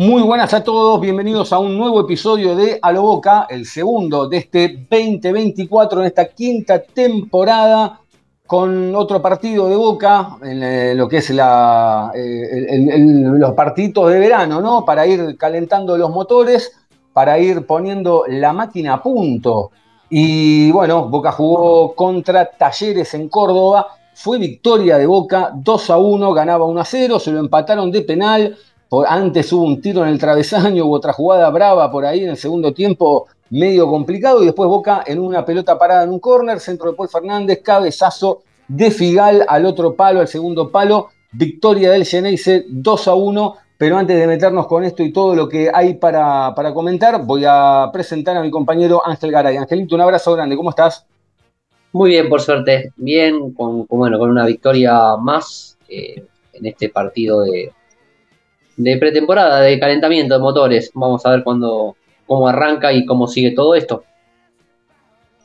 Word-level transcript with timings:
Muy 0.00 0.22
buenas 0.22 0.54
a 0.54 0.64
todos, 0.64 0.98
bienvenidos 0.98 1.52
a 1.52 1.58
un 1.58 1.76
nuevo 1.76 2.00
episodio 2.00 2.56
de 2.56 2.78
A 2.80 2.90
lo 2.90 3.02
Boca, 3.02 3.46
el 3.50 3.66
segundo 3.66 4.30
de 4.30 4.38
este 4.38 4.86
2024 4.90 6.00
en 6.00 6.06
esta 6.06 6.24
quinta 6.28 6.82
temporada 6.82 8.00
con 8.46 8.94
otro 8.94 9.20
partido 9.20 9.68
de 9.68 9.76
Boca 9.76 10.38
en 10.42 10.62
eh, 10.62 10.94
lo 10.94 11.06
que 11.06 11.18
es 11.18 11.28
la, 11.28 12.12
eh, 12.14 12.88
los 12.88 13.52
partidos 13.52 14.10
de 14.10 14.18
verano, 14.18 14.62
¿no? 14.62 14.86
Para 14.86 15.06
ir 15.06 15.36
calentando 15.36 15.98
los 15.98 16.08
motores, 16.08 16.72
para 17.12 17.38
ir 17.38 17.66
poniendo 17.66 18.24
la 18.26 18.54
máquina 18.54 18.94
a 18.94 19.02
punto. 19.02 19.70
Y 20.08 20.72
bueno, 20.72 21.10
Boca 21.10 21.30
jugó 21.30 21.94
contra 21.94 22.46
Talleres 22.46 23.12
en 23.12 23.28
Córdoba, 23.28 23.86
fue 24.14 24.38
victoria 24.38 24.96
de 24.96 25.04
Boca 25.04 25.50
2 25.54 25.90
a 25.90 25.98
1, 25.98 26.32
ganaba 26.32 26.64
1 26.64 26.80
a 26.80 26.84
0, 26.86 27.18
se 27.18 27.32
lo 27.32 27.38
empataron 27.38 27.90
de 27.90 28.00
penal. 28.00 28.56
Por- 28.90 29.06
antes 29.08 29.50
hubo 29.52 29.62
un 29.62 29.80
tiro 29.80 30.02
en 30.02 30.08
el 30.10 30.18
travesaño, 30.18 30.84
hubo 30.84 30.96
otra 30.96 31.12
jugada 31.14 31.48
brava 31.48 31.90
por 31.90 32.04
ahí 32.04 32.24
en 32.24 32.30
el 32.30 32.36
segundo 32.36 32.74
tiempo, 32.74 33.28
medio 33.48 33.88
complicado, 33.88 34.42
y 34.42 34.46
después 34.46 34.68
Boca 34.68 35.04
en 35.06 35.20
una 35.20 35.44
pelota 35.46 35.78
parada 35.78 36.02
en 36.02 36.10
un 36.10 36.18
córner, 36.18 36.58
centro 36.60 36.90
de 36.90 36.96
Paul 36.96 37.08
Fernández, 37.08 37.62
cabezazo 37.62 38.42
de 38.66 38.90
Figal 38.90 39.44
al 39.48 39.64
otro 39.64 39.94
palo, 39.94 40.20
al 40.20 40.28
segundo 40.28 40.70
palo, 40.70 41.08
victoria 41.32 41.92
del 41.92 42.04
Geneise 42.04 42.66
2 42.68 43.08
a 43.08 43.14
1. 43.14 43.54
Pero 43.78 43.96
antes 43.96 44.18
de 44.18 44.26
meternos 44.26 44.66
con 44.66 44.84
esto 44.84 45.02
y 45.02 45.10
todo 45.10 45.34
lo 45.34 45.48
que 45.48 45.70
hay 45.72 45.94
para, 45.94 46.54
para 46.54 46.74
comentar, 46.74 47.24
voy 47.24 47.44
a 47.46 47.88
presentar 47.90 48.36
a 48.36 48.42
mi 48.42 48.50
compañero 48.50 49.00
Ángel 49.02 49.30
Garay. 49.32 49.56
Angelito, 49.56 49.94
un 49.94 50.02
abrazo 50.02 50.34
grande, 50.34 50.54
¿cómo 50.54 50.68
estás? 50.68 51.06
Muy 51.92 52.10
bien, 52.10 52.28
por 52.28 52.42
suerte. 52.42 52.92
Bien, 52.96 53.52
con, 53.52 53.86
bueno, 53.88 54.18
con 54.18 54.28
una 54.28 54.44
victoria 54.44 55.16
más 55.16 55.78
eh, 55.88 56.22
en 56.52 56.66
este 56.66 56.90
partido 56.90 57.40
de, 57.40 57.72
de 58.82 58.96
pretemporada, 58.96 59.60
de 59.60 59.78
calentamiento 59.78 60.34
de 60.34 60.40
motores. 60.40 60.90
Vamos 60.94 61.24
a 61.26 61.30
ver 61.30 61.44
cuándo, 61.44 61.96
cómo 62.26 62.48
arranca 62.48 62.92
y 62.92 63.04
cómo 63.04 63.26
sigue 63.26 63.52
todo 63.52 63.74
esto. 63.74 64.04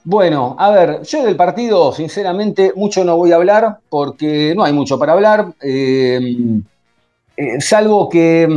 Bueno, 0.03 0.55
a 0.59 0.69
ver, 0.69 1.02
yo 1.02 1.23
del 1.23 1.36
partido, 1.36 1.92
sinceramente, 1.92 2.72
mucho 2.75 3.03
no 3.03 3.17
voy 3.17 3.31
a 3.31 3.38
hablar 3.38 3.80
porque 3.89 4.53
no 4.55 4.64
hay 4.64 4.72
mucho 4.72 5.00
para 5.00 5.14
hablar, 5.14 5.53
eh, 5.61 6.19
eh, 7.36 7.59
salvo 7.59 8.08
que 8.08 8.47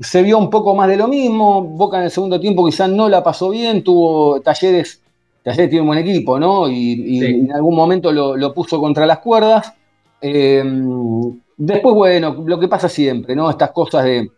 se 0.00 0.22
vio 0.22 0.38
un 0.38 0.50
poco 0.50 0.74
más 0.74 0.88
de 0.88 0.96
lo 0.96 1.08
mismo. 1.08 1.62
Boca 1.62 1.98
en 1.98 2.04
el 2.04 2.10
segundo 2.12 2.38
tiempo 2.38 2.64
quizás 2.64 2.88
no 2.88 3.08
la 3.08 3.24
pasó 3.24 3.50
bien, 3.50 3.82
tuvo 3.82 4.40
talleres, 4.40 5.00
talleres 5.42 5.68
tiene 5.68 5.80
un 5.82 5.88
buen 5.88 5.98
equipo, 5.98 6.38
¿no? 6.38 6.68
Y, 6.68 6.92
y 7.16 7.20
Sí. 7.20 7.26
en 7.26 7.52
algún 7.52 7.74
momento 7.74 8.12
lo, 8.12 8.36
lo 8.36 8.54
puso 8.54 8.78
contra 8.80 9.04
las 9.04 9.18
cuerdas. 9.18 9.72
Eh, 10.22 10.62
después, 11.56 11.94
bueno, 11.94 12.42
lo 12.46 12.58
que 12.58 12.68
pasa 12.68 12.88
siempre, 12.88 13.34
¿no? 13.34 13.50
Estas 13.50 13.70
cosas 13.72 14.04
de, 14.04 14.30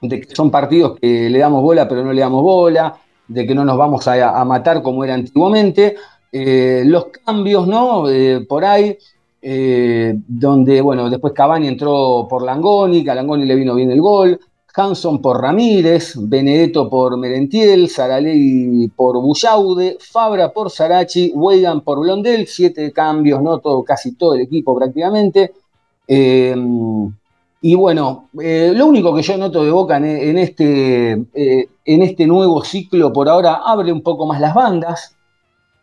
que 0.00 0.26
son 0.34 0.50
partidos 0.50 0.98
que 0.98 1.30
le 1.30 1.38
damos 1.38 1.62
bola 1.62 1.88
pero 1.88 2.04
no 2.04 2.12
le 2.12 2.20
damos 2.20 2.42
bola, 2.42 2.96
de 3.28 3.46
que 3.46 3.54
no 3.54 3.64
nos 3.64 3.76
vamos 3.78 4.06
a, 4.08 4.40
a 4.40 4.44
matar 4.44 4.82
como 4.82 5.04
era 5.04 5.14
antiguamente. 5.14 5.96
Eh, 6.32 6.82
los 6.86 7.08
cambios, 7.24 7.66
¿no? 7.68 8.08
Eh, 8.08 8.46
por 8.48 8.64
ahí, 8.64 8.96
eh, 9.42 10.14
donde, 10.26 10.80
bueno, 10.80 11.10
después 11.10 11.34
Cavani 11.34 11.68
entró 11.68 12.26
por 12.28 12.42
Langoni, 12.42 13.04
que 13.04 13.10
a 13.10 13.14
Langoni 13.14 13.44
le 13.44 13.54
vino 13.54 13.74
bien 13.74 13.90
el 13.90 14.00
gol, 14.00 14.40
Hanson 14.74 15.20
por 15.20 15.42
Ramírez, 15.42 16.14
Benedetto 16.16 16.88
por 16.88 17.18
Merentiel, 17.18 17.90
Saralegui 17.90 18.88
por 18.96 19.20
Bullaude, 19.20 19.98
Fabra 20.00 20.50
por 20.54 20.70
Sarachi, 20.70 21.32
Weigan 21.34 21.82
por 21.82 22.00
Blondel, 22.00 22.46
siete 22.46 22.90
cambios, 22.92 23.42
¿no? 23.42 23.58
Todo, 23.58 23.84
casi 23.84 24.14
todo 24.14 24.34
el 24.34 24.40
equipo 24.42 24.74
prácticamente. 24.74 25.52
Eh, 26.06 26.54
y 27.64 27.76
bueno, 27.76 28.28
eh, 28.40 28.72
lo 28.74 28.86
único 28.86 29.14
que 29.14 29.22
yo 29.22 29.36
noto 29.36 29.64
de 29.64 29.70
Boca 29.70 29.96
en, 29.96 30.04
en 30.04 30.38
este, 30.38 31.12
eh, 31.32 31.68
en 31.84 32.02
este 32.02 32.26
nuevo 32.26 32.64
ciclo 32.64 33.12
por 33.12 33.28
ahora, 33.28 33.60
abre 33.64 33.92
un 33.92 34.02
poco 34.02 34.26
más 34.26 34.40
las 34.40 34.52
bandas, 34.52 35.14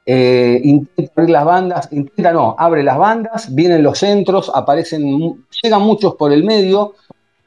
eh, 0.05 0.59
intenta 0.63 1.13
abrir 1.15 1.29
las 1.29 1.45
bandas, 1.45 1.89
intenta 1.93 2.33
no, 2.33 2.55
abre 2.57 2.83
las 2.83 2.97
bandas, 2.97 3.53
vienen 3.55 3.81
los 3.81 3.99
centros, 3.99 4.51
aparecen, 4.53 5.45
llegan 5.63 5.81
muchos 5.81 6.15
por 6.15 6.33
el 6.33 6.43
medio. 6.43 6.95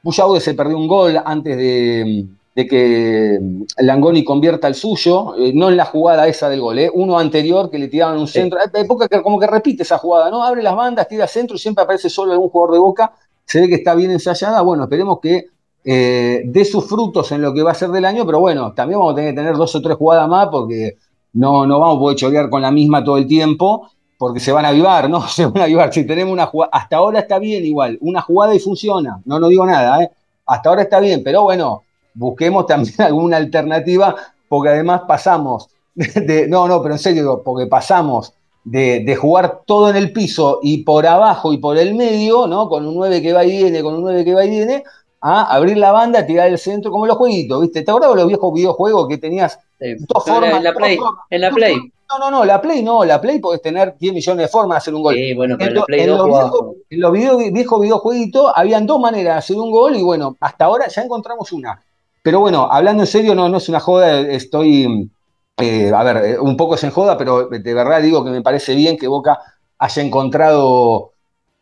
Bullaude 0.03 0.41
se 0.41 0.55
perdió 0.55 0.79
un 0.79 0.89
gol 0.89 1.21
antes 1.25 1.57
de, 1.57 2.27
de 2.55 2.67
que 2.67 3.41
Langoni 3.79 4.25
convierta 4.25 4.69
el 4.69 4.75
suyo, 4.75 5.35
eh, 5.39 5.53
no 5.55 5.71
en 5.71 5.77
la 5.77 5.87
jugada 5.87 6.29
esa 6.29 6.49
del 6.49 6.61
gol, 6.61 6.79
eh, 6.79 6.91
uno 6.93 7.19
anterior 7.19 7.71
que 7.71 7.79
le 7.79 7.89
tiraban 7.89 8.19
un 8.19 8.29
centro. 8.29 8.59
Hay 8.61 8.83
época 8.83 9.09
que 9.09 9.23
como 9.23 9.39
que 9.39 9.47
repite 9.47 9.85
esa 9.85 9.99
jugada, 9.99 10.31
¿no? 10.31 10.43
Abre 10.43 10.63
las 10.63 10.77
bandas, 10.77 11.09
tira 11.09 11.27
centro 11.27 11.57
y 11.57 11.59
siempre 11.59 11.85
aparece 11.85 12.11
solo 12.11 12.33
algún 12.33 12.51
jugador 12.51 12.75
de 12.75 12.81
Boca. 12.81 13.13
Se 13.45 13.61
ve 13.61 13.69
que 13.69 13.77
está 13.77 13.95
bien 13.95 14.11
ensayada. 14.11 14.61
Bueno, 14.61 14.85
esperemos 14.85 15.19
que 15.21 15.47
eh, 15.85 16.43
dé 16.45 16.65
sus 16.65 16.87
frutos 16.87 17.33
en 17.33 17.41
lo 17.43 17.55
que 17.55 17.63
va 17.63 17.73
a 17.73 17.75
ser 17.75 17.89
del 17.89 18.05
año, 18.05 18.27
pero 18.27 18.39
bueno, 18.41 18.73
también 18.75 19.01
vamos 19.01 19.15
a 19.15 19.17
tener 19.17 19.33
que 19.33 19.41
tener 19.41 19.57
dos 19.57 19.75
o 19.75 19.81
tres 19.81 19.97
jugadas 19.97 20.29
más 20.29 20.49
porque 20.49 20.99
no, 21.33 21.67
no 21.67 21.81
vamos 21.81 21.97
a 21.97 22.01
poder 22.01 22.17
chorear 22.19 22.51
con 22.51 22.61
la 22.61 22.71
misma 22.71 23.03
todo 23.03 23.17
el 23.17 23.27
tiempo 23.27 23.89
porque 24.19 24.39
se 24.39 24.53
van 24.53 24.65
a 24.65 24.69
avivar, 24.69 25.11
¿no? 25.11 25.21
Se 25.27 25.47
van 25.47 25.63
a 25.63 25.65
avivar. 25.65 25.93
Si 25.93 26.07
tenemos 26.07 26.33
una 26.33 26.47
jugada, 26.47 26.71
hasta 26.73 26.97
ahora 26.97 27.21
está 27.21 27.39
bien 27.39 27.65
igual, 27.65 27.99
una 28.03 28.21
jugada 28.21 28.55
y 28.55 28.61
funciona, 28.61 29.21
no, 29.25 29.41
no 29.41 29.49
digo 29.49 29.67
nada, 29.67 30.03
¿eh? 30.03 30.11
Hasta 30.47 30.69
ahora 30.69 30.83
está 30.83 31.01
bien, 31.01 31.23
pero 31.25 31.43
bueno, 31.43 31.83
busquemos 32.15 32.67
también 32.67 32.95
alguna 33.01 33.37
alternativa 33.39 34.15
porque 34.49 34.69
además 34.71 35.03
pasamos 35.09 35.69
de, 35.95 36.47
no, 36.49 36.67
no, 36.69 36.83
pero 36.83 36.95
en 36.95 36.99
serio, 36.99 37.43
porque 37.45 37.67
pasamos 37.67 38.33
de, 38.65 39.01
de 39.05 39.17
jugar 39.17 39.61
todo 39.67 39.91
en 39.91 39.97
el 39.97 40.13
piso 40.13 40.61
y 40.63 40.85
por 40.85 41.07
abajo 41.07 41.53
y 41.53 41.59
por 41.59 41.77
el 41.79 41.95
medio, 41.95 42.47
¿no? 42.47 42.69
Con 42.69 42.87
un 42.87 42.95
9 42.95 43.21
que 43.23 43.33
va 43.33 43.45
y 43.45 43.51
viene, 43.63 43.83
con 43.83 43.95
un 43.95 44.03
9 44.03 44.25
que 44.25 44.35
va 44.35 44.45
y 44.45 44.51
viene, 44.51 44.85
a 45.21 45.55
abrir 45.55 45.77
la 45.79 45.93
banda, 45.93 46.25
tirar 46.27 46.49
el 46.49 46.59
centro, 46.59 46.91
como 46.91 47.07
los 47.07 47.17
jueguitos, 47.17 47.61
¿viste? 47.61 47.83
¿Te 47.83 47.91
acuerdas 47.91 48.11
de 48.13 48.17
los 48.17 48.27
viejos 48.29 48.53
videojuegos 48.55 49.09
que 49.09 49.19
tenías 49.19 49.59
dos 50.01 50.25
formas? 50.25 50.55
en 50.55 50.65
la 50.65 50.73
Play, 50.75 50.97
formas, 50.97 51.25
en 51.31 51.41
la 51.41 51.51
Play. 51.51 51.75
formas? 51.75 51.93
No, 52.11 52.19
no, 52.19 52.31
no, 52.39 52.45
la 52.45 52.61
Play 52.61 52.83
no, 52.83 53.05
la 53.05 53.21
Play 53.21 53.39
podés 53.39 53.63
tener 53.63 53.97
10 53.99 54.13
millones 54.15 54.47
de 54.47 54.49
formas 54.49 54.77
de 54.77 54.79
hacer 54.79 54.95
un 54.95 55.03
gol. 55.03 55.15
Sí, 55.15 55.33
bueno, 55.35 55.57
pero 55.59 55.71
En, 55.71 55.71
en 55.71 55.75
la 55.75 55.81
lo- 55.81 55.87
Play 55.87 56.01
en 56.01 56.07
2 56.09 56.19
los 56.19 56.27
jugaba- 56.27 56.51
viejos, 56.51 56.77
en 56.91 57.01
los 57.01 57.13
video- 57.13 57.53
viejos 57.53 57.81
videojueguitos 57.81 58.53
habían 58.55 58.87
dos 58.87 59.01
maneras 59.01 59.35
de 59.35 59.39
hacer 59.39 59.57
un 59.57 59.71
gol 59.71 59.97
y 59.97 60.03
bueno, 60.03 60.37
hasta 60.41 60.65
ahora 60.67 60.89
ya 60.89 61.03
encontramos 61.03 61.53
una. 61.53 61.81
Pero 62.23 62.41
bueno, 62.41 62.69
hablando 62.71 63.03
en 63.03 63.07
serio, 63.07 63.35
no, 63.35 63.49
no 63.49 63.59
es 63.59 63.69
una 63.69 63.81
joda, 63.81 64.21
estoy, 64.21 65.11
eh, 65.59 65.91
a 65.95 66.03
ver, 66.05 66.17
eh, 66.25 66.39
un 66.39 66.57
poco 66.57 66.77
es 66.77 66.85
en 66.85 66.91
joda, 66.91 67.19
pero 67.19 67.49
de 67.49 67.75
verdad 67.75 68.01
digo 68.01 68.25
que 68.25 68.31
me 68.31 68.43
parece 68.43 68.75
bien 68.75 68.97
que 68.97 69.09
Boca 69.09 69.39
haya 69.79 70.03
encontrado 70.03 71.13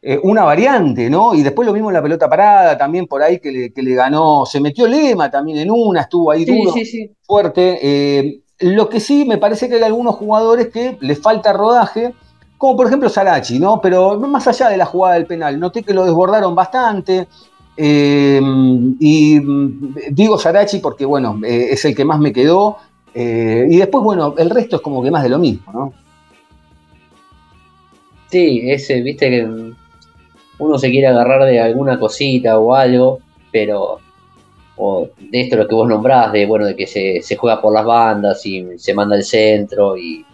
eh, 0.02 0.20
una 0.22 0.44
variante, 0.44 1.08
¿no? 1.08 1.34
Y 1.34 1.42
después 1.42 1.66
lo 1.66 1.72
mismo 1.72 1.88
en 1.90 1.94
la 1.94 2.02
pelota 2.02 2.28
parada, 2.28 2.76
también 2.76 3.06
por 3.06 3.22
ahí 3.22 3.38
que 3.40 3.50
le, 3.50 3.72
que 3.72 3.82
le 3.82 3.94
ganó, 3.94 4.44
se 4.46 4.60
metió 4.60 4.86
Lema 4.86 5.30
también 5.30 5.58
en 5.58 5.70
una, 5.70 6.02
estuvo 6.02 6.30
ahí 6.30 6.44
Sí, 6.44 6.58
duro 6.58 6.72
sí, 6.72 6.84
sí. 6.84 7.10
fuerte. 7.22 7.78
Eh, 7.82 8.40
lo 8.60 8.88
que 8.90 9.00
sí 9.00 9.24
me 9.24 9.38
parece 9.38 9.68
que 9.68 9.76
hay 9.76 9.82
algunos 9.82 10.14
jugadores 10.16 10.68
que 10.68 10.98
les 11.00 11.18
falta 11.20 11.52
rodaje, 11.54 12.14
como 12.58 12.76
por 12.76 12.86
ejemplo 12.86 13.08
Sarachi, 13.08 13.58
¿no? 13.58 13.80
Pero 13.80 14.18
más 14.20 14.46
allá 14.46 14.68
de 14.68 14.76
la 14.76 14.84
jugada 14.84 15.14
del 15.14 15.26
penal, 15.26 15.58
noté 15.58 15.82
que 15.82 15.94
lo 15.94 16.04
desbordaron 16.04 16.54
bastante. 16.54 17.26
Eh, 17.82 18.40
y 19.00 19.40
mm, 19.40 19.94
digo 20.10 20.38
Sarachi 20.38 20.80
porque, 20.80 21.06
bueno, 21.06 21.40
eh, 21.42 21.68
es 21.70 21.82
el 21.86 21.94
que 21.94 22.04
más 22.04 22.20
me 22.20 22.30
quedó. 22.32 22.76
eh, 23.14 23.66
y 23.70 23.78
después, 23.78 24.04
bueno, 24.04 24.34
el 24.36 24.50
resto 24.50 24.76
es 24.76 24.82
como 24.82 25.02
que 25.02 25.10
más 25.10 25.22
de 25.22 25.30
lo 25.30 25.38
mismo, 25.38 25.72
¿no? 25.72 25.94
Sí, 28.30 28.70
ese, 28.70 29.00
viste 29.00 29.30
que 29.30 29.48
uno 30.58 30.78
se 30.78 30.90
quiere 30.90 31.06
agarrar 31.06 31.44
de 31.46 31.58
alguna 31.58 31.98
cosita 31.98 32.58
o 32.58 32.74
algo, 32.74 33.20
pero 33.50 33.98
o 34.76 35.08
de 35.18 35.40
esto 35.40 35.56
lo 35.56 35.66
que 35.66 35.74
vos 35.74 35.88
nombrás, 35.88 36.32
de 36.32 36.44
bueno, 36.46 36.66
de 36.66 36.76
que 36.76 36.86
se, 36.86 37.22
se 37.22 37.36
juega 37.36 37.62
por 37.62 37.72
las 37.72 37.84
bandas 37.86 38.44
y 38.44 38.78
se 38.78 38.92
manda 38.94 39.16
el 39.16 39.24
centro 39.24 39.96
y, 39.96 40.24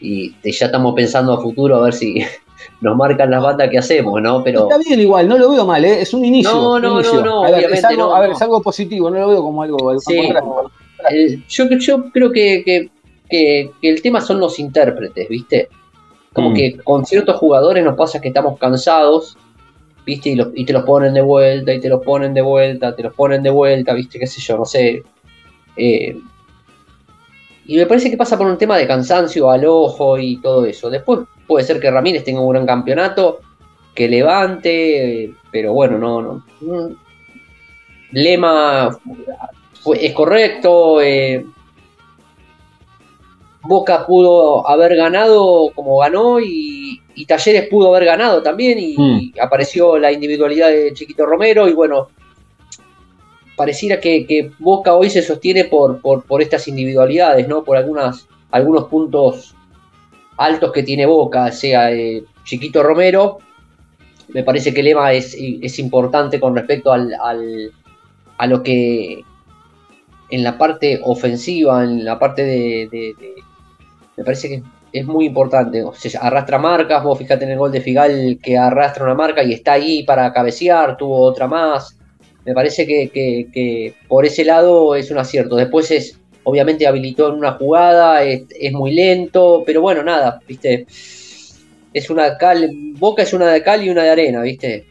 y 0.00 0.34
ya 0.44 0.66
estamos 0.66 0.94
pensando 0.94 1.32
a 1.32 1.42
futuro 1.42 1.76
a 1.76 1.82
ver 1.82 1.94
si 1.94 2.22
nos 2.80 2.96
marcan 2.96 3.30
las 3.30 3.42
bandas 3.42 3.68
que 3.70 3.78
hacemos, 3.78 4.20
¿no? 4.22 4.42
Pero 4.44 4.62
Está 4.68 4.78
bien 4.78 5.00
igual, 5.00 5.28
no 5.28 5.36
lo 5.38 5.50
veo 5.50 5.64
mal, 5.66 5.84
¿eh? 5.84 6.02
es 6.02 6.12
un 6.14 6.24
inicio. 6.24 6.52
No, 6.52 6.78
no, 6.78 6.94
inicio. 7.00 7.20
no, 7.20 7.24
no, 7.26 7.44
a 7.44 7.50
ver, 7.50 7.58
es 7.60 7.64
obviamente 7.66 7.86
algo, 7.86 8.02
no, 8.04 8.14
a 8.14 8.20
ver, 8.20 8.30
es 8.30 8.42
algo 8.42 8.62
positivo, 8.62 9.10
no 9.10 9.18
lo 9.18 9.28
veo 9.28 9.42
como 9.42 9.62
algo 9.62 9.90
al 9.90 10.00
Sí. 10.00 10.18
eh, 11.10 11.42
yo, 11.48 11.64
yo 11.70 12.04
creo 12.12 12.30
que, 12.32 12.62
que- 12.64 12.90
que- 13.28 13.70
que 13.80 13.88
el 13.90 14.02
tema 14.02 14.20
son 14.20 14.40
los 14.40 14.58
intérpretes, 14.58 15.28
¿viste? 15.28 15.68
Como 16.32 16.50
Mm. 16.50 16.54
que 16.54 16.76
con 16.78 17.04
ciertos 17.06 17.36
jugadores 17.36 17.84
nos 17.84 17.96
pasa 17.96 18.20
que 18.20 18.28
estamos 18.28 18.58
cansados, 18.58 19.36
¿viste? 20.04 20.36
Y 20.54 20.64
te 20.64 20.72
los 20.72 20.84
ponen 20.84 21.14
de 21.14 21.20
vuelta, 21.22 21.72
y 21.72 21.80
te 21.80 21.88
los 21.88 22.02
ponen 22.02 22.34
de 22.34 22.42
vuelta, 22.42 22.94
te 22.94 23.02
los 23.02 23.14
ponen 23.14 23.42
de 23.42 23.50
vuelta, 23.50 23.92
¿viste? 23.94 24.18
¿Qué 24.18 24.26
sé 24.26 24.40
yo? 24.40 24.56
No 24.58 24.64
sé. 24.64 25.02
Eh, 25.76 26.16
y 27.66 27.76
me 27.76 27.86
parece 27.86 28.10
que 28.10 28.16
pasa 28.16 28.36
por 28.36 28.46
un 28.48 28.58
tema 28.58 28.76
de 28.76 28.86
cansancio 28.86 29.50
al 29.50 29.64
ojo 29.64 30.18
y 30.18 30.38
todo 30.40 30.64
eso. 30.66 30.90
Después 30.90 31.20
puede 31.50 31.66
ser 31.66 31.80
que 31.80 31.90
Ramírez 31.90 32.22
tenga 32.22 32.40
un 32.40 32.52
gran 32.52 32.64
campeonato, 32.64 33.40
que 33.92 34.08
levante, 34.08 35.32
pero 35.50 35.72
bueno, 35.72 35.98
no, 35.98 36.22
no. 36.22 36.44
Lema 38.12 38.96
fue- 39.82 40.06
es 40.06 40.12
correcto. 40.14 41.00
eh, 41.02 41.44
Boca 43.62 44.06
pudo 44.06 44.66
haber 44.68 44.94
ganado 44.96 45.70
como 45.74 45.98
ganó 45.98 46.38
y, 46.40 47.02
y 47.16 47.26
Talleres 47.26 47.68
pudo 47.68 47.88
haber 47.94 48.06
ganado 48.06 48.42
también 48.42 48.78
y, 48.78 48.94
Mm. 48.96 49.32
apareció 49.42 49.98
la 49.98 50.12
individualidad 50.12 50.68
de 50.70 50.94
Chiquito 50.94 51.26
Romero 51.26 51.68
y 51.68 51.72
bueno, 51.72 52.08
pareciera 53.56 54.00
que, 54.00 54.24
que 54.24 54.52
Boca 54.60 54.94
hoy 54.94 55.10
se 55.10 55.20
sostiene 55.22 55.64
por, 55.64 56.00
por, 56.00 56.22
por 56.24 56.40
estas 56.42 56.68
individualidades, 56.68 57.48
¿no? 57.48 57.62
Por 57.64 57.76
algunas, 57.76 58.26
algunos 58.52 58.84
puntos 58.84 59.54
altos 60.40 60.72
que 60.72 60.82
tiene 60.82 61.06
Boca, 61.06 61.52
sea 61.52 61.90
Chiquito 62.44 62.82
Romero, 62.82 63.38
me 64.28 64.42
parece 64.42 64.72
que 64.72 64.82
lema 64.82 65.12
es, 65.12 65.36
es 65.38 65.78
importante 65.78 66.40
con 66.40 66.54
respecto 66.56 66.92
al, 66.92 67.12
al- 67.22 67.70
a 68.38 68.46
lo 68.46 68.62
que 68.62 69.22
en 70.30 70.42
la 70.42 70.56
parte 70.56 71.00
ofensiva, 71.02 71.84
en 71.84 72.04
la 72.04 72.18
parte 72.18 72.42
de, 72.44 73.14
me 74.16 74.24
parece 74.24 74.48
que 74.48 74.62
es 74.92 75.04
muy 75.06 75.26
importante. 75.26 75.84
Arrastra 76.20 76.58
marcas, 76.58 77.02
vos 77.04 77.18
fíjate 77.18 77.44
en 77.44 77.50
el 77.52 77.58
gol 77.58 77.72
de 77.72 77.80
Figal 77.80 78.38
que 78.42 78.56
arrastra 78.56 79.04
una 79.04 79.14
marca 79.14 79.42
y 79.42 79.52
está 79.52 79.72
ahí 79.72 80.04
para 80.04 80.32
cabecear, 80.32 80.96
tuvo 80.96 81.18
otra 81.20 81.46
más. 81.48 81.98
Me 82.46 82.54
parece 82.54 82.86
que, 82.86 83.10
que- 83.10 83.48
que 83.52 83.94
por 84.08 84.24
ese 84.24 84.44
lado 84.44 84.94
es 84.94 85.10
un 85.10 85.18
acierto. 85.18 85.56
Después 85.56 85.90
es, 85.90 86.18
obviamente 86.50 86.86
habilitó 86.86 87.28
en 87.28 87.34
una 87.34 87.52
jugada, 87.52 88.24
es, 88.24 88.42
es 88.58 88.72
muy 88.72 88.92
lento, 88.92 89.62
pero 89.64 89.80
bueno, 89.80 90.02
nada, 90.02 90.40
viste. 90.46 90.86
Es 91.92 92.10
una 92.10 92.36
cal, 92.36 92.68
Boca 92.98 93.22
es 93.22 93.32
una 93.32 93.48
de 93.52 93.62
cal 93.62 93.84
y 93.84 93.90
una 93.90 94.02
de 94.02 94.10
arena, 94.10 94.42
viste. 94.42 94.86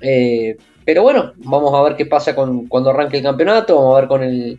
Eh, 0.00 0.56
pero 0.84 1.02
bueno, 1.02 1.32
vamos 1.38 1.74
a 1.74 1.82
ver 1.82 1.96
qué 1.96 2.06
pasa 2.06 2.34
con, 2.34 2.66
cuando 2.68 2.90
arranque 2.90 3.16
el 3.16 3.22
campeonato, 3.24 3.74
vamos 3.76 3.96
a 3.96 4.00
ver 4.00 4.08
con 4.08 4.22
el, 4.22 4.58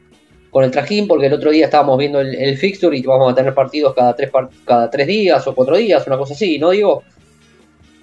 con 0.50 0.63
el 0.65 0.71
trajín, 0.71 1.07
porque 1.07 1.27
el 1.27 1.33
otro 1.33 1.51
día 1.51 1.65
estábamos 1.65 1.97
viendo 1.97 2.19
el, 2.19 2.57
fixture 2.57 2.97
y 2.97 3.01
vamos 3.03 3.31
a 3.31 3.35
tener 3.35 3.53
partidos 3.53 3.94
cada 3.94 4.13
tres, 4.13 4.29
cada 4.65 4.89
tres 4.89 5.07
días 5.07 5.47
o 5.47 5.56
cuatro 5.56 5.77
días, 5.77 6.06
una 6.06 6.18
cosa 6.18 6.33
así, 6.33 6.59
¿no 6.59 6.71
digo? 6.71 7.03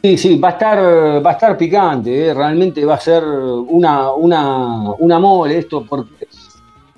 Sí, 0.02 0.18
sí, 0.18 0.36
va 0.36 0.48
a 0.48 0.52
estar, 0.52 0.78
va 1.24 1.30
a 1.30 1.32
estar 1.34 1.56
picante, 1.56 2.28
¿eh? 2.28 2.34
realmente 2.34 2.84
va 2.84 2.94
a 2.94 3.00
ser 3.00 3.22
una, 3.24 4.12
una, 4.12 4.90
una 4.98 5.18
mole 5.18 5.58
esto, 5.58 5.86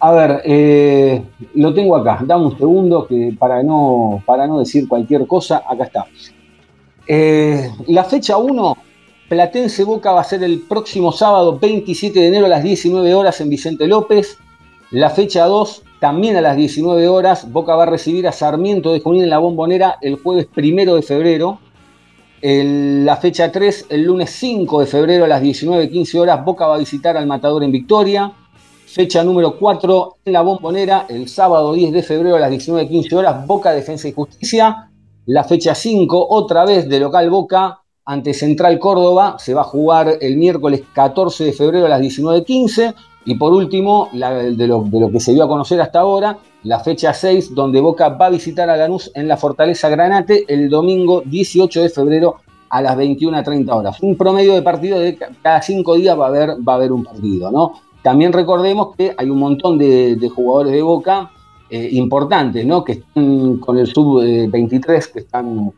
a 0.07 0.13
ver, 0.13 0.43
eh, 0.45 1.21
lo 1.55 1.75
tengo 1.75 1.97
acá, 1.97 2.21
dame 2.25 2.45
un 2.45 2.57
segundo 2.57 3.09
que 3.09 3.35
para 3.37 3.65
no, 3.65 4.23
para 4.25 4.47
no 4.47 4.61
decir 4.61 4.87
cualquier 4.87 5.27
cosa, 5.27 5.65
acá 5.69 5.83
está. 5.83 6.07
Eh, 7.09 7.69
la 7.89 8.05
fecha 8.05 8.37
1, 8.37 8.77
Platense 9.29 9.83
Boca 9.83 10.13
va 10.13 10.21
a 10.21 10.25
ser 10.25 10.45
el 10.45 10.61
próximo 10.61 11.11
sábado 11.11 11.59
27 11.59 12.21
de 12.21 12.29
enero 12.29 12.47
a 12.47 12.49
las 12.49 12.63
19 12.63 13.15
horas 13.15 13.41
en 13.41 13.49
Vicente 13.49 13.89
López. 13.89 14.39
La 14.93 15.11
fecha 15.11 15.45
2, 15.47 15.83
también 15.99 16.37
a 16.37 16.41
las 16.41 16.57
19 16.57 17.09
horas, 17.09 17.51
Boca 17.51 17.75
va 17.75 17.83
a 17.83 17.87
recibir 17.87 18.29
a 18.29 18.33
Sarmiento 18.33 18.93
de 18.93 19.01
Junín 19.01 19.25
en 19.25 19.31
la 19.31 19.39
Bombonera 19.39 19.97
el 20.03 20.23
jueves 20.23 20.47
1 20.57 20.95
de 20.95 21.03
febrero. 21.03 21.59
La 22.43 23.17
fecha 23.17 23.51
3, 23.51 23.87
el 23.89 24.05
lunes 24.05 24.31
5 24.31 24.79
de 24.79 24.87
febrero 24.87 25.25
a 25.25 25.29
las 25.29 25.43
19.15 25.43 26.21
horas, 26.21 26.45
Boca 26.45 26.69
va 26.69 26.77
a 26.77 26.79
visitar 26.79 27.17
al 27.17 27.27
Matador 27.27 27.65
en 27.65 27.73
Victoria. 27.73 28.33
Fecha 28.87 29.23
número 29.25 29.59
4 29.59 30.17
en 30.25 30.33
la 30.33 30.43
Bombonera, 30.43 31.07
el 31.09 31.29
sábado 31.29 31.73
10 31.73 31.93
de 31.93 32.03
febrero 32.03 32.37
a 32.37 32.41
las 32.41 32.51
19.15 32.51 33.13
horas, 33.15 33.47
Boca 33.47 33.73
Defensa 33.73 34.09
y 34.09 34.13
Justicia. 34.13 34.91
La 35.27 35.43
fecha 35.45 35.75
5, 35.75 36.29
otra 36.31 36.65
vez 36.65 36.89
de 36.89 37.01
local 37.01 37.29
Boca 37.29 37.81
ante 38.05 38.33
Central 38.33 38.79
Córdoba, 38.79 39.37
se 39.41 39.55
va 39.55 39.63
a 39.63 39.65
jugar 39.65 40.19
el 40.21 40.37
miércoles 40.37 40.83
14 40.95 41.45
de 41.47 41.53
febrero 41.53 41.87
a 41.87 41.89
las 41.89 42.01
19.15. 42.01 42.95
Y 43.25 43.35
por 43.35 43.53
último, 43.53 44.09
de, 44.13 44.67
lo, 44.69 44.85
que 45.11 45.19
se 45.19 45.33
dio 45.33 45.43
a 45.43 45.49
conocer 45.49 45.81
hasta 45.81 45.99
ahora, 45.99 46.39
la 46.63 46.79
fecha 46.79 47.13
6, 47.13 47.57
donde 47.57 47.81
Boca 47.81 48.11
va 48.11 48.27
a 48.27 48.31
visitar 48.31 48.71
a 48.71 48.77
Lanús 48.77 49.11
en 49.17 49.27
la 49.27 49.37
Fortaleza 49.37 49.89
Granate 49.89 50.45
el 50.47 50.71
domingo 50.71 51.23
18 51.27 51.83
de 51.83 51.89
febrero 51.89 52.37
a 52.71 52.81
las 52.83 52.97
21.30 52.97 53.69
horas. 53.77 54.01
Un 54.01 54.17
promedio 54.17 54.55
de 54.55 54.63
partido 54.63 55.01
de 55.01 55.17
ca- 55.17 55.31
cada 55.43 55.61
cinco 55.61 55.97
días 55.97 56.17
va 56.19 56.27
a 56.27 56.29
haber, 56.29 56.51
va 56.67 56.75
a 56.75 56.77
haber 56.77 56.93
un 56.93 57.03
partido, 57.05 57.51
¿no? 57.51 57.73
También 58.07 58.33
recordemos 58.33 58.95
que 58.95 59.13
hay 59.19 59.29
un 59.29 59.41
montón 59.41 59.79
de, 59.79 60.31
jugadores 60.33 60.73
de 60.75 60.81
Boca 60.81 61.29
eh, 61.69 61.89
importantes, 61.91 62.65
¿no? 62.65 62.85
Que 62.85 62.93
están 62.93 63.57
con 63.57 63.77
el 63.79 63.89
sub-23, 63.89 65.13
que 65.13 65.19
están 65.19 65.73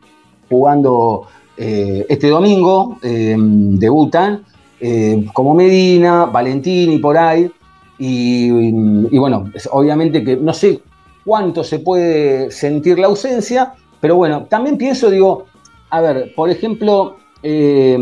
jugando 0.47 1.23
eh, 1.57 2.05
este 2.07 2.27
domingo, 2.27 2.97
eh, 3.01 3.35
debutan, 3.35 4.43
eh, 4.79 5.25
como 5.33 5.55
Medina, 5.55 6.25
Valentini 6.25 6.99
por 6.99 7.17
ahí, 7.17 7.49
y, 7.97 8.51
bueno, 9.17 9.45
obviamente 9.71 10.23
que 10.23 10.37
no 10.37 10.53
sé 10.53 10.81
cuánto 11.25 11.63
se 11.63 11.79
puede 11.79 12.51
sentir 12.51 12.99
la 12.99 13.07
ausencia, 13.07 13.73
pero 13.99 14.17
bueno, 14.17 14.45
también 14.47 14.77
pienso, 14.77 15.09
digo, 15.09 15.45
a 15.89 15.99
ver, 15.99 16.31
por 16.35 16.51
ejemplo, 16.51 17.15
eh, 17.41 17.97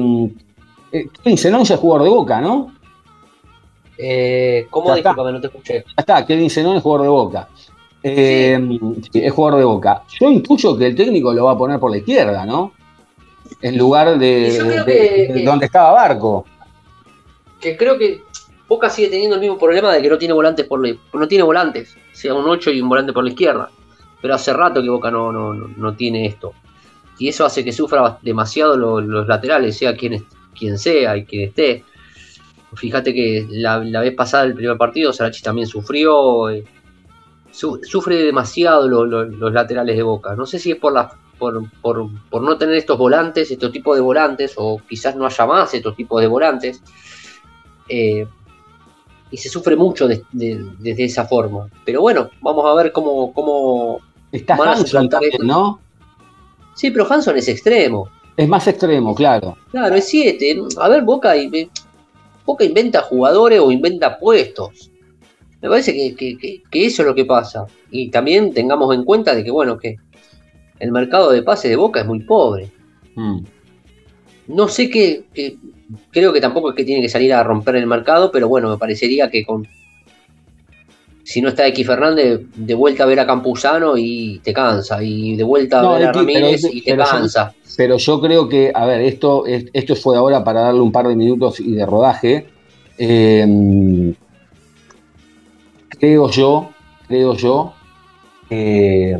eh, 0.91 1.07
ya 1.23 1.57
es 1.61 1.79
jugador 1.79 2.03
de 2.03 2.09
Boca, 2.09 2.41
¿no? 2.41 2.76
Eh, 3.97 4.67
¿Cómo? 4.69 4.93
Disculpame, 4.93 5.31
no 5.31 5.41
te 5.41 5.47
escuché. 5.47 5.83
Está, 5.97 6.25
Kevin 6.25 6.49
Zenón 6.49 6.77
es 6.77 6.83
jugador 6.83 7.03
de 7.03 7.09
Boca. 7.09 7.47
Eh, 8.03 8.59
sí, 9.11 9.19
es 9.23 9.33
jugador 9.33 9.59
de 9.59 9.65
Boca. 9.65 10.03
Yo 10.19 10.29
intuyo 10.29 10.77
que 10.77 10.85
el 10.87 10.95
técnico 10.95 11.33
lo 11.33 11.45
va 11.45 11.53
a 11.53 11.57
poner 11.57 11.79
por 11.79 11.91
la 11.91 11.97
izquierda, 11.97 12.45
¿no? 12.45 12.73
En 13.61 13.77
lugar 13.77 14.17
de, 14.19 14.49
Y 14.53 14.57
yo 14.57 14.67
creo 14.67 14.83
de- 14.85 14.93
que- 14.93 15.33
de 15.33 15.39
que- 15.39 15.45
donde 15.45 15.65
estaba 15.65 15.91
Barco. 15.91 16.45
Que 17.59 17.75
creo 17.75 17.97
que 17.97 18.21
Boca 18.67 18.89
sigue 18.89 19.07
teniendo 19.09 19.35
el 19.35 19.41
mismo 19.41 19.57
problema 19.57 19.91
de 19.93 20.01
que 20.01 20.09
no 20.09 20.17
tiene 20.17 20.33
volantes 20.33 20.65
por 20.67 20.85
la- 20.85 20.95
no 21.13 21.27
tiene 21.27 21.43
volantes, 21.43 21.95
sea 22.11 22.33
un 22.33 22.47
8 22.47 22.69
y 22.71 22.81
un 22.81 22.89
volante 22.89 23.13
por 23.13 23.23
la 23.23 23.29
izquierda. 23.31 23.69
Pero 24.21 24.35
hace 24.35 24.53
rato 24.53 24.81
que 24.81 24.89
Boca 24.89 25.09
no, 25.09 25.31
no, 25.31 25.53
no- 25.53 25.93
tiene 25.95 26.25
esto. 26.25 26.53
Y 27.17 27.29
eso 27.29 27.45
hace 27.45 27.63
que 27.63 27.71
sufra 27.71 28.19
demasiado 28.21 28.77
lo- 28.77 29.01
los 29.01 29.27
laterales, 29.27 29.77
sea 29.77 29.95
quien, 29.95 30.23
quien 30.57 30.77
sea 30.77 31.17
y 31.17 31.25
quien 31.25 31.49
esté. 31.49 31.83
Fíjate 32.75 33.13
que 33.13 33.47
la, 33.49 33.79
la 33.79 34.01
vez 34.01 34.13
pasada, 34.13 34.43
el 34.43 34.53
primer 34.53 34.77
partido, 34.77 35.13
Sarachi 35.13 35.41
también 35.41 35.67
sufrió. 35.67 36.49
eh, 36.49 36.63
su- 37.51 37.79
sufre 37.83 38.17
demasiado 38.17 38.87
lo- 38.87 39.05
lo- 39.05 39.23
los 39.23 39.51
laterales 39.53 39.95
de 39.95 40.03
Boca. 40.03 40.35
No 40.35 40.45
sé 40.45 40.59
si 40.59 40.71
es 40.71 40.77
por, 40.77 40.93
la, 40.93 41.09
por, 41.39 41.63
por, 41.81 42.07
por 42.29 42.41
no 42.43 42.57
tener 42.57 42.75
estos 42.75 42.97
volantes, 42.97 43.49
estos 43.49 43.71
tipos 43.71 43.95
de 43.95 44.01
volantes, 44.01 44.53
o 44.57 44.79
quizás 44.87 45.15
no 45.15 45.25
haya 45.25 45.45
más 45.45 45.73
estos 45.73 45.95
tipos 45.95 46.21
de 46.21 46.27
volantes. 46.27 46.81
Eh, 47.89 48.27
y 49.31 49.37
se 49.37 49.49
sufre 49.49 49.75
mucho 49.75 50.07
de- 50.07 50.23
de- 50.31 50.63
desde 50.79 51.05
esa 51.05 51.25
forma. 51.25 51.67
Pero 51.85 52.01
bueno, 52.01 52.29
vamos 52.41 52.65
a 52.65 52.73
ver 52.75 52.91
cómo, 52.91 53.33
cómo... 53.33 53.99
Está 54.31 54.55
Hanson 54.55 55.09
también. 55.09 55.31
¿no? 55.41 55.79
Sí, 56.75 56.91
pero 56.91 57.11
Hanson 57.11 57.37
es 57.37 57.47
extremo. 57.47 58.09
Es 58.35 58.47
más 58.47 58.67
extremo, 58.67 59.15
claro. 59.15 59.57
Claro, 59.71 59.95
es 59.95 60.07
7. 60.09 60.61
A 60.79 60.89
ver, 60.89 61.01
Boca, 61.03 61.35
y- 61.35 61.69
Boca 62.47 62.63
inventa 62.63 63.01
jugadores 63.01 63.59
o 63.59 63.71
inventa 63.71 64.17
puestos. 64.17 64.89
Me 65.61 65.67
parece 65.69 65.93
que, 65.93 66.15
que- 66.15 66.37
que- 66.37 66.63
que 66.71 66.85
eso 66.85 67.01
es 67.01 67.07
lo 67.07 67.13
que 67.13 67.25
pasa. 67.25 67.65
Y 67.91 68.09
también 68.09 68.53
tengamos 68.53 68.95
en 68.95 69.03
cuenta 69.03 69.35
de 69.35 69.43
que, 69.43 69.51
bueno, 69.51 69.77
que 69.77 69.97
el 70.79 70.91
mercado 70.91 71.29
de 71.31 71.43
pases 71.43 71.69
de 71.69 71.75
Boca 71.75 71.99
es 71.99 72.05
muy 72.07 72.21
pobre. 72.21 72.69
Mm. 73.15 73.39
No 74.47 74.69
sé 74.69 74.89
qué, 74.89 75.25
creo 76.11 76.31
que 76.31 76.39
tampoco 76.39 76.69
es 76.69 76.75
que 76.77 76.85
tiene 76.85 77.01
que 77.01 77.09
salir 77.09 77.33
a 77.33 77.43
romper 77.43 77.75
el 77.75 77.85
mercado, 77.85 78.31
pero 78.31 78.47
bueno, 78.47 78.69
me 78.69 78.77
parecería 78.77 79.29
que 79.29 79.45
con 79.45 79.67
si 81.23 81.41
no 81.41 81.49
está 81.49 81.67
X 81.67 81.85
Fernández, 81.85 82.39
de 82.55 82.73
vuelta 82.73 83.03
a 83.03 83.07
ver 83.07 83.19
a 83.19 83.25
Campuzano 83.27 83.97
y 83.97 84.39
te 84.41 84.53
cansa, 84.53 85.03
y 85.03 85.35
de 85.35 85.43
vuelta 85.43 85.79
a 85.79 85.83
No, 85.83 85.93
ver 85.95 86.03
a 86.07 86.11
pero 86.13 86.19
Ramírez 86.19 86.63
y 86.71 86.81
te 86.81 86.91
pero 86.91 87.03
cansa. 87.03 87.53
Pero 87.75 87.97
yo 87.97 88.21
creo 88.21 88.47
que, 88.47 88.71
a 88.73 88.85
ver, 88.85 89.01
esto, 89.01 89.45
es- 89.45 89.65
esto 89.73 89.95
fue 89.95 90.15
ahora 90.17 90.43
para 90.43 90.61
darle 90.61 90.81
un 90.81 90.91
par 90.91 91.07
de 91.07 91.15
minutos 91.15 91.59
y 91.59 91.73
de 91.73 91.85
rodaje. 91.85 92.47
Eh, 92.97 94.13
creo 95.89 96.29
yo, 96.29 96.69
creo 97.07 97.33
yo, 97.35 97.73
eh, 98.49 99.17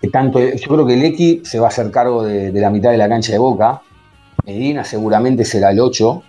que 0.00 0.08
tanto, 0.08 0.38
yo 0.40 0.68
creo 0.68 0.86
que 0.86 1.06
X 1.06 1.48
se 1.48 1.58
va 1.58 1.66
a 1.66 1.68
hacer 1.68 1.90
cargo 1.90 2.22
de, 2.24 2.52
la 2.52 2.70
mitad 2.70 2.90
de 2.90 2.98
la 2.98 3.08
cancha 3.08 3.32
de 3.32 3.38
Boca. 3.38 3.82
Medina 4.46 4.84
seguramente 4.84 5.44
será 5.44 5.70
el 5.70 5.80
8. 5.80 6.22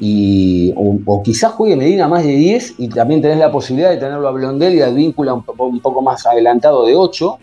Y, 0.00 0.72
o, 0.76 1.22
quizás 1.22 1.52
juegue 1.52 1.76
Medina 1.76 2.08
más 2.08 2.24
de 2.24 2.32
10 2.32 2.74
y 2.78 2.88
también 2.88 3.22
tenés 3.22 3.38
la 3.38 3.50
posibilidad 3.52 3.90
de 3.90 3.96
tenerlo 3.96 4.26
a 4.28 4.32
Blondel 4.32 4.74
y 4.74 4.80
al 4.80 4.94
Víncula 4.94 5.34
un, 5.34 5.44
un 5.56 5.80
poco 5.80 6.02
más 6.02 6.26
adelantado 6.26 6.84
de 6.84 6.96
8. 6.96 7.38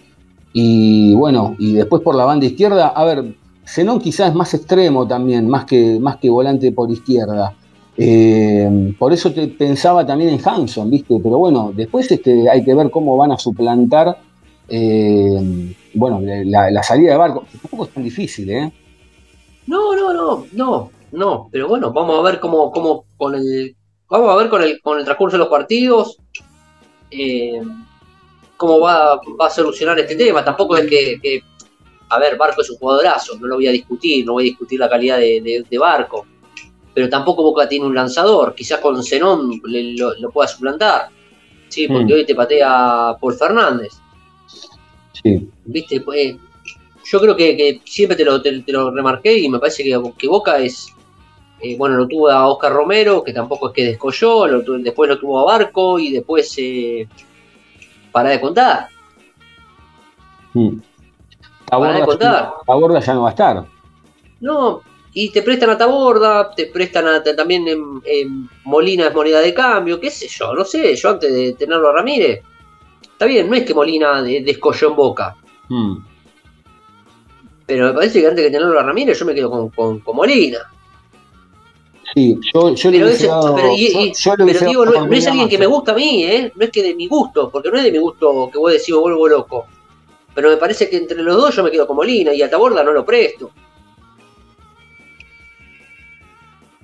Y 0.53 1.15
bueno, 1.15 1.55
y 1.59 1.73
después 1.73 2.01
por 2.01 2.15
la 2.15 2.25
banda 2.25 2.45
izquierda, 2.45 2.87
a 2.87 3.03
ver, 3.05 3.35
Zenón 3.65 3.99
quizás 3.99 4.29
es 4.29 4.35
más 4.35 4.53
extremo 4.53 5.07
también, 5.07 5.47
más 5.47 5.65
que, 5.65 5.99
más 5.99 6.17
que 6.17 6.29
volante 6.29 6.71
por 6.71 6.91
izquierda. 6.91 7.53
Eh, 7.97 8.93
por 8.97 9.13
eso 9.13 9.31
te 9.31 9.47
pensaba 9.47 10.05
también 10.05 10.31
en 10.31 10.41
Hanson, 10.43 10.89
¿viste? 10.89 11.19
Pero 11.21 11.37
bueno, 11.37 11.71
después 11.75 12.11
este, 12.11 12.49
hay 12.49 12.63
que 12.63 12.73
ver 12.73 12.89
cómo 12.89 13.15
van 13.17 13.31
a 13.31 13.37
suplantar 13.37 14.17
eh, 14.73 15.75
bueno, 15.93 16.21
la, 16.21 16.83
salida 16.83 17.11
de 17.11 17.17
barco. 17.17 17.45
Tampoco 17.61 17.85
es 17.85 17.89
tan 17.91 18.03
difícil, 18.03 18.49
¿eh? 18.49 18.71
No, 19.67 19.95
no, 19.95 20.13
no, 20.13 20.45
no, 20.53 20.91
no. 21.11 21.49
Pero 21.51 21.67
bueno, 21.67 21.91
vamos 21.91 22.19
a 22.19 22.21
ver 22.21 22.39
cómo, 22.39 22.71
cómo 22.71 23.05
con 23.17 23.35
el. 23.35 23.75
Vamos 24.09 24.29
a 24.29 24.35
ver 24.35 24.49
con 24.49 24.63
el, 24.63 24.81
con 24.81 24.97
el 24.97 25.05
transcurso 25.05 25.35
de 25.35 25.39
los 25.39 25.49
partidos. 25.49 26.17
Eh, 27.11 27.61
cómo 28.61 28.79
va, 28.79 29.19
va, 29.39 29.47
a 29.47 29.49
solucionar 29.49 29.99
este 29.99 30.15
tema. 30.15 30.45
Tampoco 30.45 30.77
es 30.77 30.87
que, 30.87 31.19
que, 31.19 31.43
a 32.09 32.19
ver, 32.19 32.37
Barco 32.37 32.61
es 32.61 32.69
un 32.69 32.77
jugadorazo, 32.77 33.37
no 33.39 33.47
lo 33.47 33.55
voy 33.55 33.67
a 33.67 33.71
discutir, 33.71 34.25
no 34.25 34.33
voy 34.33 34.43
a 34.43 34.51
discutir 34.51 34.79
la 34.79 34.89
calidad 34.89 35.17
de, 35.17 35.41
de, 35.41 35.65
de 35.69 35.77
Barco 35.77 36.25
pero 36.93 37.09
tampoco 37.09 37.43
Boca 37.43 37.67
tiene 37.67 37.85
un 37.85 37.95
lanzador. 37.95 38.53
Quizás 38.53 38.79
con 38.79 39.01
Zenón 39.03 39.61
lo, 39.63 40.13
lo, 40.19 40.29
pueda 40.31 40.47
suplantar. 40.47 41.09
Sí, 41.69 41.87
porque 41.87 42.13
mm. 42.13 42.17
hoy 42.17 42.25
te 42.25 42.35
patea 42.35 43.15
Paul 43.19 43.33
Fernández. 43.33 43.93
Sí. 45.23 45.47
¿Viste? 45.65 46.01
Pues, 46.01 46.35
yo 47.05 47.19
creo 47.21 47.35
que, 47.35 47.55
que 47.55 47.81
siempre 47.85 48.17
te 48.17 48.25
lo, 48.25 48.41
te, 48.41 48.61
te, 48.61 48.71
lo 48.71 48.91
remarqué 48.91 49.37
y 49.37 49.49
me 49.49 49.59
parece 49.59 49.83
que, 49.83 49.99
que 50.17 50.27
Boca 50.27 50.57
es. 50.59 50.93
Eh, 51.61 51.77
bueno, 51.77 51.95
lo 51.95 52.07
tuvo 52.07 52.29
a 52.29 52.47
Oscar 52.47 52.73
Romero, 52.73 53.23
que 53.23 53.33
tampoco 53.33 53.69
es 53.69 53.75
que 53.75 53.85
descolló, 53.85 54.47
lo 54.47 54.61
después 54.79 55.07
lo 55.07 55.19
tuvo 55.19 55.39
a 55.39 55.45
Barco 55.45 55.99
y 55.99 56.11
después. 56.11 56.53
Eh, 56.57 57.07
para 58.11 58.29
de 58.29 58.41
contar. 58.41 58.89
Mm. 60.53 60.77
Para 61.69 61.93
de 61.93 62.05
contar. 62.05 62.53
La 62.67 62.75
borda 62.75 62.99
ya 62.99 63.13
no 63.13 63.23
va 63.23 63.29
a 63.29 63.31
estar. 63.31 63.65
No, 64.39 64.81
y 65.13 65.29
te 65.29 65.41
prestan 65.41 65.69
a 65.69 65.77
Taborda, 65.77 66.51
te 66.51 66.67
prestan 66.67 67.07
a, 67.07 67.23
también 67.23 67.67
en, 67.67 68.01
en, 68.05 68.49
Molina 68.63 69.07
es 69.07 69.13
moneda 69.13 69.39
de 69.39 69.53
cambio, 69.53 69.99
qué 69.99 70.09
sé 70.09 70.27
yo, 70.27 70.53
no 70.53 70.63
sé, 70.63 70.95
yo 70.95 71.09
antes 71.09 71.33
de 71.33 71.53
tenerlo 71.53 71.89
a 71.89 71.93
Ramírez, 71.93 72.41
está 73.01 73.25
bien, 73.25 73.49
no 73.49 73.55
es 73.55 73.63
que 73.63 73.73
Molina 73.73 74.21
descolló 74.21 74.89
en 74.89 74.95
boca. 74.95 75.35
Hmm. 75.67 75.97
Pero 77.65 77.87
me 77.87 77.93
parece 77.93 78.21
que 78.21 78.27
antes 78.27 78.43
de 78.43 78.51
tenerlo 78.51 78.79
a 78.79 78.83
Ramírez 78.83 79.19
yo 79.19 79.25
me 79.25 79.35
quedo 79.35 79.49
con, 79.49 79.69
con, 79.69 79.99
con 79.99 80.15
Molina. 80.15 80.59
Sí, 82.13 82.37
yo, 82.53 82.75
yo 82.75 82.91
pero, 82.91 83.07
ese, 83.07 83.27
dado, 83.27 83.55
pero, 83.55 83.73
y, 83.73 83.85
y, 83.85 84.13
yo, 84.13 84.35
yo 84.37 84.45
pero 84.45 84.59
digo, 84.67 84.85
no, 84.85 85.05
no, 85.05 85.13
es 85.13 85.27
alguien 85.27 85.47
que 85.47 85.57
me 85.57 85.65
gusta 85.65 85.93
a 85.93 85.95
mí, 85.95 86.23
¿eh? 86.23 86.51
no 86.53 86.65
es 86.65 86.71
que 86.71 86.83
de 86.83 86.93
mi 86.93 87.07
gusto, 87.07 87.49
porque 87.49 87.69
no 87.71 87.77
es 87.77 87.83
de 87.85 87.91
mi 87.91 87.99
gusto 87.99 88.49
que 88.51 88.57
vos 88.57 88.71
decís 88.71 88.93
vuelvo 88.93 89.27
loco. 89.27 89.65
Pero 90.33 90.49
me 90.49 90.57
parece 90.57 90.89
que 90.89 90.97
entre 90.97 91.21
los 91.21 91.35
dos 91.37 91.55
yo 91.55 91.63
me 91.63 91.71
quedo 91.71 91.87
con 91.87 91.95
Molina 91.95 92.33
y 92.33 92.41
a 92.41 92.49
Taborda 92.49 92.83
no 92.83 92.91
lo 92.91 93.05
presto. 93.05 93.51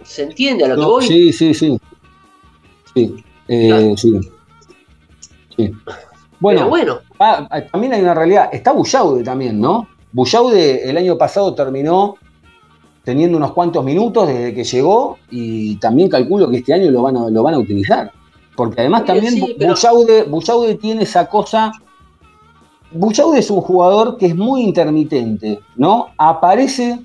¿Se 0.03 0.23
entiende 0.23 0.65
a 0.65 0.69
lo 0.69 0.75
no, 0.75 0.81
que 0.81 0.87
voy? 0.87 1.07
Sí, 1.07 1.33
sí, 1.33 1.53
sí. 1.53 1.79
Sí, 2.93 3.23
eh, 3.47 3.93
sí. 3.97 4.19
sí. 5.55 5.71
Bueno, 6.39 6.69
bueno. 6.69 6.99
Ah, 7.19 7.47
también 7.71 7.93
hay 7.93 8.01
una 8.01 8.13
realidad. 8.13 8.49
Está 8.51 8.71
Bullaude 8.71 9.23
también, 9.23 9.59
¿no? 9.59 9.87
Bullaude 10.11 10.89
el 10.89 10.97
año 10.97 11.17
pasado 11.17 11.53
terminó 11.53 12.15
teniendo 13.07 13.37
unos 13.37 13.53
cuantos 13.53 13.85
minutos 13.85 14.27
desde 14.27 14.53
que 14.53 14.65
llegó 14.65 15.17
y 15.31 15.77
también 15.77 16.09
calculo 16.09 16.49
que 16.49 16.57
este 16.57 16.73
año 16.73 16.91
lo 16.91 17.03
van 17.03 17.15
a, 17.15 17.29
lo 17.29 17.41
van 17.41 17.53
a 17.53 17.57
utilizar. 17.57 18.11
Porque 18.53 18.81
además 18.81 19.05
también 19.05 19.31
sí, 19.31 19.55
pero... 19.57 19.75
Bullaude, 19.75 20.23
Bullaude 20.23 20.75
tiene 20.75 21.03
esa 21.03 21.25
cosa. 21.29 21.71
Bullaude 22.91 23.39
es 23.39 23.49
un 23.49 23.61
jugador 23.61 24.17
que 24.17 24.25
es 24.25 24.35
muy 24.35 24.61
intermitente, 24.61 25.61
¿no? 25.77 26.07
Aparece 26.17 26.99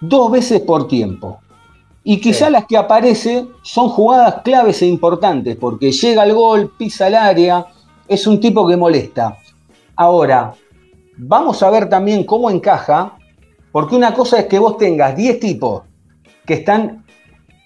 dos 0.00 0.30
veces 0.30 0.62
por 0.62 0.88
tiempo. 0.88 1.40
Y 2.02 2.22
quizá 2.22 2.46
sí. 2.46 2.52
las 2.52 2.64
que 2.64 2.78
aparece 2.78 3.46
son 3.60 3.90
jugadas 3.90 4.36
claves 4.44 4.80
e 4.80 4.86
importantes, 4.86 5.56
porque 5.56 5.92
llega 5.92 6.22
al 6.22 6.32
gol, 6.32 6.72
pisa 6.78 7.08
el 7.08 7.16
área, 7.16 7.66
es 8.08 8.26
un 8.26 8.40
tipo 8.40 8.66
que 8.66 8.78
molesta. 8.78 9.36
Ahora, 9.94 10.54
vamos 11.18 11.62
a 11.62 11.68
ver 11.68 11.90
también 11.90 12.24
cómo 12.24 12.48
encaja, 12.48 13.18
porque 13.74 13.96
una 13.96 14.14
cosa 14.14 14.38
es 14.38 14.46
que 14.46 14.60
vos 14.60 14.78
tengas 14.78 15.16
10 15.16 15.40
tipos 15.40 15.82
que 16.46 16.54
están 16.54 17.04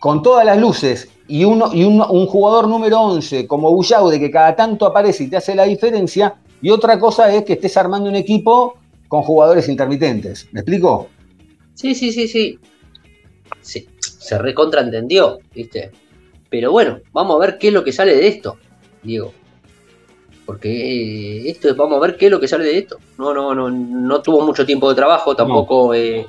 con 0.01 0.23
todas 0.23 0.43
las 0.47 0.57
luces 0.57 1.11
y, 1.27 1.45
uno, 1.45 1.69
y 1.75 1.85
un, 1.85 2.01
jugador 2.01 2.67
número 2.67 2.99
11 2.99 3.47
como 3.47 3.71
Bullaude 3.71 4.19
que 4.19 4.31
cada 4.31 4.57
tanto 4.57 4.87
aparece 4.87 5.25
y 5.25 5.27
te 5.29 5.37
hace 5.37 5.55
la 5.55 5.65
diferencia, 5.65 6.37
y 6.63 6.71
otra 6.71 6.99
cosa 6.99 7.31
es 7.35 7.45
que 7.45 7.53
estés 7.53 7.77
armando 7.77 8.09
un 8.09 8.17
equipo 8.17 8.79
con 9.07 9.23
jugadores 9.23 9.69
intermitentes. 9.69 10.49
¿Me 10.51 10.61
explico? 10.61 11.09
Sí, 11.75 11.95
sí, 11.95 12.11
sí, 12.11 12.27
sí. 12.27 12.59
Sí, 13.61 13.87
se 14.01 14.39
recontraentendió, 14.39 15.41
¿viste? 15.55 15.91
Pero 16.49 16.73
bueno, 16.73 17.01
vamos 17.13 17.37
a 17.37 17.47
ver 17.47 17.59
qué 17.59 17.69
es 17.69 17.75
lo 17.75 17.85
que 17.85 17.93
sale 17.93 18.17
de 18.17 18.29
esto, 18.29 18.57
Diego. 19.03 19.35
Porque 20.49 20.71
eh, 20.71 21.51
esto 21.51 21.75
vamos 21.75 21.99
a 21.99 22.07
ver 22.07 22.17
qué 22.17 22.25
es 22.25 22.31
lo 22.33 22.41
que 22.41 22.49
sale 22.49 22.65
de 22.65 22.79
esto. 22.79 22.99
No, 23.19 23.35
no, 23.35 23.55
no, 23.55 23.69
no 23.69 24.23
tuvo 24.23 24.47
mucho 24.47 24.65
tiempo 24.65 24.89
de 24.89 24.95
trabajo, 24.95 25.37
tampoco 25.37 25.89
no. 25.89 25.95
eh, 25.95 26.27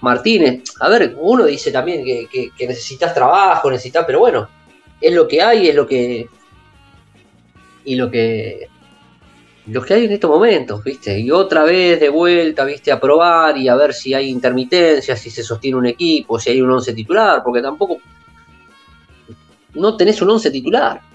Martínez. 0.00 0.64
A 0.80 0.88
ver, 0.88 1.14
uno 1.16 1.44
dice 1.44 1.70
también 1.70 2.04
que, 2.04 2.26
que, 2.26 2.50
que, 2.50 2.66
necesitas 2.66 3.14
trabajo, 3.14 3.70
necesitas, 3.70 4.04
pero 4.04 4.18
bueno, 4.18 4.48
es 5.00 5.14
lo 5.14 5.28
que 5.28 5.40
hay, 5.40 5.68
es 5.68 5.74
lo 5.76 5.86
que. 5.86 6.28
Y 7.84 7.94
lo 7.94 8.10
que. 8.10 8.66
Lo 9.68 9.82
que 9.84 9.94
hay 9.94 10.06
en 10.06 10.12
estos 10.12 10.30
momentos, 10.30 10.82
¿viste? 10.82 11.16
Y 11.16 11.30
otra 11.30 11.62
vez 11.62 12.00
de 12.00 12.08
vuelta, 12.08 12.64
¿viste? 12.64 12.90
A 12.90 12.98
probar 12.98 13.56
y 13.56 13.68
a 13.68 13.76
ver 13.76 13.94
si 13.94 14.14
hay 14.14 14.30
intermitencias, 14.30 15.20
si 15.20 15.30
se 15.30 15.44
sostiene 15.44 15.76
un 15.76 15.86
equipo, 15.86 16.40
si 16.40 16.50
hay 16.50 16.60
un 16.60 16.72
once 16.72 16.92
titular, 16.92 17.40
porque 17.44 17.62
tampoco. 17.62 17.98
No 19.74 19.96
tenés 19.96 20.20
un 20.22 20.30
once 20.30 20.50
titular. 20.50 21.13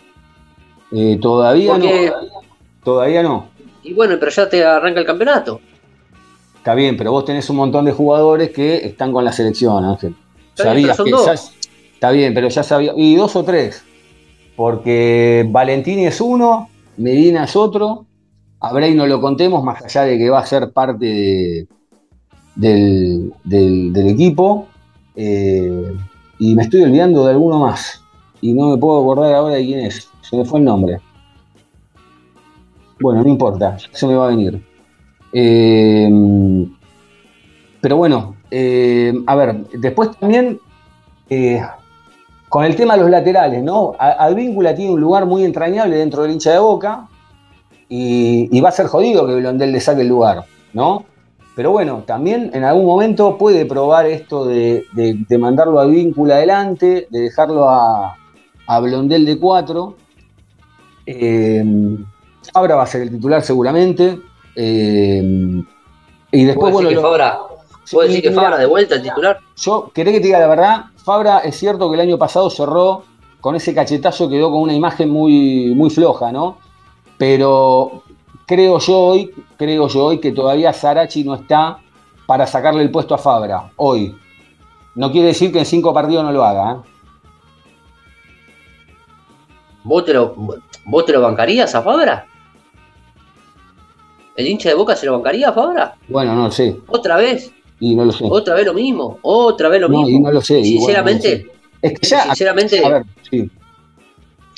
Eh, 0.91 1.17
todavía 1.21 1.73
Porque, 1.73 2.11
no. 2.11 2.41
Todavía 2.83 3.23
no. 3.23 3.49
Y 3.83 3.93
bueno, 3.93 4.15
pero 4.19 4.31
ya 4.31 4.49
te 4.49 4.63
arranca 4.63 4.99
el 4.99 5.05
campeonato. 5.05 5.61
Está 6.55 6.73
bien, 6.75 6.97
pero 6.97 7.11
vos 7.11 7.25
tenés 7.25 7.49
un 7.49 7.55
montón 7.55 7.85
de 7.85 7.91
jugadores 7.91 8.49
que 8.51 8.85
están 8.85 9.13
con 9.13 9.23
la 9.23 9.31
selección, 9.31 9.83
Ángel. 9.85 10.15
Está 10.49 10.65
Sabías 10.65 11.03
bien, 11.03 11.17
que. 11.17 11.25
Ya, 11.25 11.33
está 11.33 12.11
bien, 12.11 12.33
pero 12.33 12.49
ya 12.49 12.63
sabía. 12.63 12.93
Y 12.95 13.15
dos 13.15 13.35
o 13.35 13.43
tres. 13.43 13.83
Porque 14.55 15.47
Valentini 15.49 16.05
es 16.05 16.19
uno, 16.19 16.69
Medina 16.97 17.45
es 17.45 17.55
otro. 17.55 18.05
A 18.59 18.73
Bray 18.73 18.93
no 18.93 19.07
lo 19.07 19.21
contemos, 19.21 19.63
más 19.63 19.81
allá 19.85 20.03
de 20.03 20.17
que 20.17 20.29
va 20.29 20.39
a 20.39 20.45
ser 20.45 20.71
parte 20.71 21.05
de, 21.05 21.67
del, 22.55 23.33
del, 23.45 23.93
del, 23.93 24.07
equipo. 24.09 24.67
Eh, 25.15 25.95
y 26.39 26.55
me 26.55 26.63
estoy 26.63 26.81
olvidando 26.83 27.23
de 27.23 27.31
alguno 27.31 27.59
más. 27.59 28.03
Y 28.41 28.53
no 28.53 28.69
me 28.69 28.77
puedo 28.77 29.01
acordar 29.01 29.33
ahora 29.33 29.55
de 29.55 29.65
quién 29.65 29.79
es. 29.79 30.09
Se 30.21 30.37
me 30.37 30.45
fue 30.45 30.59
el 30.59 30.65
nombre. 30.65 30.99
Bueno, 33.01 33.23
no 33.23 33.29
importa, 33.29 33.77
se 33.91 34.07
me 34.07 34.15
va 34.15 34.25
a 34.25 34.29
venir. 34.29 34.61
Eh, 35.31 36.09
pero 37.81 37.97
bueno, 37.97 38.35
eh, 38.51 39.13
a 39.25 39.35
ver, 39.35 39.55
después 39.73 40.11
también 40.17 40.59
eh, 41.29 41.61
con 42.49 42.65
el 42.65 42.75
tema 42.75 42.95
de 42.95 43.01
los 43.01 43.09
laterales, 43.09 43.63
¿no? 43.63 43.93
Advíncula 43.97 44.75
tiene 44.75 44.91
un 44.91 44.99
lugar 44.99 45.25
muy 45.25 45.43
entrañable 45.43 45.95
dentro 45.95 46.23
del 46.23 46.31
hincha 46.31 46.51
de 46.51 46.59
boca 46.59 47.07
y, 47.87 48.59
va 48.59 48.69
a 48.69 48.73
ser 48.73 48.87
jodido 48.87 49.25
que 49.25 49.35
Blondel 49.35 49.71
le 49.71 49.79
saque 49.79 50.01
el 50.01 50.09
lugar, 50.09 50.43
¿no? 50.73 51.05
Pero 51.55 51.71
bueno, 51.71 52.03
también 52.05 52.51
en 52.53 52.63
algún 52.63 52.85
momento 52.85 53.37
puede 53.37 53.65
probar 53.65 54.05
esto 54.07 54.45
de, 54.45 54.85
de, 54.93 55.25
de 55.27 55.37
mandarlo 55.37 55.79
a 55.79 55.83
Advíncula 55.83 56.35
adelante, 56.35 57.07
de 57.09 57.19
dejarlo 57.19 57.69
a, 57.69 58.15
a 58.69 58.79
Blondel 58.79 59.25
de 59.25 59.39
4 59.39 59.95
eh, 61.07 61.63
Fabra 62.53 62.75
va 62.75 62.83
a 62.83 62.85
ser 62.85 63.01
el 63.01 63.09
titular 63.09 63.41
seguramente. 63.41 64.19
Eh, 64.55 65.63
y 66.31 66.45
después, 66.45 66.71
bueno. 66.71 66.89
Que 66.89 66.99
Fabra, 66.99 67.39
¿Puedo 67.91 68.07
decir 68.07 68.23
que 68.23 68.31
Fabra 68.31 68.59
de 68.59 68.67
vuelta 68.67 68.95
el 68.95 69.01
titular? 69.01 69.39
Yo 69.57 69.91
queré 69.91 70.11
que 70.11 70.19
te 70.19 70.27
diga 70.27 70.39
la 70.39 70.47
verdad. 70.47 70.85
Fabra 70.97 71.39
es 71.39 71.57
cierto 71.57 71.89
que 71.89 71.95
el 71.95 72.01
año 72.01 72.19
pasado 72.19 72.47
cerró 72.51 73.05
con 73.41 73.55
ese 73.55 73.73
cachetazo, 73.73 74.29
quedó 74.29 74.51
con 74.51 74.61
una 74.61 74.73
imagen 74.73 75.09
muy, 75.09 75.73
muy 75.75 75.89
floja, 75.89 76.31
¿no? 76.31 76.59
Pero 77.17 78.03
creo 78.45 78.77
yo 78.77 78.99
hoy, 78.99 79.31
creo 79.57 79.87
yo 79.87 80.05
hoy 80.05 80.19
que 80.19 80.31
todavía 80.31 80.73
Sarachi 80.73 81.23
no 81.23 81.33
está 81.33 81.79
para 82.27 82.45
sacarle 82.45 82.83
el 82.83 82.91
puesto 82.91 83.15
a 83.15 83.17
Fabra, 83.17 83.71
hoy. 83.77 84.15
No 84.93 85.11
quiere 85.11 85.29
decir 85.29 85.51
que 85.51 85.59
en 85.59 85.65
cinco 85.65 85.91
partidos 85.91 86.23
no 86.23 86.31
lo 86.31 86.43
haga, 86.43 86.73
¿eh? 86.73 86.98
¿Vos 89.83 90.05
te, 90.05 90.13
lo, 90.13 90.35
¿Vos 90.85 91.05
te 91.05 91.13
lo 91.13 91.21
bancarías 91.21 91.73
a 91.75 91.81
Fabra? 91.81 92.25
¿El 94.35 94.47
hincha 94.47 94.69
de 94.69 94.75
Boca 94.75 94.95
se 94.95 95.05
lo 95.05 95.13
bancaría 95.13 95.49
a 95.49 95.53
Fabra? 95.53 95.95
Bueno, 96.07 96.33
no 96.35 96.51
sé. 96.51 96.77
¿Otra 96.87 97.17
vez? 97.17 97.51
Y 97.79 97.95
no 97.95 98.05
lo 98.05 98.11
sé. 98.11 98.25
¿Otra 98.29 98.55
vez 98.55 98.65
lo 98.65 98.73
mismo? 98.73 99.19
¿Otra 99.21 99.69
vez 99.69 99.81
lo 99.81 99.89
no, 99.89 100.01
mismo? 100.01 100.19
Y 100.19 100.21
no 100.21 100.31
lo 100.31 100.41
sé. 100.41 100.63
Sinceramente. 100.63 101.29
Bueno, 101.29 101.43
no 101.43 101.51
lo 101.51 101.59
sé. 101.89 101.93
Es 101.93 101.99
que 101.99 102.07
ya. 102.07 102.23
Sinceramente. 102.23 102.85
A 102.85 102.89
ver, 102.89 103.03
sí. 103.29 103.49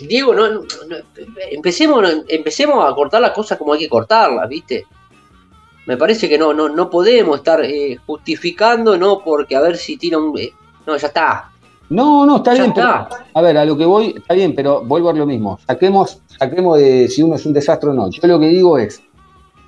Diego, 0.08 0.34
no, 0.34 0.50
no, 0.50 0.64
empecemos, 1.52 2.04
empecemos 2.28 2.84
a 2.90 2.96
cortar 2.96 3.22
las 3.22 3.32
cosas 3.32 3.58
como 3.60 3.74
hay 3.74 3.80
que 3.82 3.90
cortarlas, 3.90 4.50
¿viste? 4.50 4.86
Me 5.86 5.96
parece 5.98 6.28
que 6.28 6.40
no, 6.40 6.54
no, 6.54 6.70
no 6.70 6.90
podemos 6.90 7.38
estar 7.38 7.64
eh, 7.64 7.98
justificando, 8.08 8.98
no 8.98 9.20
porque 9.24 9.56
a 9.56 9.62
ver 9.62 9.78
si 9.78 9.98
tira 9.98 10.18
un. 10.18 10.38
eh, 10.40 10.52
no, 10.88 10.98
ya 10.98 11.08
está. 11.08 11.52
No, 11.90 12.26
no, 12.26 12.38
está 12.38 12.54
Ya 12.56 12.64
bien. 12.64 12.74
pero- 12.74 12.88
está. 12.88 13.21
A 13.34 13.42
ver, 13.42 13.58
a 13.58 13.66
lo 13.66 13.78
que 13.78 13.86
voy, 13.86 14.16
está 14.18 14.34
bien, 14.34 14.54
pero 14.56 14.84
vuelvo 14.84 15.10
a 15.10 15.14
lo 15.14 15.26
mismo. 15.26 15.60
Saquemos, 15.68 16.22
saquemos 16.40 16.78
de 16.78 17.08
si 17.08 17.24
uno 17.24 17.36
es 17.36 17.46
un 17.46 17.54
desastre 17.54 17.90
o 17.90 17.94
no. 17.94 18.10
Yo 18.10 18.28
lo 18.28 18.40
que 18.40 18.48
digo 18.48 18.78
es, 18.78 19.02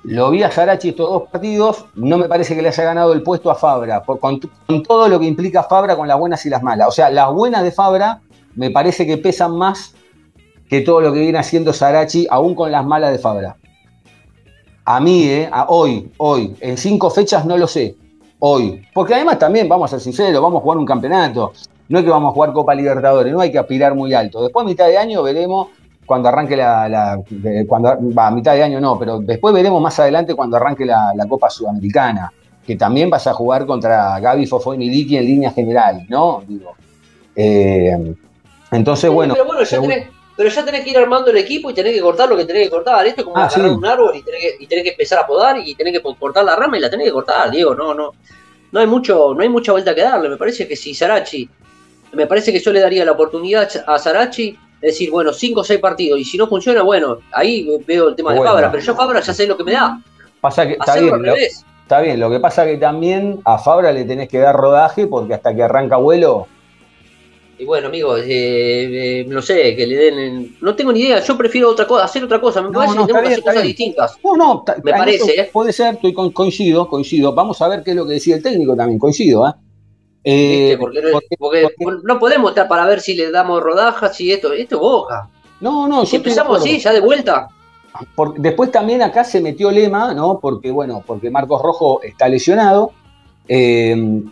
lo 0.04 0.30
vi 0.30 0.42
a 0.42 0.50
Sarachi 0.50 0.90
estos 0.90 1.08
dos 1.08 1.22
partidos, 1.30 1.86
no 1.94 2.18
me 2.18 2.28
parece 2.28 2.54
que 2.54 2.62
le 2.62 2.68
haya 2.68 2.84
ganado 2.84 3.12
el 3.12 3.22
puesto 3.22 3.50
a 3.50 3.54
Fabra, 3.54 4.02
por- 4.02 4.20
con, 4.20 4.38
todo 4.86 5.08
lo 5.08 5.18
que 5.18 5.26
implica 5.26 5.62
Fabra 5.62 5.96
con 5.96 6.06
las 6.06 6.18
buenas 6.18 6.44
y 6.44 6.50
las 6.50 6.62
malas. 6.62 6.88
O 6.88 6.92
sea, 6.92 7.10
las 7.10 7.32
buenas 7.32 7.62
de 7.62 7.72
Fabra 7.72 8.20
me 8.54 8.70
parece 8.70 9.06
que 9.06 9.16
pesan 9.16 9.56
más 9.56 9.94
que 10.68 10.82
todo 10.82 11.00
lo 11.00 11.12
que 11.12 11.20
viene 11.20 11.38
haciendo 11.38 11.72
Sarachi, 11.72 12.26
aún 12.30 12.54
con 12.54 12.70
las 12.70 12.84
malas 12.84 13.12
de 13.12 13.18
Fabra. 13.18 13.56
A 14.84 15.00
mí, 15.00 15.24
eh, 15.24 15.48
a 15.50 15.66
hoy, 15.68 16.12
hoy, 16.18 16.54
en 16.60 16.76
cinco 16.76 17.08
fechas 17.10 17.46
no 17.46 17.56
lo 17.56 17.66
sé. 17.66 17.96
Hoy. 18.38 18.82
Porque 18.92 19.14
además 19.14 19.38
también, 19.38 19.66
vamos 19.66 19.86
a 19.90 19.96
ser 19.96 20.00
sinceros, 20.00 20.42
vamos 20.42 20.60
a 20.60 20.62
jugar 20.62 20.76
un 20.76 20.84
campeonato. 20.84 21.52
No 21.88 21.98
es 21.98 22.04
que 22.04 22.10
vamos 22.10 22.30
a 22.30 22.34
jugar 22.34 22.52
Copa 22.52 22.74
Libertadores, 22.74 23.32
no 23.32 23.40
hay 23.40 23.52
que 23.52 23.58
aspirar 23.58 23.94
muy 23.94 24.14
alto. 24.14 24.42
Después, 24.42 24.64
a 24.64 24.68
mitad 24.68 24.86
de 24.86 24.96
año, 24.98 25.22
veremos 25.22 25.68
cuando 26.06 26.28
arranque 26.28 26.56
la. 26.56 26.88
la- 26.88 27.18
eh, 27.44 27.64
cuando, 27.68 27.96
va, 28.16 28.28
a 28.28 28.30
mitad 28.30 28.54
de 28.54 28.62
año 28.62 28.80
no, 28.80 28.98
pero 28.98 29.18
después 29.20 29.52
veremos 29.54 29.80
más 29.82 29.98
adelante 30.00 30.34
cuando 30.34 30.56
arranque 30.56 30.84
la, 30.86 31.12
la 31.14 31.26
Copa 31.26 31.50
Sudamericana. 31.50 32.32
Que 32.66 32.76
también 32.76 33.10
vas 33.10 33.26
a 33.26 33.34
jugar 33.34 33.66
contra 33.66 34.18
Gaby 34.20 34.46
Fofó 34.46 34.72
y 34.72 34.78
Miliki 34.78 35.18
en 35.18 35.24
línea 35.26 35.50
general, 35.50 36.06
¿no? 36.08 36.42
Digo. 36.48 36.72
eh, 37.36 38.14
entonces, 38.72 39.08
Sí, 39.10 39.14
bueno. 39.14 39.34
pero 39.34 39.46
bueno, 39.46 39.62
ya 39.64 39.80
tenés, 39.80 40.08
pero 40.36 40.48
ya 40.48 40.64
tenés 40.64 40.82
que 40.82 40.90
ir 40.90 40.98
armando 40.98 41.30
el 41.30 41.36
equipo 41.36 41.70
y 41.70 41.74
tenés 41.74 41.92
que 41.92 42.00
cortar 42.00 42.28
lo 42.28 42.36
que 42.36 42.44
tenés 42.46 42.64
que 42.64 42.70
cortar. 42.70 43.06
Esto 43.06 43.20
es 43.20 43.24
como 43.26 43.36
Ah, 43.36 43.44
agarrar 43.46 43.68
sí. 43.68 43.74
un 43.76 43.84
árbol 43.86 44.12
y 44.16 44.22
tenés, 44.22 44.40
que, 44.40 44.56
y 44.64 44.66
tenés 44.66 44.84
que 44.84 44.90
empezar 44.90 45.18
a 45.18 45.26
podar 45.26 45.58
y 45.58 45.74
tenés 45.74 45.92
que 45.92 46.02
cortar 46.18 46.44
la 46.44 46.56
rama 46.56 46.76
y 46.78 46.80
la 46.80 46.88
tenés 46.90 47.06
que 47.06 47.12
cortar, 47.12 47.50
Diego. 47.50 47.74
No, 47.74 47.92
no. 47.94 48.12
No 48.72 48.80
hay 48.80 48.86
mucho, 48.86 49.34
no 49.34 49.42
hay 49.42 49.48
mucha 49.48 49.70
vuelta 49.72 49.94
que 49.94 50.00
darle. 50.02 50.28
Me 50.30 50.36
parece 50.36 50.66
que 50.66 50.74
si 50.74 50.92
Sarachi, 50.94 51.48
me 52.14 52.26
parece 52.26 52.52
que 52.52 52.60
yo 52.60 52.72
le 52.72 52.80
daría 52.80 53.04
la 53.04 53.12
oportunidad 53.12 53.68
a 53.86 53.98
Sarachi 53.98 54.52
de 54.80 54.88
decir, 54.88 55.10
bueno, 55.10 55.32
cinco 55.32 55.60
o 55.60 55.64
seis 55.64 55.80
partidos, 55.80 56.18
y 56.18 56.24
si 56.24 56.36
no 56.38 56.46
funciona, 56.46 56.82
bueno, 56.82 57.18
ahí 57.32 57.66
veo 57.86 58.08
el 58.08 58.14
tema 58.16 58.32
de. 58.34 58.40
Fabra, 58.42 58.70
pero 58.70 58.82
yo 58.82 58.94
Fabra 58.94 59.20
ya 59.20 59.32
sé 59.34 59.46
lo 59.46 59.56
que 59.56 59.64
me 59.64 59.72
da. 59.72 60.00
Pasa 60.40 60.66
que 60.66 60.74
está 60.74 60.96
bien, 60.96 61.22
lo- 61.22 61.34
está 61.34 62.00
bien. 62.00 62.20
Lo 62.20 62.30
que 62.30 62.40
pasa 62.40 62.64
que 62.66 62.76
también 62.76 63.40
a 63.44 63.58
Fabra 63.58 63.92
le 63.92 64.04
tenés 64.04 64.28
que 64.28 64.38
dar 64.38 64.54
rodaje 64.54 65.06
porque 65.06 65.34
hasta 65.34 65.54
que 65.54 65.62
arranca 65.62 65.96
vuelo. 65.96 66.46
Y 67.56 67.64
bueno, 67.64 67.86
amigo, 67.86 68.16
eh, 68.18 68.24
eh, 68.26 69.24
no 69.28 69.40
sé, 69.40 69.76
que 69.76 69.86
le 69.86 69.96
den. 69.96 70.56
No 70.60 70.74
tengo 70.74 70.92
ni 70.92 71.00
idea, 71.02 71.20
yo 71.20 71.38
prefiero 71.38 71.70
otra 71.70 71.86
cosa, 71.86 72.04
hacer 72.04 72.24
otra 72.24 72.40
cosa. 72.40 72.60
Me 72.60 72.68
No, 72.68 72.80
parece 72.80 72.96
no, 72.96 73.06
que 73.06 73.12
tenemos 73.12 73.28
que 73.28 73.32
hacer 73.34 73.42
cosas 73.44 73.54
bien. 73.62 73.66
distintas. 73.68 74.18
No, 74.24 74.36
no, 74.36 74.64
Me 74.82 74.90
parece, 74.90 75.40
¿eh? 75.40 75.50
Puede 75.52 75.72
ser, 75.72 75.94
estoy 75.94 76.12
coincido, 76.12 76.88
coincido. 76.88 77.32
Vamos 77.32 77.62
a 77.62 77.68
ver 77.68 77.82
qué 77.84 77.90
es 77.92 77.96
lo 77.96 78.06
que 78.06 78.14
decía 78.14 78.34
el 78.36 78.42
técnico 78.42 78.74
también, 78.74 78.98
coincido, 78.98 79.46
¿eh? 79.48 79.52
Eh, 80.24 80.58
¿Viste? 80.70 80.78
Porque, 80.78 81.02
no- 81.02 81.10
porque- 81.12 81.36
porque 81.38 81.66
porque- 81.84 82.00
no 82.02 82.18
podemos 82.18 82.50
estar 82.50 82.66
para 82.66 82.86
ver 82.86 83.00
si 83.00 83.14
le 83.14 83.30
damos 83.30 83.62
rodajas 83.62 84.18
y 84.20 84.32
esto. 84.32 84.52
Esto 84.52 84.76
es 84.76 84.80
boca. 84.80 85.28
no, 85.60 85.86
no, 85.88 86.04
Si 86.04 86.16
empezamos 86.16 86.58
así, 86.60 86.78
ya 86.78 86.92
de 86.92 87.00
vuelta. 87.00 87.48
Por- 88.14 88.34
después 88.34 88.70
también 88.72 89.02
acá 89.02 89.22
se 89.24 89.40
metió 89.40 89.70
Lema, 89.70 90.12
¿no? 90.14 90.40
Porque, 90.40 90.70
bueno, 90.70 91.02
porque 91.06 91.30
Marcos 91.30 91.62
Rojo 91.62 92.00
está 92.02 92.28
lesionado. 92.28 92.90
Eh, 93.48 94.22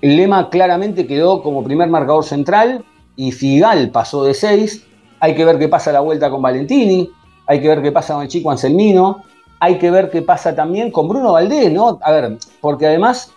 Lema 0.00 0.50
claramente 0.50 1.06
quedó 1.06 1.42
como 1.42 1.62
primer 1.62 1.88
marcador 1.88 2.24
central 2.24 2.84
y 3.16 3.30
Figal 3.32 3.90
pasó 3.90 4.24
de 4.24 4.34
6. 4.34 4.84
Hay 5.20 5.34
que 5.36 5.44
ver 5.44 5.58
qué 5.58 5.68
pasa 5.68 5.92
la 5.92 6.00
vuelta 6.00 6.30
con 6.30 6.42
Valentini. 6.42 7.08
Hay 7.46 7.60
que 7.60 7.68
ver 7.68 7.80
qué 7.82 7.92
pasa 7.92 8.14
con 8.14 8.22
el 8.24 8.28
chico 8.28 8.50
Anselmino. 8.50 9.22
Hay 9.60 9.78
que 9.78 9.90
ver 9.92 10.10
qué 10.10 10.22
pasa 10.22 10.54
también 10.56 10.90
con 10.90 11.08
Bruno 11.08 11.32
Valdés, 11.32 11.70
¿no? 11.72 12.00
A 12.02 12.10
ver, 12.10 12.36
porque 12.60 12.86
además 12.86 13.32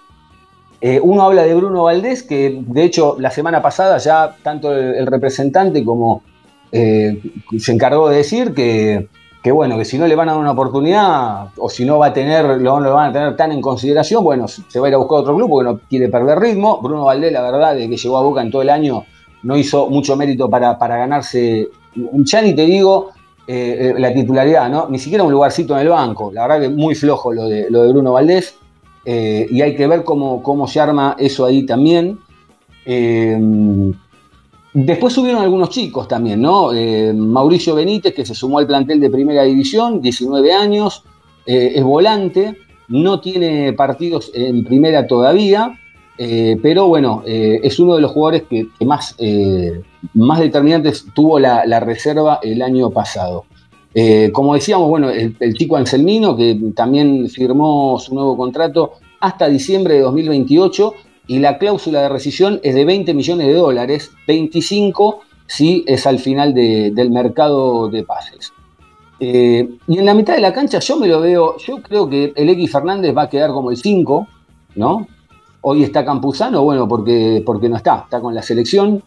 eh, 0.82 1.00
uno 1.02 1.24
habla 1.24 1.44
de 1.44 1.54
Bruno 1.56 1.84
Valdés, 1.84 2.24
que 2.24 2.62
de 2.66 2.84
hecho 2.84 3.16
la 3.20 3.32
semana 3.32 3.62
pasada 3.62 3.98
ya 3.98 4.36
tanto 4.44 4.74
el, 4.74 5.06
representante 5.08 5.84
como 5.84 6.22
eh, 6.72 7.22
se 7.58 7.72
encargó 7.72 8.10
de 8.10 8.18
decir 8.18 8.54
que, 8.54 9.08
bueno, 9.52 9.78
que 9.78 9.86
si 9.86 9.98
no 9.98 10.08
le 10.08 10.16
van 10.16 10.30
a 10.30 10.34
dar 10.34 10.42
una 10.42 10.52
oportunidad 10.52 11.48
o 11.58 11.70
si 11.70 11.86
no 11.86 12.00
va 12.00 12.08
a 12.08 12.14
tener, 12.14 12.46
lo, 12.46 12.80
lo 12.80 12.94
van 12.94 13.10
a 13.10 13.14
tener 13.14 13.36
tan 13.36 13.52
en 13.52 13.62
consideración, 13.62 14.24
bueno, 14.24 14.48
se 14.48 14.80
va 14.80 14.88
a 14.88 14.90
ir 14.90 14.96
a 14.96 14.98
buscar 14.98 15.20
otro 15.20 15.36
club 15.36 15.50
porque 15.50 15.70
no 15.70 15.80
quiere 15.88 16.10
perder 16.10 16.40
ritmo. 16.40 16.80
Bruno 16.82 17.06
Valdés, 17.06 17.32
la 17.32 17.42
verdad, 17.42 17.76
de 17.76 17.88
que 17.88 17.98
llegó 17.98 18.18
a 18.18 18.24
Boca 18.24 18.42
en 18.42 18.52
todo 18.52 18.62
el 18.64 18.70
año, 18.70 19.06
no 19.44 19.56
hizo 19.56 19.88
mucho 19.90 20.16
mérito 20.16 20.50
para, 20.50 20.78
para 20.78 20.98
ganarse, 20.98 21.70
ya 21.94 22.42
ni 22.42 22.54
te 22.56 22.66
digo 22.66 23.12
eh, 23.48 23.94
eh, 23.96 24.00
la 24.00 24.12
titularidad, 24.12 24.68
¿no? 24.70 24.88
Ni 24.90 24.98
siquiera 24.98 25.24
un 25.24 25.32
lugarcito 25.32 25.76
en 25.76 25.82
el 25.82 25.90
banco. 25.90 26.32
La 26.34 26.48
verdad 26.48 26.62
que 26.62 26.70
muy 26.70 26.96
flojo 26.96 27.32
lo 27.32 27.48
de, 27.48 27.70
lo 27.70 27.84
de 27.84 27.92
Bruno 27.92 28.14
Valdés. 28.14 28.56
Eh, 29.06 29.48
y 29.50 29.62
hay 29.62 29.76
que 29.76 29.86
ver 29.88 30.04
cómo, 30.04 30.42
cómo 30.42 30.68
se 30.68 30.80
arma 30.80 31.16
eso 31.20 31.46
ahí 31.46 31.66
también. 31.66 32.20
Eh, 32.86 33.40
Después 34.78 35.14
subieron 35.14 35.42
algunos 35.42 35.70
chicos 35.70 36.06
también, 36.06 36.42
¿no? 36.42 36.74
Eh, 36.74 37.14
Mauricio 37.14 37.76
Benítez, 37.76 38.14
que 38.14 38.26
se 38.26 38.36
sumó 38.36 38.60
al 38.60 38.68
plantel 38.68 39.00
de 39.00 39.10
primera 39.10 39.44
división, 39.44 40.02
19 40.02 40.52
años, 40.52 41.06
es 41.46 41.82
volante, 41.82 42.58
no 42.90 43.22
tiene 43.22 43.72
partidos 43.72 44.32
en 44.34 44.66
primera 44.66 45.08
todavía, 45.08 45.80
pero 46.18 46.88
bueno, 46.88 47.24
es 47.26 47.80
uno 47.80 47.96
de 47.96 48.02
los 48.02 48.12
jugadores 48.12 48.44
que, 48.50 48.68
más, 48.84 49.16
más 50.14 50.40
determinantes 50.42 51.06
tuvo 51.14 51.40
la 51.40 51.80
reserva 51.80 52.40
el 52.44 52.62
año 52.62 52.90
pasado. 52.90 53.46
Eh, 53.98 54.30
como 54.34 54.54
decíamos, 54.56 54.90
bueno, 54.90 55.10
el, 55.10 55.36
el 55.40 55.54
chico 55.54 55.78
Anselmino, 55.78 56.36
que 56.36 56.60
también 56.76 57.30
firmó 57.30 57.98
su 57.98 58.14
nuevo 58.14 58.36
contrato 58.36 58.92
hasta 59.22 59.48
diciembre 59.48 59.94
de 59.96 60.02
2028 60.02 60.94
y 61.28 61.40
la 61.40 61.58
cláusula 61.58 62.02
de 62.02 62.10
rescisión 62.10 62.60
es 62.62 62.76
de 62.76 62.84
20 62.86 63.14
millones 63.14 63.48
de 63.48 63.54
dólares, 63.54 64.12
25 64.28 65.22
si 65.48 65.84
es 65.88 66.06
al 66.06 66.20
final 66.20 66.54
de- 66.54 66.92
del 66.94 67.10
mercado 67.10 67.88
de 67.88 68.04
pases. 68.04 68.52
Eh, 69.20 69.70
y 69.88 69.98
en 69.98 70.06
la 70.06 70.14
mitad 70.14 70.36
de 70.36 70.42
la 70.42 70.52
cancha 70.52 70.80
yo 70.80 70.98
me 70.98 71.08
lo 71.08 71.22
veo, 71.22 71.56
yo 71.58 71.82
creo 71.82 72.10
que 72.10 72.34
el 72.36 72.50
X 72.50 72.72
Fernández 72.74 73.16
va 73.16 73.24
a 73.24 73.30
quedar 73.30 73.52
como 73.52 73.72
el 73.72 73.78
5, 73.78 74.28
¿no? 74.76 75.08
Hoy 75.62 75.84
está 75.84 76.04
Campuzano, 76.04 76.64
bueno, 76.64 76.86
porque, 76.88 77.42
porque 77.46 77.70
no 77.70 77.78
está, 77.78 78.02
está 78.04 78.20
con 78.20 78.36
la 78.36 78.42
selección. 78.42 79.02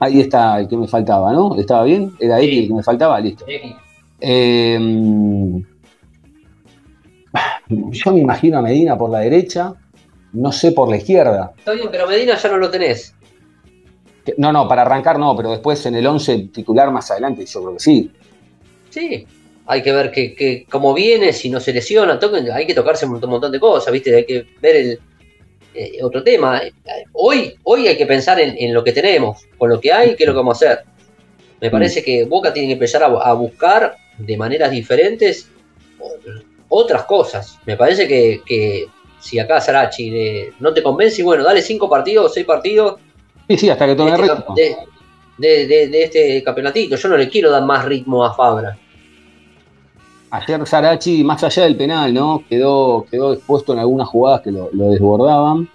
Ahí 0.00 0.20
está 0.20 0.58
el 0.60 0.66
que 0.66 0.76
me 0.76 0.88
faltaba, 0.88 1.32
¿no? 1.32 1.54
¿Estaba 1.56 1.84
bien? 1.84 2.12
¿Era 2.18 2.40
X 2.40 2.50
Sí. 2.50 2.58
el 2.62 2.68
que 2.68 2.74
me 2.74 2.82
faltaba? 2.82 3.20
Listo. 3.20 3.44
Eh, 4.20 4.78
yo 7.68 8.12
me 8.12 8.20
imagino 8.20 8.58
a 8.58 8.62
Medina 8.62 8.96
por 8.96 9.10
la 9.10 9.20
derecha, 9.20 9.74
no 10.32 10.52
sé 10.52 10.72
por 10.72 10.88
la 10.88 10.96
izquierda. 10.96 11.52
Está 11.58 11.72
bien, 11.72 11.88
pero 11.90 12.06
Medina 12.06 12.36
ya 12.36 12.48
no 12.50 12.58
lo 12.58 12.70
tenés. 12.70 13.14
No, 14.38 14.52
no, 14.52 14.66
para 14.68 14.82
arrancar 14.82 15.18
no, 15.18 15.36
pero 15.36 15.50
después 15.50 15.84
en 15.86 15.96
el 15.96 16.06
11 16.06 16.48
titular 16.52 16.90
más 16.90 17.10
adelante 17.10 17.44
yo 17.44 17.60
creo 17.62 17.72
que 17.74 17.80
sí. 17.80 18.10
Sí. 18.90 19.26
Hay 19.66 19.82
que 19.82 19.92
ver 19.92 20.10
que, 20.10 20.34
que 20.34 20.66
cómo 20.70 20.92
viene, 20.94 21.32
si 21.32 21.48
no 21.50 21.58
se 21.58 21.72
lesiona, 21.72 22.18
toquen- 22.20 22.50
hay 22.52 22.66
que 22.66 22.74
tocarse 22.74 23.06
un 23.06 23.12
montón, 23.12 23.30
montón 23.30 23.50
de 23.52 23.60
cosas, 23.60 23.92
¿viste? 23.92 24.14
Hay 24.14 24.26
que 24.26 24.46
ver 24.60 24.76
el 24.76 25.00
eh, 25.74 25.98
otro 26.02 26.22
tema. 26.22 26.60
Hoy, 27.12 27.54
hoy 27.64 27.88
hay 27.88 27.96
que 27.96 28.06
pensar 28.06 28.38
en, 28.40 28.54
en 28.58 28.74
lo 28.74 28.84
que 28.84 28.92
tenemos, 28.92 29.46
con 29.58 29.70
lo 29.70 29.80
que 29.80 29.92
hay, 29.92 30.16
qué 30.16 30.24
es 30.24 30.26
lo 30.28 30.34
que 30.34 30.38
vamos 30.38 30.62
a 30.62 30.66
hacer. 30.72 30.84
Me 31.64 31.70
parece 31.70 32.02
que 32.04 32.24
Boca 32.24 32.52
tiene 32.52 32.68
que 32.68 32.74
empezar 32.74 33.02
a, 33.02 33.06
a 33.06 33.32
buscar 33.32 33.96
de 34.18 34.36
maneras 34.36 34.70
diferentes 34.70 35.48
otras 36.68 37.04
cosas. 37.04 37.58
Me 37.64 37.74
parece 37.74 38.06
que, 38.06 38.42
que 38.44 38.84
si 39.18 39.38
acá 39.38 39.60
Sarachi 39.62 40.10
de- 40.10 40.52
no 40.60 40.74
te 40.74 40.82
convence, 40.82 41.22
y 41.22 41.24
bueno, 41.24 41.42
dale 41.42 41.62
cinco 41.62 41.88
partidos, 41.88 42.34
seis 42.34 42.44
partidos 42.44 42.96
Sí, 43.48 43.56
sí, 43.56 43.70
hasta 43.70 43.86
que 43.86 43.94
tome 43.94 44.10
este, 44.10 44.22
ritmo. 44.22 44.54
de- 44.54 44.76
de- 45.38 45.66
de- 45.66 45.88
de 45.88 46.02
este 46.04 46.42
campeonatito. 46.42 46.96
Yo 46.96 47.08
no 47.08 47.16
le 47.16 47.30
quiero 47.30 47.50
dar 47.50 47.64
más 47.64 47.84
ritmo 47.86 48.22
a 48.24 48.34
Fabra. 48.34 48.76
Ayer 50.30 50.66
Sarachi, 50.66 51.24
más 51.24 51.42
allá 51.44 51.62
del 51.62 51.76
penal, 51.76 52.12
¿no? 52.12 52.44
Quedó, 52.46 53.06
quedó 53.10 53.32
expuesto 53.32 53.72
en 53.72 53.78
algunas 53.78 54.08
jugadas 54.08 54.42
que 54.42 54.50
lo, 54.50 54.68
lo 54.72 54.90
desbordaban. 54.90 55.66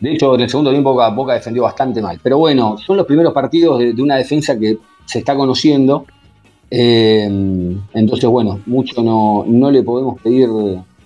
De 0.00 0.12
hecho, 0.12 0.34
en 0.34 0.42
el 0.42 0.50
segundo 0.50 0.70
tiempo 0.70 0.92
Boca, 0.92 1.08
Boca 1.08 1.34
defendió 1.34 1.62
bastante 1.62 2.00
mal. 2.02 2.20
Pero 2.22 2.38
bueno, 2.38 2.76
son 2.78 2.96
los 2.96 3.06
primeros 3.06 3.32
partidos 3.32 3.78
de, 3.78 3.92
de 3.92 4.02
una 4.02 4.16
defensa 4.16 4.58
que 4.58 4.76
se 5.06 5.18
está 5.20 5.36
conociendo. 5.36 6.06
Eh, 6.74 7.28
entonces, 7.92 8.30
bueno, 8.30 8.60
mucho 8.64 9.02
no, 9.02 9.44
no 9.46 9.70
le 9.70 9.82
podemos 9.82 10.18
pedir 10.22 10.48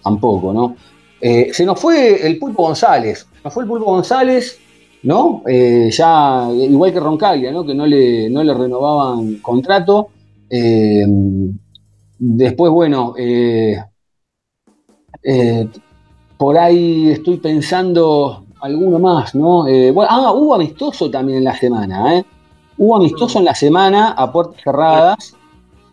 tampoco, 0.03 0.53
¿no? 0.53 0.77
Eh, 1.21 1.49
se 1.53 1.65
nos 1.65 1.81
fue 1.81 2.25
el 2.25 2.39
Pulpo 2.39 2.63
González. 2.63 3.27
Se 3.33 3.43
nos 3.43 3.53
fue 3.53 3.65
el 3.65 3.69
Pulpo 3.69 3.87
González, 3.87 4.61
¿no? 5.03 5.43
Eh, 5.49 5.91
ya, 5.91 6.49
igual 6.53 6.93
que 6.93 7.01
Roncaglia, 7.01 7.51
¿no? 7.51 7.67
Que 7.67 7.75
no 7.75 7.85
le, 7.85 8.31
no 8.31 8.45
le 8.45 8.55
renovaban 8.55 9.39
contrato. 9.39 10.11
Después, 12.19 12.71
bueno, 12.71 13.15
por 16.39 16.59
ahí 16.59 17.11
estoy 17.11 17.39
pensando 17.39 18.45
alguno 18.61 19.01
más, 19.01 19.35
¿no? 19.35 19.63
Bueno, 19.65 20.07
ah, 20.09 20.33
hubo 20.33 20.55
amistoso 20.55 21.11
también 21.11 21.39
en 21.39 21.45
la 21.45 21.57
semana, 21.57 22.19
¿eh? 22.19 22.25
Hubo 22.79 22.97
amistoso 22.97 23.39
en 23.39 23.47
la 23.47 23.55
semana 23.55 24.11
a 24.11 24.31
puertas 24.31 24.63
cerradas. 24.63 25.35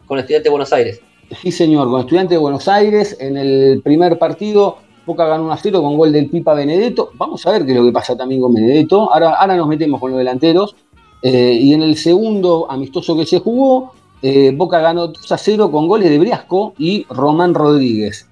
Con 0.05 0.19
Estudiante 0.19 0.45
de 0.45 0.49
Buenos 0.49 0.73
Aires. 0.73 1.01
Sí, 1.41 1.51
señor, 1.51 1.89
con 1.89 2.01
Estudiantes 2.01 2.31
de 2.31 2.37
Buenos 2.37 2.67
Aires. 2.67 3.17
En 3.19 3.37
el 3.37 3.81
primer 3.83 4.19
partido 4.19 4.77
Boca 5.05 5.25
ganó 5.25 5.43
1 5.43 5.53
a 5.53 5.57
0 5.57 5.81
con 5.81 5.97
gol 5.97 6.11
del 6.11 6.29
Pipa 6.29 6.53
Benedetto. 6.53 7.11
Vamos 7.15 7.45
a 7.45 7.51
ver 7.51 7.65
qué 7.65 7.71
es 7.71 7.77
lo 7.77 7.85
que 7.85 7.91
pasa 7.91 8.15
también 8.15 8.41
con 8.41 8.53
Benedetto. 8.53 9.11
Ahora, 9.13 9.33
ahora 9.33 9.55
nos 9.55 9.67
metemos 9.67 9.99
con 9.99 10.11
los 10.11 10.17
delanteros. 10.17 10.75
Eh, 11.21 11.57
y 11.61 11.73
en 11.73 11.81
el 11.81 11.97
segundo 11.97 12.69
amistoso 12.69 13.15
que 13.15 13.25
se 13.25 13.39
jugó, 13.39 13.93
eh, 14.21 14.51
Boca 14.55 14.79
ganó 14.79 15.07
2 15.07 15.31
a 15.31 15.37
0 15.37 15.71
con 15.71 15.87
goles 15.87 16.09
de 16.09 16.19
Briasco 16.19 16.73
y 16.77 17.05
Román 17.09 17.53
Rodríguez. 17.53 18.27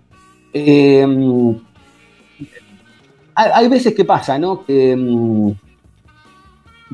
Eh, 0.54 1.06
hay, 3.36 3.52
hay 3.54 3.68
veces 3.70 3.94
que 3.94 4.06
pasa, 4.06 4.38
¿no? 4.38 4.66
Que, 4.66 4.96
mm, 4.96 5.52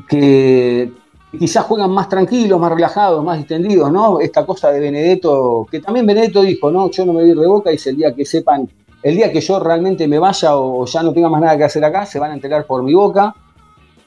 que 0.08 0.92
quizás 1.36 1.64
juegan 1.64 1.90
más 1.90 2.08
tranquilos, 2.08 2.58
más 2.58 2.72
relajados, 2.72 3.22
más 3.22 3.38
distendidos, 3.38 3.92
¿no? 3.92 4.20
Esta 4.20 4.46
cosa 4.46 4.70
de 4.70 4.80
Benedetto, 4.80 5.66
que 5.70 5.80
también 5.80 6.06
Benedetto 6.06 6.42
dijo, 6.42 6.70
no, 6.70 6.90
yo 6.90 7.04
no 7.04 7.12
me 7.12 7.20
voy 7.20 7.34
de 7.34 7.46
boca, 7.46 7.70
dice 7.70 7.90
el 7.90 7.96
día 7.96 8.14
que 8.14 8.24
sepan, 8.24 8.68
el 9.02 9.16
día 9.16 9.30
que 9.30 9.40
yo 9.40 9.60
realmente 9.60 10.08
me 10.08 10.18
vaya 10.18 10.56
o 10.56 10.86
ya 10.86 11.02
no 11.02 11.12
tenga 11.12 11.28
más 11.28 11.40
nada 11.40 11.56
que 11.58 11.64
hacer 11.64 11.84
acá, 11.84 12.06
se 12.06 12.18
van 12.18 12.30
a 12.30 12.34
enterar 12.34 12.66
por 12.66 12.82
mi 12.82 12.94
boca, 12.94 13.34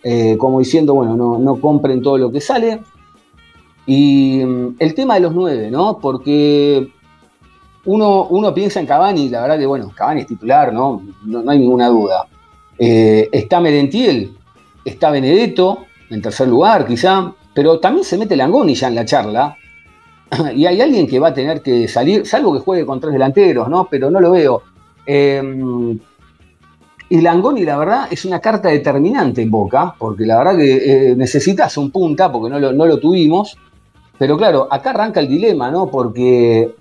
eh, 0.03 0.35
como 0.37 0.59
diciendo, 0.59 0.95
bueno, 0.95 1.15
no, 1.15 1.37
no 1.37 1.61
compren 1.61 2.01
todo 2.01 2.17
lo 2.17 2.31
que 2.31 2.41
sale. 2.41 2.79
Y 3.85 4.43
mm, 4.43 4.75
el 4.79 4.95
tema 4.95 5.15
de 5.15 5.19
los 5.21 5.33
nueve, 5.33 5.69
¿no? 5.69 5.99
Porque 5.99 6.91
uno, 7.85 8.25
uno 8.29 8.53
piensa 8.53 8.79
en 8.79 8.87
Cavani, 8.87 9.29
la 9.29 9.41
verdad 9.41 9.59
que, 9.59 9.65
bueno, 9.67 9.91
Cavani 9.95 10.21
es 10.21 10.27
titular, 10.27 10.73
¿no? 10.73 11.03
No, 11.23 11.43
no 11.43 11.51
hay 11.51 11.59
ninguna 11.59 11.87
duda. 11.87 12.25
Eh, 12.79 13.29
está 13.31 13.59
Merentiel, 13.59 14.35
está 14.83 15.11
Benedetto, 15.11 15.85
en 16.11 16.21
tercer 16.21 16.47
lugar 16.47 16.85
quizá, 16.85 17.33
pero 17.53 17.79
también 17.79 18.05
se 18.05 18.17
mete 18.17 18.35
Langoni 18.35 18.75
ya 18.75 18.87
en 18.87 18.95
la 18.95 19.05
charla, 19.05 19.57
y 20.55 20.65
hay 20.65 20.79
alguien 20.79 21.07
que 21.07 21.19
va 21.19 21.29
a 21.29 21.33
tener 21.33 21.61
que 21.61 21.87
salir, 21.87 22.25
salvo 22.25 22.53
que 22.53 22.59
juegue 22.59 22.85
con 22.85 22.99
tres 22.99 23.13
delanteros, 23.13 23.67
¿no? 23.67 23.87
Pero 23.89 24.11
no 24.11 24.19
lo 24.19 24.31
veo. 24.31 24.61
Eh, 25.05 25.41
y 27.11 27.19
Langoni, 27.19 27.65
la 27.65 27.77
verdad, 27.77 28.07
es 28.09 28.23
una 28.23 28.39
carta 28.39 28.69
determinante 28.69 29.41
en 29.41 29.51
Boca, 29.51 29.93
porque 29.97 30.25
la 30.25 30.37
verdad 30.37 30.55
que 30.55 31.09
eh, 31.09 31.15
necesitas 31.17 31.75
un 31.75 31.91
punta, 31.91 32.31
porque 32.31 32.49
no 32.49 32.57
lo, 32.57 32.71
no 32.71 32.85
lo 32.85 32.99
tuvimos. 32.99 33.57
Pero 34.17 34.37
claro, 34.37 34.69
acá 34.71 34.91
arranca 34.91 35.19
el 35.19 35.27
dilema, 35.27 35.69
¿no? 35.69 35.87
Porque 35.87 36.73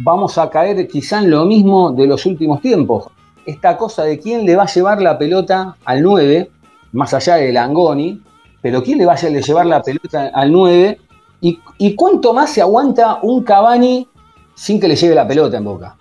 vamos 0.00 0.36
a 0.36 0.50
caer 0.50 0.86
quizá 0.86 1.20
en 1.20 1.30
lo 1.30 1.46
mismo 1.46 1.92
de 1.92 2.06
los 2.06 2.26
últimos 2.26 2.60
tiempos. 2.60 3.06
Esta 3.46 3.78
cosa 3.78 4.04
de 4.04 4.18
quién 4.18 4.44
le 4.44 4.54
va 4.54 4.64
a 4.64 4.66
llevar 4.66 5.00
la 5.00 5.16
pelota 5.16 5.76
al 5.82 6.02
9, 6.02 6.50
más 6.92 7.14
allá 7.14 7.36
de 7.36 7.52
Langoni, 7.52 8.20
pero 8.62 8.82
quién 8.82 8.98
le 8.98 9.06
va 9.06 9.14
a 9.14 9.16
llevar 9.16 9.66
la 9.66 9.82
pelota 9.82 10.30
al 10.34 10.52
9 10.52 10.98
y, 11.40 11.58
y 11.78 11.94
cuánto 11.94 12.32
más 12.34 12.52
se 12.52 12.60
aguanta 12.60 13.20
un 13.22 13.42
Cavani 13.42 14.06
sin 14.54 14.78
que 14.78 14.88
le 14.88 14.96
lleve 14.96 15.14
la 15.14 15.26
pelota 15.26 15.56
en 15.56 15.64
boca. 15.64 15.96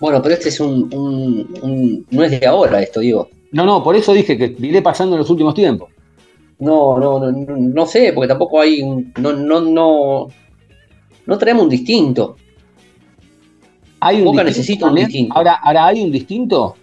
Bueno, 0.00 0.22
pero 0.22 0.34
este 0.34 0.48
es 0.48 0.60
un, 0.60 0.88
un- 0.94 1.48
un- 1.62 2.06
No 2.10 2.22
es 2.24 2.40
de 2.40 2.46
ahora 2.46 2.80
esto, 2.80 3.00
digo. 3.00 3.28
No, 3.52 3.64
no, 3.64 3.82
por 3.82 3.96
eso 3.96 4.12
dije 4.12 4.36
que 4.36 4.48
viene 4.48 4.82
pasando 4.82 5.14
en 5.16 5.20
los 5.20 5.30
últimos 5.30 5.54
tiempos. 5.54 5.90
No, 6.60 6.98
no, 6.98 7.20
no, 7.20 7.56
no, 7.56 7.86
sé, 7.86 8.12
porque 8.12 8.28
tampoco 8.28 8.60
hay. 8.60 8.82
No, 9.18 9.32
no, 9.32 9.60
no. 9.60 10.26
No 11.26 11.38
traemos 11.38 11.64
un 11.64 11.68
distinto. 11.70 12.36
Hay 14.00 14.18
un 14.18 14.26
Boca 14.26 14.44
distinto 14.44 14.58
necesita 14.60 14.86
un 14.86 14.94
distinto. 14.94 15.34
Ahora, 15.36 15.54
ahora 15.62 15.86
hay 15.86 16.02
un 16.04 16.12
distinto 16.12 16.76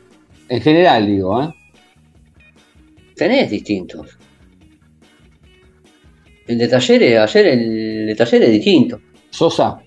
en 0.49 0.61
general, 0.61 1.05
digo, 1.07 1.41
¿eh? 1.43 1.53
Tenés 3.15 3.49
distintos. 3.49 4.17
El 6.47 6.57
de 6.59 6.67
Talleres, 6.67 7.17
ayer 7.19 7.47
el 7.47 8.05
de 8.07 8.15
Talleres 8.15 8.49
es 8.49 8.53
distinto. 8.55 8.99
Sosa, 9.29 9.79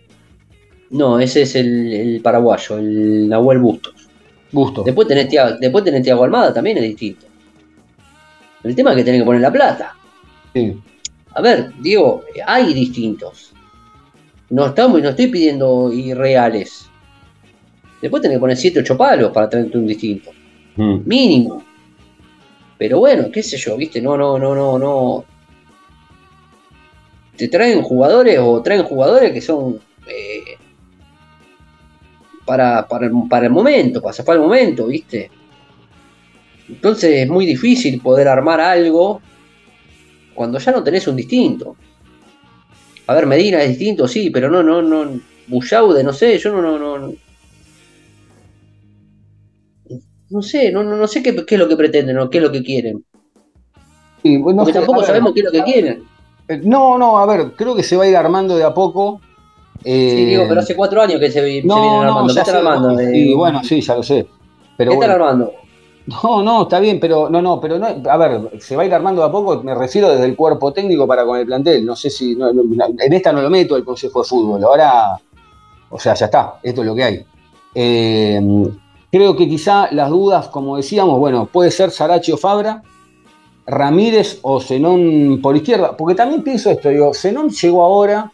No, 0.90 1.18
ese 1.20 1.42
es 1.42 1.54
el, 1.54 1.92
el 1.92 2.20
paraguayo, 2.20 2.78
el 2.78 3.28
Nahuel 3.28 3.58
Bustos. 3.58 3.94
Gusto. 4.50 4.82
Después 4.82 5.06
tenés, 5.06 5.28
Tia- 5.28 5.56
después 5.60 5.84
tenés 5.84 6.02
Tiago 6.02 6.24
Almada, 6.24 6.52
también 6.52 6.78
es 6.78 6.84
distinto. 6.84 7.26
El 8.64 8.74
tema 8.74 8.90
es 8.90 8.96
que 8.96 9.04
tenés 9.04 9.20
que 9.20 9.26
poner 9.26 9.42
la 9.42 9.52
plata. 9.52 9.94
Sí. 10.54 10.74
A 11.34 11.40
ver, 11.42 11.70
digo, 11.80 12.24
hay 12.46 12.72
distintos. 12.74 13.52
No 14.50 14.66
estamos, 14.66 15.00
no 15.02 15.10
estoy 15.10 15.26
pidiendo 15.28 15.92
irreales. 15.92 16.88
Después 18.00 18.22
tenés 18.22 18.36
que 18.36 18.40
poner 18.40 18.56
7 18.56 18.80
8 18.80 18.96
palos 18.96 19.30
para 19.32 19.48
traerte 19.48 19.76
un 19.78 19.86
distinto. 19.86 20.30
Mm. 20.76 21.00
Mínimo. 21.04 21.64
Pero 22.78 23.00
bueno, 23.00 23.30
qué 23.32 23.42
sé 23.42 23.56
yo, 23.56 23.76
viste, 23.76 24.00
no, 24.00 24.16
no, 24.16 24.38
no, 24.38 24.54
no, 24.54 24.78
no. 24.78 25.24
Te 27.36 27.48
traen 27.48 27.82
jugadores 27.82 28.38
o 28.40 28.62
traen 28.62 28.84
jugadores 28.84 29.32
que 29.32 29.40
son 29.40 29.78
eh, 30.08 30.56
para, 32.44 32.86
para, 32.86 33.06
el- 33.06 33.12
para 33.28 33.46
el 33.46 33.52
momento, 33.52 34.00
para 34.00 34.12
zafar 34.14 34.36
el 34.36 34.42
momento, 34.42 34.86
viste. 34.86 35.30
Entonces 36.68 37.10
es 37.22 37.28
muy 37.28 37.46
difícil 37.46 38.00
poder 38.00 38.28
armar 38.28 38.60
algo 38.60 39.20
cuando 40.34 40.58
ya 40.58 40.72
no 40.72 40.82
tenés 40.84 41.06
un 41.08 41.16
distinto. 41.16 41.76
A 43.06 43.14
ver, 43.14 43.26
Medina 43.26 43.62
es 43.62 43.70
distinto, 43.70 44.06
sí, 44.06 44.30
pero 44.30 44.50
no, 44.50 44.62
no, 44.62 44.82
no. 44.82 45.18
Bullaude, 45.46 46.04
no 46.04 46.12
sé, 46.12 46.36
yo 46.38 46.52
no, 46.60 46.78
no, 46.78 46.98
no. 46.98 47.12
No 50.30 50.40
sé, 50.42 50.72
no, 50.72 50.82
no, 50.84 50.96
no 50.96 51.06
sé 51.06 51.22
qué, 51.22 51.44
qué 51.44 51.54
es 51.56 51.58
lo 51.58 51.68
que 51.68 51.76
pretenden 51.76 52.18
o 52.18 52.30
qué 52.30 52.38
es 52.38 52.44
lo 52.44 52.52
que 52.52 52.62
quieren. 52.62 53.04
Sí, 54.22 54.36
bueno, 54.38 54.58
no 54.58 54.64
Porque 54.64 54.72
sé, 54.72 54.78
tampoco 54.78 55.02
ver, 55.02 55.06
sabemos 55.06 55.32
qué 55.32 55.40
es 55.40 55.44
lo 55.46 55.52
que 55.52 55.62
quieren. 55.64 56.10
eh, 56.48 56.60
No, 56.64 56.98
no, 56.98 57.18
a 57.18 57.26
ver, 57.26 57.52
creo 57.56 57.74
que 57.76 57.82
se 57.82 57.96
va 57.96 58.04
a 58.04 58.08
ir 58.08 58.16
armando 58.16 58.56
de 58.56 58.64
a 58.64 58.74
poco. 58.74 59.20
eh, 59.84 59.90
Sí, 60.06 60.24
digo, 60.24 60.46
pero 60.48 60.60
hace 60.60 60.74
cuatro 60.74 61.00
años 61.02 61.20
que 61.20 61.30
se, 61.30 61.40
no, 61.62 61.76
vienen 61.76 62.02
no, 62.02 62.02
armando. 62.02 62.34
¿Qué 62.34 62.40
ya 62.40 62.42
están 62.42 62.56
armando? 62.56 62.96
sí, 63.10 63.32
Eh, 63.32 63.34
bueno, 63.34 63.62
sí, 63.64 63.80
ya 63.80 63.94
lo 63.96 64.02
sé. 64.02 64.26
Pero 64.76 64.90
¿Qué 64.90 64.96
bueno, 64.96 65.12
están 65.12 65.20
armando? 65.22 65.52
No, 66.06 66.42
no, 66.42 66.62
está 66.62 66.80
bien, 66.80 66.98
pero 67.00 67.28
no, 67.30 67.42
no, 67.42 67.60
pero 67.60 67.78
no, 67.78 67.86
a 67.86 68.16
ver, 68.16 68.50
se 68.60 68.76
va 68.76 68.82
a 68.82 68.86
ir 68.86 68.94
armando 68.94 69.20
de 69.22 69.28
a 69.28 69.30
poco, 69.30 69.62
me 69.62 69.74
refiero 69.74 70.08
desde 70.10 70.24
el 70.24 70.36
cuerpo 70.36 70.72
técnico 70.72 71.06
para 71.06 71.24
con 71.26 71.38
el 71.38 71.46
plantel. 71.46 71.84
No 71.84 71.94
sé 71.96 72.10
si, 72.10 72.34
no, 72.34 72.52
no, 72.52 72.62
en 72.98 73.12
esta 73.12 73.32
no 73.32 73.42
lo 73.42 73.50
meto 73.50 73.76
el 73.76 73.84
Consejo 73.84 74.22
de 74.22 74.28
Fútbol, 74.28 74.64
ahora, 74.64 75.18
o 75.90 75.98
sea, 75.98 76.14
ya 76.14 76.26
está, 76.26 76.60
esto 76.62 76.82
es 76.82 76.86
lo 76.86 76.94
que 76.94 77.04
hay. 77.04 77.26
Eh, 77.74 78.40
creo 79.10 79.36
que 79.36 79.48
quizá 79.48 79.88
las 79.92 80.10
dudas, 80.10 80.48
como 80.48 80.76
decíamos, 80.76 81.18
bueno, 81.18 81.46
puede 81.50 81.70
ser 81.70 81.90
Sarachi 81.90 82.32
o 82.32 82.36
Fabra, 82.36 82.82
Ramírez 83.66 84.38
o 84.42 84.60
Zenón 84.60 85.40
por 85.42 85.56
izquierda, 85.56 85.96
porque 85.96 86.14
también 86.14 86.42
pienso 86.42 86.70
esto, 86.70 86.88
digo, 86.88 87.12
Zenón 87.12 87.50
llegó 87.50 87.82
ahora, 87.84 88.32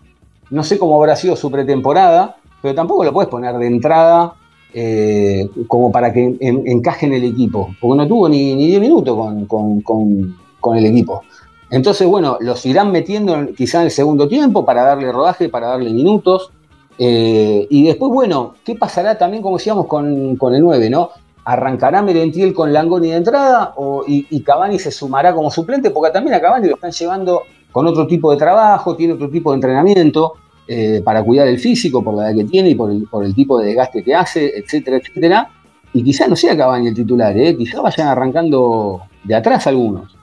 no 0.51 0.63
sé 0.63 0.79
cómo 0.79 0.97
habrá 0.97 1.17
sido 1.17 1.35
su 1.37 1.51
pretemporada, 1.51 2.37
pero 2.63 2.75
tampoco 2.75 3.05
lo 3.05 3.13
puedes 3.13 3.29
poner 3.31 3.57
de 3.59 3.67
entrada 3.67 4.35
eh, 4.73 5.49
como 5.69 5.93
para 5.93 6.13
que 6.13 6.37
en- 6.41 6.63
encaje 6.67 7.07
en 7.07 7.15
el 7.15 7.25
equipo, 7.25 7.71
porque 7.81 7.97
no 7.97 8.09
tuvo 8.09 8.29
ni, 8.29 8.55
ni 8.55 8.67
10 8.69 8.81
minutos 8.81 9.17
con, 9.17 9.47
con- 9.47 9.81
con- 9.83 10.37
con 10.61 10.77
el 10.77 10.87
equipo. 10.87 11.23
Entonces, 11.71 12.07
bueno, 12.09 12.39
los 12.41 12.65
irán 12.67 12.91
metiendo 12.93 13.35
en- 13.35 13.55
quizá 13.55 13.79
en 13.81 13.85
el 13.87 13.91
segundo 13.91 14.27
tiempo 14.29 14.65
para 14.65 14.83
darle 14.83 15.11
rodaje, 15.13 15.49
para 15.49 15.69
darle 15.69 15.93
minutos. 15.93 16.51
Eh, 16.99 17.67
y 17.71 17.87
después, 17.87 18.13
bueno, 18.13 18.55
¿qué 18.65 18.75
pasará 18.77 19.19
también, 19.19 19.43
como 19.43 19.59
decíamos, 19.59 19.87
con, 19.87 20.37
con 20.37 20.55
el 20.55 20.63
9, 20.63 20.91
¿no? 20.91 21.11
¿Arrancará 21.45 22.03
Merentiel 22.03 22.55
con 22.55 22.73
Langoni 22.73 23.11
de 23.11 23.17
entrada 23.17 23.75
o, 23.77 24.05
y, 24.07 24.27
y 24.31 24.43
Cavani 24.43 24.79
se 24.79 24.91
sumará 24.91 25.35
como 25.35 25.51
suplente? 25.51 25.91
Porque 25.91 26.13
también 26.13 26.35
a 26.35 26.41
Cavani 26.41 26.69
lo 26.69 26.75
están 26.77 26.93
llevando 26.93 27.43
con 27.73 27.87
otro 27.87 28.07
tipo 28.07 28.31
de 28.31 28.37
trabajo, 28.37 28.97
tiene 28.97 29.15
otro 29.15 29.29
tipo 29.29 29.51
de 29.51 29.57
entrenamiento 29.57 30.35
eh, 30.67 31.03
para 31.05 31.23
cuidar 31.23 31.49
el 31.49 31.59
físico 31.59 32.03
por 32.03 32.15
la 32.15 32.31
edad 32.31 32.37
que 32.39 32.45
tiene 32.45 32.71
y 32.71 32.75
por 32.75 32.91
el, 32.91 33.07
por 33.09 33.25
el 33.25 33.35
tipo 33.35 33.59
de 33.59 33.67
desgaste 33.67 34.03
que 34.03 34.15
hace, 34.15 34.59
etcétera, 34.59 34.97
etcétera. 34.99 35.51
Y 35.93 36.03
quizá 36.03 36.27
no 36.27 36.37
sea 36.37 36.57
Cavani 36.57 36.89
el 36.89 36.95
titular, 36.95 37.37
¿eh? 37.37 37.57
quizá 37.57 37.81
vayan 37.81 38.09
arrancando 38.09 39.03
de 39.25 39.35
atrás 39.35 39.67
algunos. 39.67 40.17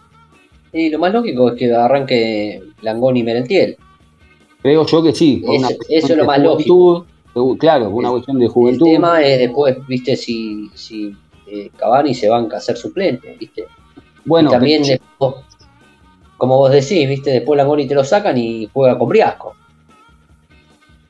Y 0.73 0.89
lo 0.89 0.99
más 0.99 1.13
lógico 1.13 1.49
es 1.49 1.55
que 1.59 1.73
arranque 1.73 2.61
Langoni 2.81 3.19
y 3.19 3.23
Merentiel. 3.23 3.77
Creo 4.61 4.85
yo 4.85 5.03
que 5.03 5.13
sí. 5.13 5.43
por 5.45 5.55
Eso- 5.55 5.69
es 5.89 6.09
lo 6.17 6.25
más 6.25 6.39
de- 6.41 6.45
Claro, 7.59 7.85
por 7.85 7.93
una 7.95 8.09
El- 8.09 8.13
cuestión 8.13 8.39
de 8.39 8.45
El 8.45 8.51
juventud. 8.51 8.85
tema 8.85 9.21
es 9.21 9.39
después, 9.39 9.77
viste, 9.87 10.15
si, 10.17 10.69
si 10.73 11.15
eh, 11.47 11.69
Cavani 11.77 12.13
se 12.13 12.29
banca 12.29 12.57
a 12.57 12.59
ser 12.59 12.75
suplente, 12.77 13.35
viste. 13.39 13.65
bueno, 14.25 14.49
y 14.49 14.51
también, 14.53 14.81
pero- 14.83 14.99
después, 14.99 15.45
como 16.37 16.57
vos 16.57 16.71
decís, 16.71 17.07
viste, 17.07 17.31
después 17.31 17.57
Langoni 17.57 17.87
te 17.87 17.95
lo 17.95 18.03
sacan 18.03 18.37
y 18.37 18.67
juega 18.73 18.97
con 18.97 19.09
Briasco. 19.09 19.53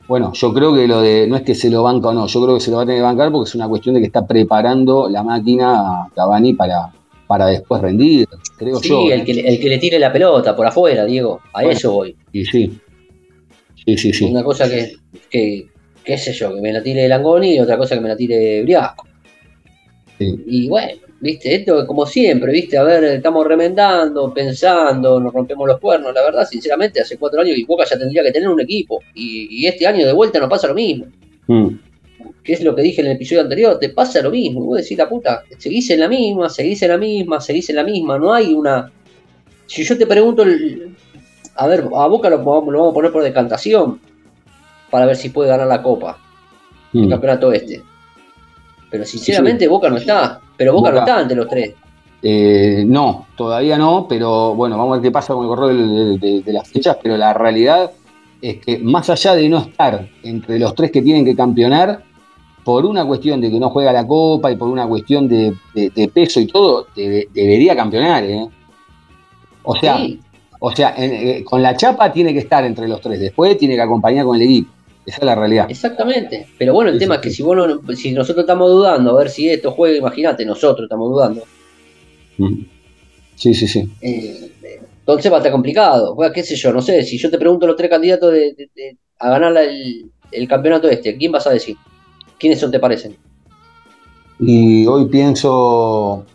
Bueno, 0.08 0.32
yo 0.34 0.54
creo 0.54 0.74
que 0.76 0.88
lo 0.88 1.02
de, 1.02 1.26
no 1.28 1.38
es 1.38 1.42
que 1.44 1.56
se 1.56 1.70
lo 1.70 1.84
banca 1.84 2.10
o 2.10 2.14
no, 2.14 2.28
yo 2.28 2.42
creo 2.44 2.56
que 2.56 2.62
se 2.62 2.70
lo 2.72 2.78
va 2.78 2.84
a 2.84 2.86
tener 2.86 3.00
que 3.00 3.04
bancar 3.04 3.32
porque 3.32 3.48
es 3.50 3.56
una 3.56 3.68
cuestión 3.70 3.96
de 3.96 4.02
que 4.02 4.08
está 4.08 4.26
preparando 4.28 5.08
la 5.10 5.24
máquina 5.24 6.04
a 6.04 6.10
Cavani 6.14 6.54
para, 6.54 6.92
para 7.28 7.46
después 7.48 7.82
rendir, 7.82 8.28
creo 8.58 8.78
Sí, 8.78 8.90
yo. 8.90 9.04
el, 9.12 9.22
¿eh? 9.22 9.24
que, 9.26 9.32
el 9.40 9.60
que 9.60 9.70
le 9.70 9.78
tire 9.78 10.00
la 10.00 10.12
pelota 10.12 10.56
por 10.56 10.66
afuera, 10.68 11.06
Diego. 11.06 11.40
A 11.54 11.62
Bueno. 11.62 11.70
eso 11.72 11.92
voy. 11.94 12.16
Y 12.34 12.44
sí. 12.46 12.78
Sí, 13.86 13.98
sí, 13.98 14.13
sí. 14.13 14.26
Una 14.26 14.44
cosa 14.44 14.70
que, 14.70 14.94
que, 15.30 15.67
qué 16.04 16.17
sé 16.17 16.34
yo, 16.34 16.54
que 16.54 16.62
me 16.62 16.72
la 16.72 16.84
tire 16.84 17.08
Langoni 17.08 17.56
y 17.56 17.60
otra 17.60 17.78
cosa 17.78 17.96
que 17.96 18.02
me 18.02 18.10
la 18.10 18.15
tire 18.15 18.62
Briasco. 18.63 19.08
Sí. 20.20 20.36
Y 20.46 20.67
bueno, 20.67 21.02
viste, 21.20 21.56
esto 21.56 21.82
es 21.82 21.88
como 21.88 22.06
siempre, 22.06 22.52
viste, 22.52 22.78
a 22.78 22.84
ver, 22.84 23.04
estamos 23.06 23.46
remendando, 23.48 24.32
pensando, 24.34 25.20
nos 25.20 25.34
rompemos 25.34 25.67
los 25.67 25.80
cuernos. 25.80 26.13
La 26.13 26.22
verdad, 26.24 26.46
sinceramente, 26.48 27.02
hace 27.02 27.17
cuatro 27.17 27.41
años 27.41 27.58
y 27.58 27.63
Boca 27.65 27.86
ya 27.89 27.98
tendría 27.98 28.22
que 28.24 28.32
tener 28.32 28.50
un 28.50 28.62
equipo. 28.62 29.00
Y, 29.15 29.48
y 29.63 29.67
este 29.67 29.88
año 29.88 30.06
de 30.06 30.13
vuelta 30.13 30.39
nos 30.39 30.50
pasa 30.50 30.67
lo 30.67 30.76
mismo. 30.76 31.06
Mm. 31.48 31.70
que 32.44 32.54
es 32.54 32.63
lo 32.63 32.76
que 32.76 32.84
dije 32.84 33.02
en 33.02 33.08
el 33.08 33.13
episodio 33.13 33.41
anterior, 33.41 33.80
te 33.80 33.89
pasa 33.89 34.22
lo 34.22 34.30
mismo. 34.30 34.63
Y 34.63 34.67
vos 34.67 34.78
decís, 34.82 34.98
la 34.98 35.10
puta, 35.10 35.44
seguís 35.58 35.89
en 35.89 36.00
la 36.02 36.08
misma, 36.08 36.50
seguís 36.50 36.82
en 36.84 36.89
la 36.89 36.98
misma, 37.00 37.41
seguís 37.41 37.70
en 37.72 37.76
la 37.78 37.84
misma. 37.84 38.20
No 38.20 38.32
hay 38.32 38.54
una. 38.54 38.91
Si 39.65 39.84
yo 39.84 39.98
te 39.98 40.06
pregunto, 40.06 40.44
el- 40.44 40.96
a 41.56 41.68
ver, 41.68 41.88
a 41.96 42.08
Boca 42.08 42.30
lo, 42.30 42.38
vamos- 42.40 42.72
lo 42.72 42.80
vamos 42.80 42.92
a 42.92 42.96
poner 42.96 43.12
por 43.12 43.24
decantación 43.24 44.00
para 44.90 45.06
ver 45.06 45.16
si 45.16 45.30
puede 45.30 45.50
ganar 45.50 45.68
la 45.68 45.82
Copa, 45.82 46.18
el 46.94 47.08
Mm. 47.08 47.10
campeonato 47.10 47.52
este. 47.52 47.82
Pero 48.90 49.06
sinceramente, 49.06 49.68
Boca 49.68 49.90
no 49.90 49.98
está. 49.98 50.42
Pero 50.58 50.74
Boca, 50.74 50.92
no 50.92 51.00
está 51.00 51.22
entre 51.22 51.38
los 51.38 51.48
tres. 51.48 51.74
Eh, 52.24 52.84
no, 52.86 53.26
todavía 53.36 53.78
no, 53.78 54.06
pero 54.08 54.54
bueno, 54.54 54.78
vamos 54.78 54.92
a 54.94 54.96
ver 54.98 55.04
qué 55.04 55.12
pasa 55.12 55.34
con 55.34 55.44
el 55.44 55.50
correo 55.50 55.70
de, 55.70 56.18
de- 56.20 56.42
de 56.42 56.54
las 56.54 56.68
fechas, 56.70 56.98
pero 57.02 57.18
la 57.18 57.34
realidad 57.34 57.90
es 58.42 58.58
que 58.58 58.78
más 58.80 59.10
allá 59.10 59.34
de 59.36 59.48
no 59.50 59.60
estar 59.60 60.08
entre 60.24 60.60
los 60.60 60.76
tres 60.76 60.92
que 60.92 61.02
tienen 61.02 61.26
que 61.26 61.36
campeonar, 61.36 62.04
por 62.64 62.86
una 62.86 63.04
cuestión 63.06 63.42
de 63.42 63.50
que 63.50 63.60
no 63.60 63.72
juega 63.72 63.92
la 63.92 64.06
Copa 64.06 64.52
y 64.52 64.56
por 64.56 64.68
una 64.70 64.86
cuestión 64.88 65.28
de, 65.28 65.52
de- 65.74 65.90
de 65.90 66.08
peso 66.10 66.40
y 66.40 66.46
todo, 66.46 66.86
debe- 66.96 67.28
debería 67.34 67.76
campeonar, 67.76 68.24
¿eh? 68.24 68.48
O 69.64 69.76
sea, 69.78 69.98
Sí, 69.98 70.20
o 70.63 70.71
sea 70.76 70.93
en- 70.95 71.12
eh, 71.13 71.43
con 71.43 71.62
la 71.62 71.76
chapa 71.76 72.13
tiene 72.13 72.34
que 72.34 72.39
estar 72.39 72.63
entre 72.63 72.88
los 72.88 73.02
tres, 73.02 73.19
después 73.19 73.58
tiene 73.58 73.76
que 73.76 73.82
acompañar 73.82 74.26
con 74.26 74.36
el 74.36 74.43
equipo. 74.43 74.71
Esa 75.04 75.17
es 75.17 75.24
la 75.24 75.34
realidad. 75.36 75.65
exactamente. 75.69 76.45
Pero 76.60 76.74
bueno, 76.74 76.91
el 76.91 76.97
Sí, 76.97 77.00
tema 77.00 77.15
sí, 77.15 77.19
es 77.19 77.24
que 77.24 77.30
si, 77.32 77.41
vos 77.43 77.58
no- 77.58 77.93
si 77.95 78.12
nosotros 78.12 78.43
estamos 78.43 78.69
dudando, 78.69 79.10
a 79.12 79.17
ver 79.17 79.30
si 79.32 79.50
esto 79.50 79.71
juega, 79.71 79.97
imagínate, 79.97 80.45
nosotros 80.45 80.86
estamos 80.86 81.10
dudando. 81.10 81.41
Mm. 82.38 82.62
Sí, 83.36 83.54
sí, 83.56 83.67
sí. 83.67 83.89
Eh, 84.02 84.52
entonces 85.00 85.32
va 85.32 85.38
a 85.38 85.39
estar 85.39 85.52
complicado. 85.52 86.13
Bueno, 86.13 86.32
qué 86.32 86.43
sé 86.43 86.56
yo, 86.56 86.71
no 86.71 86.82
sé, 86.84 87.02
si 87.02 87.17
yo 87.17 87.32
te 87.32 87.39
pregunto 87.39 87.65
los 87.65 87.76
tres 87.76 87.89
candidatos 87.89 88.32
de- 88.32 88.54
de- 88.54 88.69
de- 88.76 88.97
a 89.17 89.30
ganar 89.32 89.56
el 90.32 90.47
campeonato 90.47 90.88
este, 90.88 91.17
¿quién 91.17 91.32
vas 91.32 91.47
a 91.47 91.52
decir? 91.52 91.76
¿Quiénes 92.38 92.60
son, 92.60 92.69
te 92.71 92.80
parecen? 92.80 93.17
Y 94.39 94.86
hoy 94.86 95.06
pienso. 95.06 96.26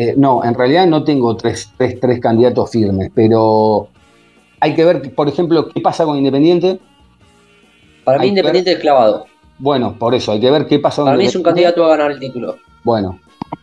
Eh, 0.00 0.14
no, 0.16 0.44
en 0.44 0.54
realidad 0.54 0.86
no 0.86 1.02
tengo 1.02 1.36
tres, 1.36 1.72
tres, 1.76 1.98
tres 2.00 2.20
candidatos 2.20 2.70
firmes, 2.70 3.10
pero 3.14 3.88
hay 4.60 4.74
que 4.74 4.84
ver, 4.84 5.14
por 5.14 5.28
ejemplo, 5.28 5.68
qué 5.68 5.80
pasa 5.80 6.04
con 6.04 6.16
Independiente. 6.16 6.78
Para 8.04 8.18
mí 8.18 8.24
Hay 8.24 8.28
Independiente 8.30 8.72
es 8.72 8.78
clavado. 8.78 9.26
Bueno, 9.58 9.96
por 9.98 10.14
eso, 10.14 10.30
hay 10.32 10.40
que 10.40 10.50
ver 10.50 10.66
qué 10.66 10.78
pasa 10.78 11.02
con 11.02 11.06
Para 11.06 11.18
mí 11.18 11.26
es 11.26 11.34
un 11.34 11.42
candidato 11.42 11.84
a 11.84 11.88
ganar 11.88 12.12
el 12.12 12.20
título. 12.20 12.56
Bueno. 12.84 13.18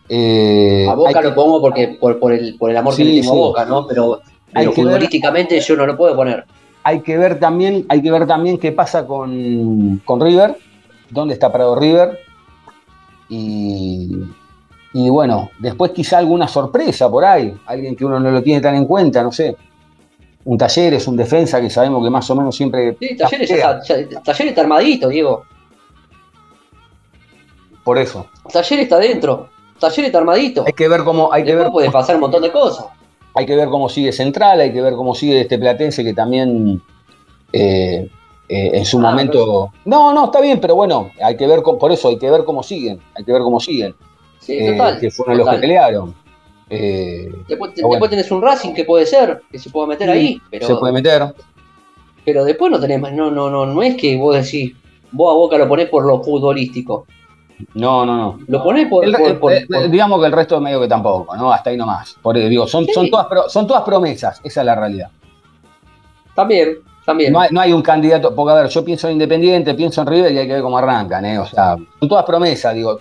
eh, 0.08 0.86
A 0.88 0.94
Boca 0.94 1.08
hay 1.10 1.14
que- 1.14 1.22
lo 1.30 1.34
pongo 1.34 1.60
porque 1.60 1.96
por, 2.00 2.18
por 2.18 2.32
el, 2.32 2.56
por 2.58 2.70
el 2.70 2.76
amor 2.76 2.94
Sí, 2.94 3.02
que 3.02 3.08
le 3.10 3.20
tengo 3.22 3.32
sí. 3.34 3.38
a 3.38 3.42
Boca, 3.42 3.64
¿no? 3.64 3.86
Pero, 3.86 4.20
pero 4.52 4.70
ver- 4.70 4.74
futbolísticamente 4.74 5.58
yo 5.60 5.76
no 5.76 5.86
lo 5.86 5.96
puedo 5.96 6.14
poner. 6.14 6.44
hay 6.84 7.00
que 7.00 7.16
ver 7.16 7.40
también, 7.40 7.86
hay 7.88 8.02
que 8.02 8.10
ver 8.12 8.26
también 8.26 8.58
qué 8.58 8.72
pasa 8.72 9.06
con, 9.06 10.00
con 10.04 10.20
River, 10.20 10.56
dónde 11.10 11.34
está 11.34 11.50
parado 11.50 11.74
River. 11.76 12.18
Y, 13.28 14.10
y 14.98 15.10
bueno, 15.10 15.50
después 15.58 15.90
quizá 15.92 16.16
alguna 16.16 16.48
sorpresa 16.48 17.10
por 17.10 17.22
ahí, 17.22 17.54
alguien 17.66 17.94
que 17.94 18.02
uno 18.06 18.18
no 18.18 18.30
lo 18.30 18.42
tiene 18.42 18.62
tan 18.62 18.74
en 18.76 18.86
cuenta, 18.86 19.22
no 19.22 19.30
sé. 19.30 19.54
Un 20.46 20.56
taller 20.56 20.94
es 20.94 21.06
un 21.06 21.18
defensa 21.18 21.60
que 21.60 21.68
sabemos 21.68 22.02
que 22.02 22.08
más 22.08 22.30
o 22.30 22.34
menos 22.34 22.56
siempre. 22.56 22.96
Sí, 22.98 23.14
Talleres, 23.14 23.50
está, 23.50 23.78
Talleres 23.80 24.48
está 24.50 24.60
armadito, 24.62 25.08
Diego. 25.08 25.42
Por 27.84 27.98
eso. 27.98 28.26
Talleres 28.50 28.84
está 28.84 28.96
adentro. 28.96 29.50
Talleres 29.78 30.06
está 30.06 30.18
armadito. 30.18 30.64
Hay 30.66 30.72
que 30.72 30.88
ver 30.88 31.04
cómo, 31.04 31.30
hay 31.30 31.44
que 31.44 31.54
ver, 31.54 31.68
puede 31.70 31.90
pasar 31.90 32.14
un 32.14 32.22
montón 32.22 32.40
de 32.42 32.50
cosas. 32.50 32.86
hay 33.34 33.44
que 33.44 33.54
ver 33.54 33.68
cómo 33.68 33.90
sigue 33.90 34.12
Central, 34.12 34.60
hay 34.60 34.72
que 34.72 34.80
ver 34.80 34.94
cómo 34.94 35.14
sigue 35.14 35.42
este 35.42 35.58
Platense 35.58 36.02
que 36.02 36.14
también 36.14 36.80
eh, 37.52 38.08
eh, 38.48 38.70
en 38.72 38.84
su 38.86 38.98
Ah, 38.98 39.10
momento. 39.10 39.72
No, 39.84 40.14
no, 40.14 40.24
está 40.26 40.40
bien, 40.40 40.58
pero 40.58 40.74
bueno, 40.74 41.10
hay 41.22 41.36
que 41.36 41.46
ver 41.46 41.62
por 41.62 41.92
eso 41.92 42.08
hay 42.08 42.18
que 42.18 42.30
ver 42.30 42.44
cómo 42.44 42.62
siguen, 42.62 42.98
hay 43.14 43.24
que 43.24 43.32
ver 43.32 43.42
cómo 43.42 43.60
siguen. 43.60 43.94
Sí, 44.46 44.58
eh, 44.58 44.72
total. 44.72 45.00
que 45.00 45.10
fueron 45.10 45.38
los 45.38 45.48
que 45.50 45.56
pelearon. 45.58 46.14
Eh, 46.70 47.30
Después, 47.48 47.72
después 47.74 48.10
tenés 48.10 48.30
un 48.30 48.42
Racing 48.42 48.72
que 48.74 48.84
puede 48.84 49.06
ser, 49.06 49.42
que 49.50 49.58
se 49.58 49.70
puede 49.70 49.88
meter 49.88 50.10
ahí, 50.10 50.40
pero, 50.50 50.66
se 50.66 50.74
puede 50.76 50.92
meter. 50.92 51.32
pero 52.24 52.44
después 52.44 52.70
no 52.72 52.80
tenés 52.80 53.00
más, 53.00 53.12
no, 53.12 53.30
no, 53.30 53.48
no, 53.50 53.66
no 53.66 53.82
es 53.82 53.96
que 53.96 54.16
vos 54.16 54.34
decís, 54.36 54.74
vos 55.12 55.30
a 55.32 55.34
Boca 55.36 55.58
lo 55.58 55.68
ponés 55.68 55.88
por 55.88 56.04
lo 56.04 56.20
futbolístico, 56.22 57.06
No, 57.74 58.04
no, 58.04 58.16
no. 58.16 58.38
lo 58.48 58.62
ponés 58.64 58.88
por, 58.88 59.04
El- 59.04 59.12
por- 59.14 59.38
por- 59.38 59.52
eh, 59.52 59.66
por- 59.68 59.88
digamos 59.90 60.20
que 60.20 60.26
el 60.26 60.32
resto 60.32 60.60
medio 60.60 60.80
que 60.80 60.88
tampoco, 60.88 61.36
¿no? 61.36 61.52
Hasta 61.52 61.70
ahí 61.70 61.76
nomás. 61.76 62.16
Por, 62.20 62.36
digo, 62.36 62.66
son, 62.66 62.84
Sí. 62.84 62.92
son, 62.92 63.10
todas, 63.10 63.28
son 63.52 63.66
todas 63.66 63.82
promesas, 63.84 64.40
esa 64.42 64.60
es 64.60 64.66
la 64.66 64.74
realidad. 64.74 65.10
también, 66.34 66.78
también. 67.04 67.32
No 67.32 67.40
hay, 67.40 67.48
no 67.52 67.60
hay 67.60 67.72
un 67.72 67.80
candidato, 67.82 68.34
porque 68.34 68.52
a 68.52 68.62
ver, 68.62 68.68
yo 68.68 68.84
pienso 68.84 69.06
en 69.06 69.14
Independiente, 69.14 69.72
pienso 69.74 70.00
en 70.02 70.06
River 70.08 70.32
y 70.32 70.38
hay 70.38 70.46
que 70.46 70.52
ver 70.54 70.62
cómo 70.62 70.76
arrancan, 70.78 71.24
¿eh? 71.24 71.38
O 71.38 71.46
sea, 71.46 71.76
son 72.00 72.08
todas 72.08 72.24
promesas, 72.24 72.74
digo. 72.74 72.98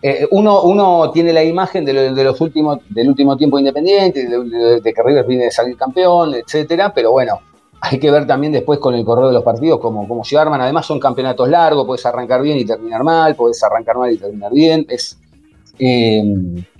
Eh, 0.00 0.26
uno, 0.30 0.62
uno 0.62 1.10
tiene 1.10 1.32
la 1.32 1.42
imagen 1.42 1.84
de, 1.84 1.92
lo- 1.92 2.14
de 2.14 2.24
los 2.24 2.40
últimos, 2.40 2.78
del 2.88 3.08
último 3.08 3.36
tiempo 3.36 3.56
de 3.56 3.62
Independiente, 3.62 4.28
de, 4.28 4.92
que 4.94 5.02
River 5.02 5.26
viene 5.26 5.44
de 5.44 5.50
salir 5.50 5.76
campeón, 5.76 6.34
etcétera, 6.34 6.92
pero 6.94 7.10
bueno, 7.10 7.40
hay 7.80 7.98
que 7.98 8.10
ver 8.10 8.26
también 8.26 8.52
después 8.52 8.78
con 8.78 8.94
el 8.94 9.04
correo 9.04 9.28
de 9.28 9.34
los 9.34 9.42
partidos 9.42 9.80
cómo, 9.80 10.06
cómo 10.06 10.24
se 10.24 10.38
arman. 10.38 10.60
Además 10.60 10.86
son 10.86 11.00
campeonatos 11.00 11.48
largos, 11.48 11.84
puedes 11.86 12.04
arrancar 12.06 12.42
bien 12.42 12.58
y 12.58 12.64
terminar 12.64 13.02
mal, 13.02 13.34
puedes 13.34 13.62
arrancar 13.64 13.96
mal 13.96 14.12
y 14.12 14.18
terminar 14.18 14.52
bien. 14.52 14.86
Es, 14.88 15.18
eh, 15.80 16.22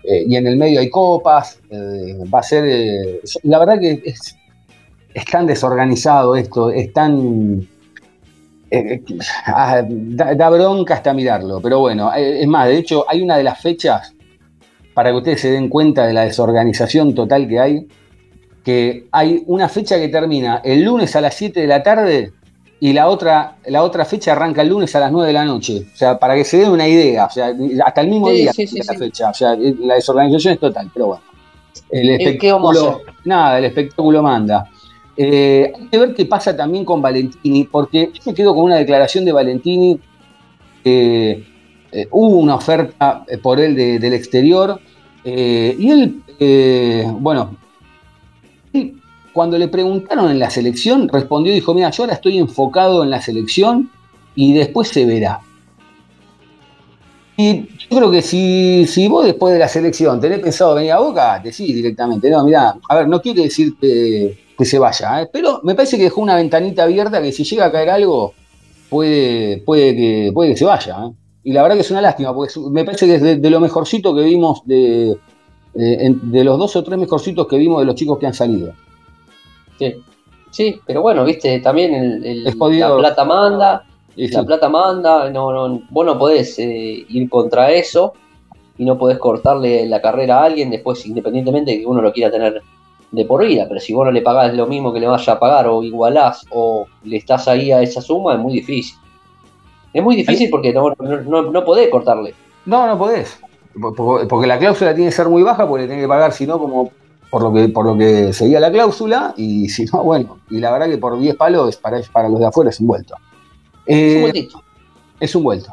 eh, 0.05 0.25
y 0.27 0.37
en 0.37 0.47
el 0.47 0.57
medio 0.57 0.81
hay 0.81 0.89
copas, 0.91 1.61
va 1.73 2.39
a 2.39 2.43
ser... 2.43 3.21
la 3.43 3.59
verdad 3.59 3.81
que 3.81 4.01
es, 4.05 4.37
es 5.15 5.25
tan 5.25 5.47
desorganizado 5.47 6.37
esto, 6.37 6.71
es 6.71 6.93
tan... 6.93 7.67
eh, 8.71 9.03
eh, 9.09 9.19
ah, 9.47 9.83
da, 9.87 10.35
da 10.35 10.51
bronca 10.51 10.95
hasta 10.95 11.15
mirarlo, 11.15 11.61
pero 11.61 11.81
bueno, 11.81 12.13
eh, 12.15 12.43
es 12.43 12.47
más, 12.47 12.69
de 12.69 12.79
hecho 12.79 13.05
hay 13.09 13.23
una 13.23 13.37
de 13.37 13.45
las 13.45 13.61
fechas, 13.61 14.15
para 14.95 15.11
que 15.11 15.17
ustedes 15.17 15.41
se 15.41 15.51
den 15.51 15.69
cuenta 15.69 16.07
de 16.07 16.13
la 16.13 16.23
desorganización 16.23 17.15
total 17.15 17.47
que 17.49 17.61
hay, 17.61 17.87
que 18.65 19.07
hay 19.13 19.45
una 19.47 19.69
fecha 19.69 19.97
que 19.99 20.09
termina 20.09 20.61
el 20.65 20.83
lunes 20.83 21.15
a 21.17 21.21
las 21.21 21.35
7 21.35 21.61
de 21.61 21.67
la 21.67 21.83
tarde 21.83 22.33
y 22.81 22.93
la 22.93 23.09
otra, 23.09 23.57
la 23.67 23.83
otra 23.83 24.05
fecha 24.05 24.33
arranca 24.33 24.63
el 24.63 24.69
lunes 24.69 24.95
a 24.95 25.01
las 25.01 25.11
9 25.11 25.29
de 25.29 25.33
la 25.33 25.45
noche. 25.45 25.87
O 25.93 25.97
sea, 25.97 26.19
para 26.19 26.35
que 26.35 26.45
se 26.45 26.59
den 26.59 26.71
una 26.71 26.87
idea, 26.87 27.27
o 27.27 27.31
sea, 27.31 27.53
hasta 27.85 28.01
el 28.01 28.09
mismo 28.09 28.29
Sí, 28.29 28.35
día 28.35 28.53
sí, 28.53 28.69
la 28.87 28.95
fecha. 28.95 29.31
O 29.31 29.35
sea, 29.35 29.57
la 29.57 29.95
desorganización 29.95 30.55
es 30.55 30.61
total, 30.61 30.91
pero 30.93 31.07
bueno. 31.09 31.23
El 31.91 32.11
Eh, 32.21 32.39
¿qué 32.39 32.53
vamos 32.53 32.77
a 32.77 32.81
espectáculo, 32.81 33.17
nada, 33.25 33.59
el 33.59 33.65
espectáculo 33.65 34.23
manda. 34.23 34.69
Eh, 35.21 35.73
hay 35.77 35.87
que 35.89 35.99
ver 35.99 36.15
qué 36.15 36.25
pasa 36.27 36.57
también 36.57 36.85
con 36.85 37.03
Valentini, 37.03 37.65
porque 37.65 38.11
yo 38.15 38.23
me 38.25 38.35
quedo 38.35 38.55
con 38.55 38.65
una 38.65 38.77
declaración 38.77 39.25
de 39.25 39.33
Valentini 39.33 39.99
eh, 40.85 41.45
hubo 42.13 42.37
una 42.39 42.55
oferta 42.55 43.25
eh, 43.27 43.37
por 43.39 43.59
él 43.59 43.75
de- 43.75 43.99
del 43.99 44.13
exterior 44.15 44.81
eh, 45.25 45.75
y 45.77 45.91
él, 45.91 46.23
bueno, 47.19 47.57
cuando 49.33 49.59
le 49.59 49.69
preguntaron 49.69 50.31
en 50.31 50.39
la 50.39 50.51
selección, 50.51 51.09
respondió 51.09 51.53
dijo, 51.53 51.75
mira, 51.75 51.91
yo 51.91 52.05
ahora 52.05 52.15
estoy 52.15 52.39
enfocado 52.39 53.03
en 53.03 53.11
la 53.11 53.21
selección 53.21 53.91
y 54.37 54.53
después 54.55 54.89
se 54.89 55.05
verá. 55.05 55.41
Y 57.41 57.69
yo 57.89 57.97
creo 57.97 58.11
que 58.11 58.21
si, 58.21 58.85
si 58.89 59.07
vos 59.07 59.25
después 59.25 59.53
de 59.55 59.61
la 59.61 59.69
selección 59.69 60.21
tenés 60.21 60.41
pensado 60.41 60.75
venir 60.75 60.91
a 60.91 60.99
Boca, 60.99 61.39
decís 61.39 61.73
directamente, 61.73 62.29
no, 62.31 62.45
mira, 62.45 62.75
a 62.89 62.97
ver, 62.97 63.07
no 63.09 63.23
quiere 63.23 63.43
decir 63.45 63.75
que, 63.81 64.37
que 64.59 64.65
se 64.65 64.77
vaya, 64.81 65.23
¿eh? 65.23 65.31
pero 65.33 65.61
me 65.63 65.77
parece 65.77 65.97
que 65.97 66.03
dejó 66.03 66.21
una 66.21 66.35
ventanita 66.35 66.83
abierta 66.83 67.23
que 67.23 67.31
si 67.31 67.45
llega 67.45 67.67
a 67.67 67.71
caer 67.73 67.91
algo, 67.91 68.35
puede, 68.91 69.59
puede, 69.59 69.95
que, 69.95 70.31
puede 70.35 70.51
que 70.51 70.57
se 70.57 70.65
vaya. 70.65 70.97
¿eh? 71.07 71.13
Y 71.45 71.53
la 71.53 71.63
verdad 71.63 71.77
que 71.77 71.83
es 71.83 71.91
una 71.93 72.01
lástima, 72.01 72.35
porque 72.35 72.55
me 72.73 72.85
parece 72.85 73.07
que 73.07 73.15
es 73.15 73.23
de, 73.23 73.37
de 73.37 73.51
lo 73.51 73.61
mejorcito 73.61 74.13
que 74.17 74.23
vimos, 74.25 74.63
de, 74.67 75.17
de 75.75 76.45
los 76.45 76.59
dos 76.59 76.75
o 76.75 76.83
tres 76.83 76.99
mejorcitos 76.99 77.47
que 77.47 77.57
vimos 77.57 77.79
de 77.79 77.87
los 77.87 77.95
chicos 77.95 78.19
que 78.19 78.27
han 78.27 78.35
salido. 78.35 78.73
Sí. 79.79 79.95
Sí, 80.51 80.81
pero 80.85 81.03
bueno, 81.03 81.25
viste, 81.25 81.61
también 81.61 81.95
el, 81.95 82.25
el- 82.25 82.47
la 82.81 82.97
plata 82.99 83.25
manda, 83.25 83.85
Y 84.19 84.29
la 84.29 84.41
sí, 84.41 84.47
plata 84.47 84.69
manda, 84.69 85.31
no, 85.31 85.53
no, 85.53 85.83
vos 85.91 86.07
no 86.07 86.19
podés 86.19 86.59
eh, 86.59 87.05
ir 87.09 87.29
contra 87.31 87.71
eso 87.71 88.13
y 88.77 88.85
no 88.85 88.99
podés 88.99 89.19
cortarle 89.19 89.87
la 89.87 90.01
carrera 90.03 90.41
a 90.41 90.45
alguien 90.45 90.71
después, 90.71 91.05
independientemente 91.07 91.73
de 91.73 91.81
que 91.81 91.87
uno 91.87 92.01
lo 92.03 92.13
quiera 92.13 92.31
tener 92.31 92.63
de 93.11 93.25
por 93.25 93.45
vida, 93.47 93.65
pero 93.69 93.81
si 93.81 93.95
vos 93.95 94.05
no 94.05 94.11
le 94.13 94.21
pagás 94.23 94.53
lo 94.55 94.67
mismo 94.67 94.93
que 94.93 95.01
le 95.01 95.07
vaya 95.07 95.33
a 95.33 95.39
pagar 95.39 95.67
o 95.69 95.83
igualás 95.83 96.45
o 96.51 96.87
le 97.05 97.17
estás 97.17 97.49
ahí 97.49 97.73
a 97.73 97.81
esa 97.81 98.01
suma, 98.03 98.35
es 98.35 98.39
muy 98.41 98.53
difícil. 98.53 98.97
Es 99.93 100.03
muy 100.03 100.17
difícil 100.17 100.51
porque 100.51 100.73
no, 100.73 100.93
no, 100.99 101.43
no, 101.51 101.65
podés 101.65 101.89
cortarle. 101.89 102.35
No, 102.67 102.87
no 102.87 102.99
podés. 102.99 103.39
Po- 103.81 103.95
po- 103.95 104.29
Porque 104.29 104.47
la 104.47 104.59
cláusula 104.59 104.95
tiene 104.95 105.11
que 105.11 105.17
ser 105.17 105.29
muy 105.29 105.43
baja 105.43 105.67
porque 105.67 105.83
le 105.83 105.89
tenés 105.89 106.05
que 106.05 106.09
pagar, 106.09 106.33
si 106.33 106.47
no, 106.47 106.59
como 106.59 106.91
por 107.31 107.43
lo 107.43 107.53
que 107.53 107.69
por 107.69 107.85
lo 107.87 107.97
que 107.97 108.33
seguía 108.33 108.61
la 108.61 108.71
cláusula, 108.71 109.35
y 109.37 109.69
si 109.69 109.85
no, 109.87 110.03
bueno, 110.05 110.39
y 110.51 110.59
la 110.59 110.71
verdad 110.73 110.87
que 110.89 110.99
por 110.99 111.19
10 111.19 111.37
palos 111.37 111.77
para, 111.77 112.01
para 112.13 112.29
los 112.29 112.41
de 112.41 112.47
afuera 112.47 112.71
es 112.71 112.81
un 112.81 112.87
vuelto. 112.89 113.15
Es 113.89 113.97
Eh, 113.97 114.15
un 114.17 114.21
vueltito. 114.23 114.63
es 115.19 115.35
un 115.35 115.43
vuelto. 115.43 115.73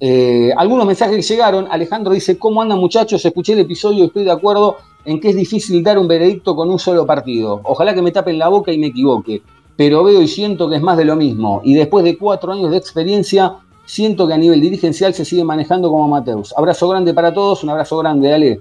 Eh, 0.00 0.50
algunos 0.56 0.86
mensajes 0.86 1.14
que 1.16 1.22
llegaron, 1.34 1.66
Alejandro 1.70 2.12
dice, 2.14 2.38
¿cómo 2.38 2.62
andan 2.62 2.78
muchachos? 2.78 3.22
Escuché 3.24 3.52
el 3.52 3.58
episodio 3.60 4.04
y 4.04 4.06
estoy 4.06 4.24
de 4.24 4.30
acuerdo 4.30 4.78
en 5.04 5.20
que 5.20 5.28
es 5.28 5.36
difícil 5.36 5.82
dar 5.84 5.98
un 5.98 6.08
veredicto 6.08 6.56
con 6.56 6.70
un 6.70 6.78
solo 6.78 7.04
partido. 7.06 7.60
Ojalá 7.64 7.94
que 7.94 8.00
me 8.02 8.10
tapen 8.10 8.38
la 8.38 8.48
boca 8.48 8.72
y 8.72 8.78
me 8.78 8.86
equivoque, 8.88 9.42
pero 9.76 10.02
veo 10.02 10.22
y 10.22 10.28
siento 10.28 10.68
que 10.70 10.76
es 10.76 10.82
más 10.82 10.96
de 10.96 11.04
lo 11.04 11.16
mismo. 11.16 11.60
Y 11.64 11.74
después 11.74 12.02
de 12.04 12.16
cuatro 12.16 12.52
años 12.52 12.70
de 12.70 12.78
experiencia, 12.78 13.56
siento 13.84 14.26
que 14.26 14.32
a 14.34 14.38
nivel 14.38 14.60
dirigencial 14.60 15.12
se 15.12 15.24
sigue 15.26 15.44
manejando 15.44 15.90
como 15.90 16.08
Mateus. 16.08 16.54
Abrazo 16.56 16.88
grande 16.88 17.12
para 17.12 17.34
todos, 17.34 17.62
un 17.62 17.70
abrazo 17.70 17.98
grande, 17.98 18.32
Ale. 18.32 18.60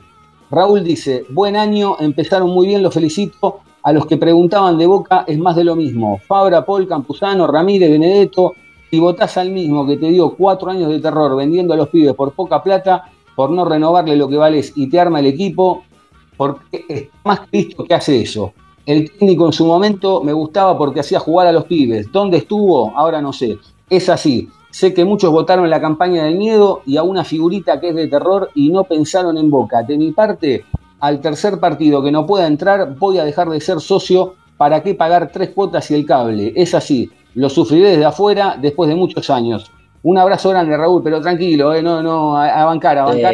Raúl 0.52 0.84
dice, 0.84 1.24
buen 1.30 1.56
año, 1.56 1.96
empezaron 2.00 2.50
muy 2.50 2.68
bien, 2.68 2.84
los 2.84 2.94
felicito. 2.94 3.60
A 3.82 3.94
los 3.94 4.06
que 4.06 4.18
preguntaban 4.18 4.78
de 4.78 4.86
Boca 4.88 5.24
es 5.26 5.38
más 5.40 5.56
de 5.56 5.64
lo 5.64 5.74
mismo. 5.76 6.20
Fabra, 6.28 6.66
Paul, 6.66 6.86
Campuzano, 6.86 7.48
Ramírez, 7.48 7.90
Benedetto. 7.90 8.54
Si 8.90 9.00
votás 9.00 9.38
al 9.38 9.52
mismo 9.52 9.86
que 9.86 9.98
te 9.98 10.08
dio 10.08 10.36
cuatro 10.36 10.72
años 10.72 10.90
de 10.90 11.00
terror 11.00 11.36
vendiendo 11.36 11.74
a 11.74 11.78
los 11.78 11.90
pibes 11.90 12.16
por 12.16 12.34
poca 12.34 12.64
plata, 12.64 13.12
por 13.36 13.52
no 13.52 13.64
renovarle 13.66 14.16
lo 14.16 14.28
que 14.28 14.38
vales 14.38 14.74
y 14.76 14.90
te 14.90 15.00
arma 15.00 15.20
el 15.20 15.28
equipo, 15.28 15.84
porque 16.36 16.86
es 16.90 17.08
más 17.24 17.42
Cristo 17.50 17.84
que 17.84 17.94
hace 17.94 18.22
eso. 18.22 18.54
El 18.86 19.12
técnico 19.12 19.46
en 19.46 19.54
su 19.54 19.66
momento 19.66 20.24
me 20.24 20.34
gustaba 20.34 20.78
porque 20.78 21.02
hacía 21.02 21.20
jugar 21.20 21.48
a 21.48 21.52
los 21.52 21.66
pibes. 21.66 22.12
¿Dónde 22.12 22.38
estuvo? 22.38 22.92
Ahora 22.98 23.22
no 23.22 23.32
sé. 23.32 23.58
Es 23.90 24.10
así. 24.10 24.50
Sé 24.72 24.94
que 24.94 25.06
muchos 25.06 25.32
votaron 25.32 25.70
la 25.70 25.82
campaña 25.82 26.24
del 26.24 26.38
miedo 26.38 26.82
y 26.86 26.98
a 26.98 27.04
una 27.04 27.24
figurita 27.24 27.80
que 27.80 27.90
es 27.90 27.96
de 27.96 28.08
terror 28.08 28.50
y 28.56 28.70
no 28.70 28.84
pensaron 28.84 29.38
en 29.38 29.50
Boca. 29.50 29.84
De 29.84 29.98
mi 29.98 30.12
parte, 30.12 30.66
al 31.00 31.22
tercer 31.22 31.60
partido 31.60 32.02
que 32.02 32.12
no 32.12 32.26
pueda 32.26 32.48
entrar, 32.48 32.96
voy 32.98 33.20
a 33.20 33.26
dejar 33.26 33.50
de 33.50 33.62
ser 33.62 33.80
socio. 33.80 34.36
¿Para 34.58 34.84
qué 34.84 34.96
pagar 34.96 35.32
tres 35.32 35.50
cuotas 35.50 35.90
y 35.92 35.96
el 35.96 36.06
cable? 36.06 36.52
Es 36.56 36.74
así. 36.76 37.10
Lo 37.40 37.50
sufriré 37.50 37.92
desde 37.92 38.04
afuera 38.04 38.58
después 38.60 38.90
de 38.90 38.98
muchos 38.98 39.30
años. 39.30 39.72
Un 40.04 40.18
abrazo 40.18 40.50
grande, 40.50 40.76
Raúl, 40.76 41.02
pero 41.02 41.22
tranquilo, 41.22 41.74
eh, 41.74 41.82
no, 41.82 42.04
no, 42.04 42.36
a, 42.36 42.66
bancar, 42.66 42.98
a 42.98 43.06
bancar. 43.06 43.34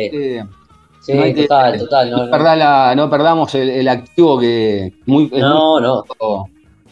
Sí, 1.01 1.33
total, 1.33 1.79
total. 1.79 2.11
No, 2.11 2.95
no. 2.95 3.09
perdamos 3.09 3.55
el, 3.55 3.87
activo 3.87 4.37
que 4.37 4.93
muy, 5.07 5.27
no, 5.29 5.79
no. 5.79 6.03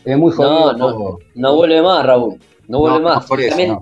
Es 0.04 0.17
muy 0.17 0.32
jodido. 0.32 0.73
No, 0.73 1.17
no, 1.36 1.56
vuelve 1.56 1.84
más, 1.84 2.04
Raúl. 2.04 2.39
No 2.67 2.80
vuelve 2.80 3.02
más. 3.02 3.28
También, 3.28 3.78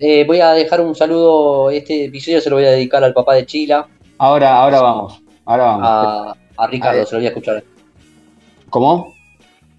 eh, 0.00 0.24
voy 0.26 0.40
a 0.40 0.52
dejar 0.52 0.80
un 0.80 0.94
saludo. 0.94 1.68
Este 1.68 2.06
episodio 2.06 2.40
se 2.40 2.48
lo 2.48 2.56
voy 2.56 2.64
a 2.64 2.70
dedicar 2.70 3.04
al 3.04 3.12
papá 3.12 3.34
de 3.34 3.44
Chila. 3.44 3.86
Ahora, 4.16 4.62
ahora 4.62 4.80
vamos. 4.80 5.22
Ahora 5.44 5.64
vamos. 5.64 6.36
A, 6.56 6.66
Ricardo, 6.68 7.04
se 7.04 7.14
lo 7.14 7.18
voy 7.18 7.26
a 7.26 7.28
escuchar. 7.28 7.62
¿Cómo? 8.70 9.12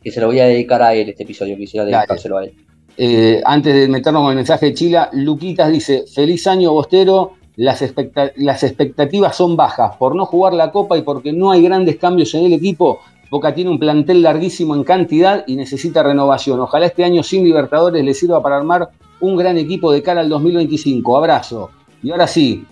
Que 0.04 0.12
se 0.12 0.22
lo 0.22 0.28
voy 0.28 0.40
a 0.40 0.46
dedicar 0.46 0.84
a 0.84 0.94
él 0.94 1.10
este 1.10 1.24
episodio. 1.24 1.58
Quisiera 1.58 1.84
dedicárselo 1.84 2.38
a 2.38 2.44
él. 2.44 2.67
Eh, 2.98 3.42
antes 3.46 3.74
de 3.76 3.88
meternos 3.88 4.24
con 4.24 4.32
el 4.32 4.38
mensaje 4.38 4.68
de 4.68 4.74
Chila, 4.74 5.10
Luquitas 5.14 5.72
dice: 5.72 6.06
Feliz 6.14 6.48
año, 6.48 6.74
Bostero. 6.74 7.34
Las, 7.58 7.82
expectativas 7.82 9.36
son 9.36 9.56
bajas 9.56 9.96
por 9.98 10.16
no 10.16 10.28
jugar 10.28 10.54
la 10.54 10.72
Copa 10.72 10.96
y 10.96 11.02
porque 11.02 11.34
no 11.34 11.50
hay 11.50 11.64
grandes 11.64 11.96
cambios 11.98 12.36
en 12.36 12.46
el 12.46 12.54
equipo. 12.54 13.00
Boca 13.32 13.56
tiene 13.56 13.72
un 13.72 13.80
plantel 13.80 14.22
larguísimo 14.22 14.76
en 14.76 14.84
cantidad 14.84 15.44
y 15.48 15.56
necesita 15.56 16.04
renovación. 16.04 16.60
Ojalá 16.60 16.86
este 16.86 17.04
año 17.04 17.24
sin 17.24 17.44
Libertadores 17.44 18.06
le 18.06 18.14
sirva 18.14 18.44
para 18.44 18.58
armar 18.58 18.90
un 19.22 19.36
gran 19.36 19.58
equipo 19.58 19.92
de 19.92 20.04
cara 20.04 20.22
al 20.22 20.30
2025. 20.30 21.18
Abrazo. 21.18 21.72
Y 22.04 22.12
ahora 22.12 22.28
sí, 22.28 22.64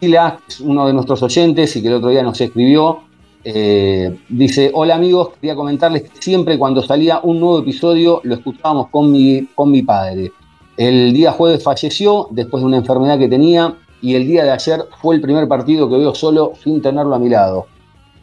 Chila, 0.00 0.40
es 0.48 0.60
uno 0.60 0.88
de 0.88 0.92
nuestros 0.92 1.22
oyentes 1.22 1.76
y 1.76 1.82
que 1.82 1.86
el 1.86 1.94
otro 1.94 2.08
día 2.08 2.24
nos 2.24 2.40
escribió, 2.40 3.03
eh, 3.44 4.18
dice, 4.30 4.70
hola 4.72 4.94
amigos, 4.94 5.30
quería 5.40 5.54
comentarles 5.54 6.02
que 6.02 6.10
siempre 6.20 6.58
cuando 6.58 6.82
salía 6.82 7.20
un 7.22 7.38
nuevo 7.38 7.58
episodio 7.58 8.20
lo 8.24 8.34
escuchábamos 8.34 8.88
con 8.88 9.12
mi, 9.12 9.46
con 9.54 9.70
mi 9.70 9.82
padre. 9.82 10.32
El 10.76 11.12
día 11.12 11.32
jueves 11.32 11.62
falleció 11.62 12.28
después 12.30 12.62
de 12.62 12.66
una 12.66 12.78
enfermedad 12.78 13.18
que 13.18 13.28
tenía 13.28 13.76
y 14.00 14.14
el 14.14 14.26
día 14.26 14.44
de 14.44 14.50
ayer 14.50 14.84
fue 15.00 15.14
el 15.14 15.20
primer 15.20 15.46
partido 15.46 15.88
que 15.88 15.98
veo 15.98 16.14
solo 16.14 16.52
sin 16.62 16.80
tenerlo 16.80 17.14
a 17.14 17.18
mi 17.18 17.28
lado. 17.28 17.66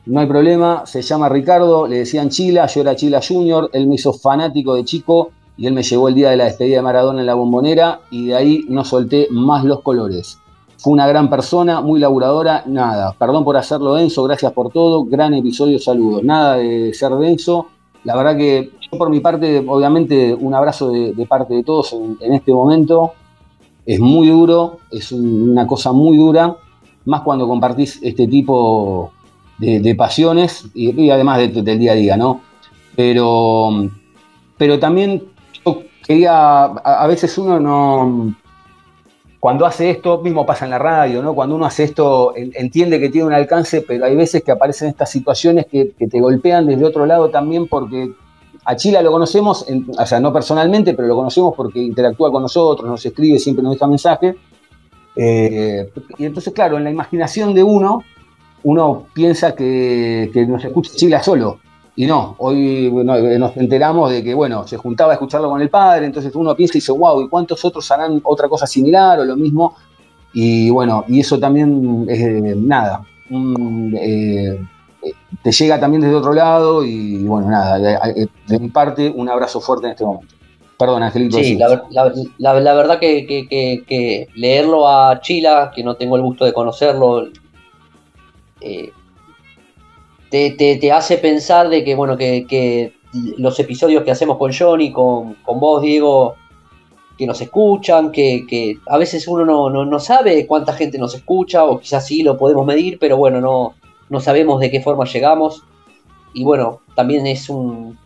No 0.08 0.20
hay 0.20 0.26
problema, 0.26 0.86
se 0.86 1.04
llama 1.04 1.30
Ricardo, 1.30 1.88
le 1.88 2.00
decían 2.00 2.30
Chila, 2.30 2.66
yo 2.66 2.82
era 2.82 2.96
Chila 2.96 3.22
Junior, 3.26 3.70
él 3.74 3.86
me 3.88 3.96
hizo 3.96 4.14
fanático 4.14 4.74
de 4.74 4.84
chico 4.84 5.32
y 5.56 5.68
él 5.68 5.74
me 5.74 5.84
llevó 5.84 6.08
el 6.10 6.16
día 6.16 6.32
de 6.32 6.38
la 6.38 6.46
despedida 6.46 6.78
de 6.78 6.82
Maradona 6.82 7.20
en 7.20 7.28
la 7.28 7.36
bombonera 7.36 8.02
y 8.10 8.28
de 8.28 8.36
ahí 8.36 8.66
no 8.68 8.84
solté 8.84 9.28
más 9.30 9.64
los 9.64 9.82
colores. 9.82 10.40
Fue 10.82 10.94
una 10.94 11.06
gran 11.06 11.30
persona, 11.30 11.80
muy 11.80 12.00
laburadora, 12.00 12.64
nada, 12.66 13.14
perdón 13.14 13.44
por 13.44 13.56
hacerlo 13.56 13.94
denso, 13.94 14.24
gracias 14.24 14.52
por 14.52 14.72
todo, 14.72 15.06
gran 15.06 15.32
episodio, 15.36 15.78
saludos. 15.78 16.24
Nada 16.24 16.56
de 16.56 16.92
ser 16.96 17.12
denso, 17.18 17.68
la 18.04 18.16
verdad 18.16 18.36
que 18.36 18.72
yo 18.82 18.98
por 18.98 19.12
mi 19.12 19.20
parte, 19.20 19.64
obviamente 19.68 20.34
un 20.34 20.56
abrazo 20.56 20.90
de, 20.90 21.26
parte 21.28 21.54
de 21.54 21.64
todos 21.64 21.94
en 21.94 22.34
este 22.34 22.52
momento, 22.52 23.14
es 23.86 24.00
muy 24.00 24.30
duro, 24.30 24.80
es 24.90 25.12
una 25.12 25.68
cosa 25.68 25.92
muy 25.92 26.18
dura, 26.18 26.56
más 27.06 27.22
cuando 27.22 27.48
compartís 27.48 28.00
este 28.02 28.28
tipo 28.28 29.12
de, 29.60 29.96
pasiones 29.96 30.66
y, 30.74 31.12
además 31.12 31.38
del 31.54 31.78
día 31.78 31.92
a 31.92 31.96
día, 31.96 32.18
¿no? 32.18 32.42
Pero, 32.96 33.70
pero 34.58 34.80
también 34.80 35.24
yo 35.64 35.84
quería, 36.08 36.64
a, 36.64 37.06
veces 37.06 37.38
uno 37.38 37.60
no, 37.60 38.36
cuando 39.42 39.66
hace 39.66 39.90
esto, 39.90 40.20
mismo 40.20 40.46
pasa 40.46 40.66
en 40.66 40.72
la 40.72 40.78
radio, 40.78 41.24
¿no? 41.24 41.34
Cuando 41.34 41.56
uno 41.56 41.66
hace 41.66 41.84
esto, 41.86 42.32
entiende 42.36 43.00
que 43.00 43.10
tiene 43.10 43.26
un 43.26 43.34
alcance, 43.34 43.82
pero 43.82 44.06
hay 44.06 44.16
veces 44.16 44.44
que 44.44 44.52
aparecen 44.52 44.90
estas 44.90 45.10
situaciones 45.10 45.66
que, 45.66 45.96
te 45.98 46.22
golpean 46.22 46.68
desde 46.68 46.86
otro 46.86 47.08
lado 47.08 47.32
también 47.32 47.68
porque 47.68 48.12
a 48.66 48.76
Chila 48.76 49.02
lo 49.02 49.12
conocemos, 49.12 49.66
o 49.98 50.06
sea, 50.06 50.20
no 50.20 50.32
personalmente, 50.32 50.94
pero 50.94 51.08
lo 51.08 51.16
conocemos 51.16 51.56
porque 51.58 51.80
interactúa 51.80 52.32
con 52.32 52.44
nosotros, 52.44 52.88
nos 52.88 53.04
escribe, 53.04 53.40
siempre 53.40 53.64
nos 53.64 53.74
deja 53.74 53.88
mensaje. 53.88 54.36
Eh, 55.16 55.90
y 56.20 56.26
entonces, 56.26 56.54
claro, 56.54 56.78
en 56.78 56.84
la 56.84 56.92
imaginación 56.92 57.56
de 57.56 57.64
uno, 57.64 58.04
uno 58.62 59.08
piensa 59.12 59.56
que, 59.56 60.30
nos 60.48 60.64
escucha 60.64 60.92
Chila 60.96 61.24
solo. 61.24 61.60
Y 61.96 62.06
no, 62.06 62.36
hoy 62.38 62.90
nos 62.92 63.58
enteramos 63.58 64.12
de 64.12 64.24
que, 64.24 64.34
bueno, 64.34 64.66
se 64.66 64.78
juntaba 64.78 65.12
a 65.12 65.16
escucharlo 65.16 65.50
con 65.50 65.62
el 65.62 65.70
padre, 65.70 66.06
entonces 66.06 66.34
uno 66.36 66.56
piensa 66.56 66.78
y 66.78 66.80
dice, 66.80 66.94
wow, 66.94 67.22
¿y 67.22 67.28
cuántos 67.28 67.64
otros 67.66 67.90
harán 67.92 68.22
otra 68.24 68.48
cosa 68.48 68.66
similar 68.66 69.20
o 69.20 69.26
lo 69.26 69.36
mismo? 69.36 69.76
Y 70.34 70.70
bueno, 70.70 71.04
y 71.08 71.20
eso 71.20 71.38
también 71.38 72.06
es 72.08 72.20
eh, 72.20 72.56
nada, 72.56 73.06
eh, 73.30 74.60
te 75.44 75.52
llega 75.52 75.80
también 75.80 76.02
desde 76.02 76.16
otro 76.16 76.34
lado 76.34 76.86
y 76.86 77.24
bueno, 77.24 77.50
nada, 77.50 77.78
de, 77.78 78.60
mi 78.60 78.70
parte 78.70 79.12
un 79.14 79.28
abrazo 79.28 79.60
fuerte 79.60 79.88
en 79.88 79.92
este 79.92 80.06
momento. 80.06 80.34
Perdón, 80.78 81.04
Angelito. 81.04 81.38
Sí, 81.38 81.58
la, 81.58 82.54
verdad 82.54 83.00
que, 83.00 84.28
leerlo 84.36 84.88
a 84.88 85.20
Chila, 85.22 85.72
que 85.76 85.84
no 85.84 85.96
tengo 85.96 86.16
el 86.16 86.24
gusto 86.24 86.46
de 86.46 86.54
conocerlo, 86.54 87.28
eh, 88.62 88.92
te, 90.32 90.92
hace 90.92 91.18
pensar 91.18 91.70
de 91.70 91.84
que, 91.84 91.96
bueno, 91.96 92.18
que, 92.18 92.94
los 93.38 93.60
episodios 93.60 94.04
que 94.04 94.12
hacemos 94.12 94.38
con 94.38 94.54
Johnny, 94.54 94.92
con, 94.92 95.34
con 95.44 95.60
vos, 95.60 95.82
Diego, 95.82 96.36
que 97.18 97.28
nos 97.28 97.42
escuchan, 97.42 98.12
que, 98.12 98.78
a 98.88 98.98
veces 98.98 99.28
uno 99.28 99.46
no, 99.46 99.70
no, 99.70 99.86
no, 99.86 100.00
sabe 100.00 100.48
cuánta 100.48 100.74
gente 100.74 100.98
nos 100.98 101.14
escucha, 101.14 101.66
o 101.66 101.80
quizás 101.80 102.08
sí 102.08 102.24
lo 102.24 102.38
podemos 102.38 102.66
medir, 102.66 102.98
pero 103.00 103.18
bueno, 103.18 103.42
no, 103.42 103.76
no 104.10 104.20
sabemos 104.22 104.60
de 104.62 104.72
qué 104.72 104.82
forma 104.82 105.06
llegamos. 105.06 105.64
Y 106.34 106.46
bueno, 106.46 106.80
también 106.96 107.28
es 107.28 107.50
un. 107.50 108.00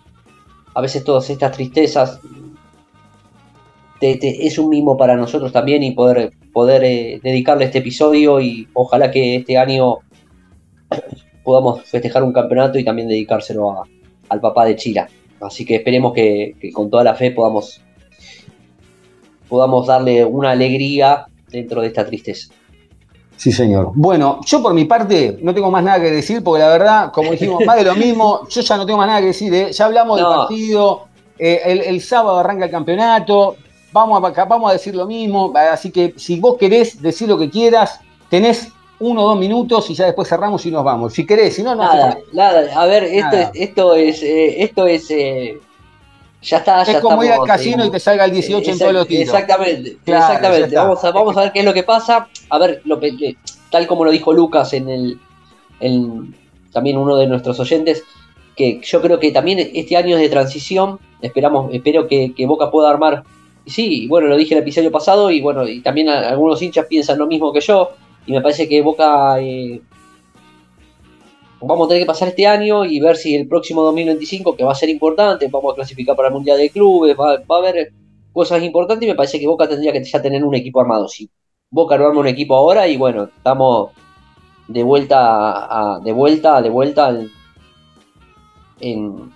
A 0.74 0.82
veces 0.82 1.04
todas 1.04 1.30
estas 1.30 1.52
tristezas 1.52 2.20
es 4.02 4.58
un 4.60 4.70
mimo 4.70 4.98
para 4.98 5.16
nosotros 5.16 5.52
también 5.52 5.84
y 5.84 5.92
poder, 5.92 6.32
poder 6.54 6.84
eh, 6.84 7.20
dedicarle 7.24 7.66
este 7.66 7.80
episodio 7.80 8.40
y 8.40 8.68
ojalá 8.74 9.10
que 9.12 9.38
este 9.38 9.58
año 9.58 10.00
podamos 11.46 11.84
festejar 11.84 12.24
un 12.24 12.34
campeonato 12.34 12.78
y 12.78 12.84
también 12.84 13.08
dedicárselo 13.08 13.84
al 14.28 14.42
papá 14.42 14.66
de 14.66 14.76
Chila. 14.76 15.08
Así 15.40 15.64
que 15.66 15.76
esperemos 15.76 16.12
que, 16.12 16.56
que, 16.60 16.74
con 16.74 16.90
toda 16.90 17.04
la 17.04 17.16
fe 17.16 17.32
podamos, 17.32 17.82
podamos 19.48 19.88
darle 19.88 20.26
una 20.26 20.52
alegría 20.52 21.28
dentro 21.50 21.82
de 21.82 21.88
esta 21.88 22.06
tristeza. 22.06 22.54
Sí, 23.38 23.52
señor. 23.52 23.92
Bueno, 23.94 24.40
yo 24.46 24.62
por 24.62 24.74
mi 24.74 24.86
parte 24.86 25.38
no 25.42 25.54
tengo 25.54 25.70
más 25.70 25.84
nada 25.84 26.00
que 26.00 26.12
decir, 26.12 26.44
porque 26.44 26.62
la 26.64 26.70
verdad, 26.70 27.12
como 27.12 27.32
dijimos, 27.32 27.64
más 27.66 27.76
de 27.76 27.84
lo 27.84 27.96
mismo, 27.96 28.48
yo 28.50 28.62
ya 28.62 28.78
no 28.78 28.86
tengo 28.86 28.98
más 28.98 29.08
nada 29.08 29.20
que 29.20 29.28
decir. 29.28 29.54
¿eh? 29.54 29.72
Ya 29.72 29.86
hablamos 29.86 30.18
del 30.18 30.26
partido, 30.26 31.08
eh, 31.38 31.84
el, 31.86 32.02
sábado 32.02 32.40
arranca 32.40 32.66
el 32.66 32.72
campeonato, 32.72 33.58
vamos 33.92 34.24
a, 34.24 34.46
vamos 34.46 34.70
a 34.70 34.74
decir 34.74 34.96
lo 34.96 35.06
mismo, 35.06 35.54
así 35.56 35.92
que 35.92 36.14
si 36.18 36.40
vos 36.40 36.58
querés 36.58 37.02
decir 37.02 37.28
lo 37.28 37.38
que 37.38 37.50
quieras, 37.50 38.00
tenés 38.30 38.70
uno 39.00 39.24
o 39.24 39.28
dos 39.30 39.40
minutos 39.40 39.90
y 39.90 39.94
ya 39.94 40.06
después 40.06 40.28
cerramos 40.28 40.66
y 40.66 40.72
nos 40.72 40.84
vamos. 40.84 41.14
Si 41.14 41.26
querés, 41.26 41.56
si 41.56 41.64
no, 41.64 41.76
no. 41.76 41.84
Nada, 41.84 42.18
nada. 42.34 42.82
A 42.82 42.86
ver, 42.86 43.04
esto 43.04 43.36
es, 43.36 43.50
esto 43.54 43.96
es, 43.96 44.24
eh, 44.24 44.64
esto 44.64 44.88
es 44.88 45.12
ya 46.46 46.58
está, 46.58 46.84
es 46.84 47.00
como 47.00 47.24
ir 47.24 47.32
al 47.32 47.46
casino 47.46 47.84
y 47.86 47.90
te 47.90 48.00
salga 48.00 48.26
el 48.26 48.32
18 48.32 48.72
en 48.72 48.78
todos 48.78 48.94
los 48.94 49.08
tiros. 49.08 49.34
Exactamente, 49.34 49.98
exactamente. 50.06 50.76
Vamos 50.76 51.04
a, 51.04 51.12
vamos 51.12 51.38
a 51.38 51.42
ver 51.42 51.52
qué 51.52 51.60
es 51.60 51.66
lo 51.66 51.74
que 51.74 51.82
pasa. 51.82 52.28
A 52.50 52.60
ver, 52.60 52.82
lo, 52.86 53.00
tal 53.72 53.88
como 53.88 54.06
lo 54.06 54.12
dijo 54.12 54.32
Lucas 54.32 54.74
en 54.74 54.88
el, 54.88 55.20
también 56.72 56.98
uno 56.98 57.16
de 57.18 57.26
nuestros 57.26 57.60
oyentes, 57.60 58.04
que 58.56 58.80
yo 58.84 59.02
creo 59.02 59.20
que 59.20 59.32
también 59.32 59.72
este 59.74 59.98
año 59.98 60.18
es 60.18 60.22
de 60.22 60.30
transición. 60.30 61.00
Esperamos, 61.20 61.74
espero 61.74 62.08
que, 62.08 62.34
Boca 62.46 62.70
pueda 62.70 62.92
armar. 62.92 63.24
Y 63.66 63.72
sí, 63.72 64.08
bueno, 64.08 64.28
lo 64.28 64.38
dije 64.38 64.54
en 64.54 64.60
el 64.60 64.64
episodio 64.64 64.92
pasado 64.92 65.32
y 65.32 65.42
bueno, 65.42 65.68
y 65.68 65.82
también 65.82 66.10
algunos 66.10 66.62
hinchas 66.62 66.86
piensan 66.86 67.18
lo 67.18 67.26
mismo 67.26 67.52
que 67.52 67.62
yo. 67.62 67.90
Y 68.26 68.34
me 68.34 68.42
parece 68.42 68.68
que 68.68 68.82
Boca 68.82 69.40
eh, 69.40 69.82
vamos 71.62 71.86
a 71.86 71.90
tener 71.90 72.04
que 72.04 72.08
pasar 72.08 72.30
este 72.30 72.48
año 72.48 72.86
y 72.86 73.00
ver 73.00 73.18
si 73.18 73.36
el 73.36 73.48
próximo 73.48 73.82
2025, 73.84 74.56
que 74.56 74.64
va 74.64 74.72
a 74.72 74.76
ser 74.76 74.90
importante, 74.90 75.48
vamos 75.48 75.74
a 75.74 75.76
clasificar 75.76 76.16
para 76.16 76.30
el 76.30 76.34
Mundial 76.34 76.58
de 76.58 76.70
Clubes, 76.70 77.16
va, 77.18 77.34
a 77.34 77.58
haber 77.58 77.92
cosas 78.34 78.62
importantes 78.64 79.08
y 79.08 79.12
me 79.12 79.16
parece 79.16 79.40
que 79.40 79.48
Boca 79.48 79.68
tendría 79.68 79.92
que 79.92 80.04
ya 80.04 80.22
tener 80.22 80.44
un 80.44 80.56
equipo 80.56 80.82
armado. 80.82 81.08
Si 81.08 81.30
Boca 81.70 81.98
no 81.98 82.08
arma 82.08 82.20
un 82.20 82.28
equipo 82.28 82.56
ahora 82.56 82.88
y 82.88 82.98
bueno, 82.98 83.26
estamos 83.26 83.92
de 84.68 84.84
vuelta 84.84 85.96
a, 85.96 86.00
de 86.00 86.12
vuelta, 86.12 86.62
de 86.62 86.70
vuelta 86.70 87.18
en, 88.80 89.32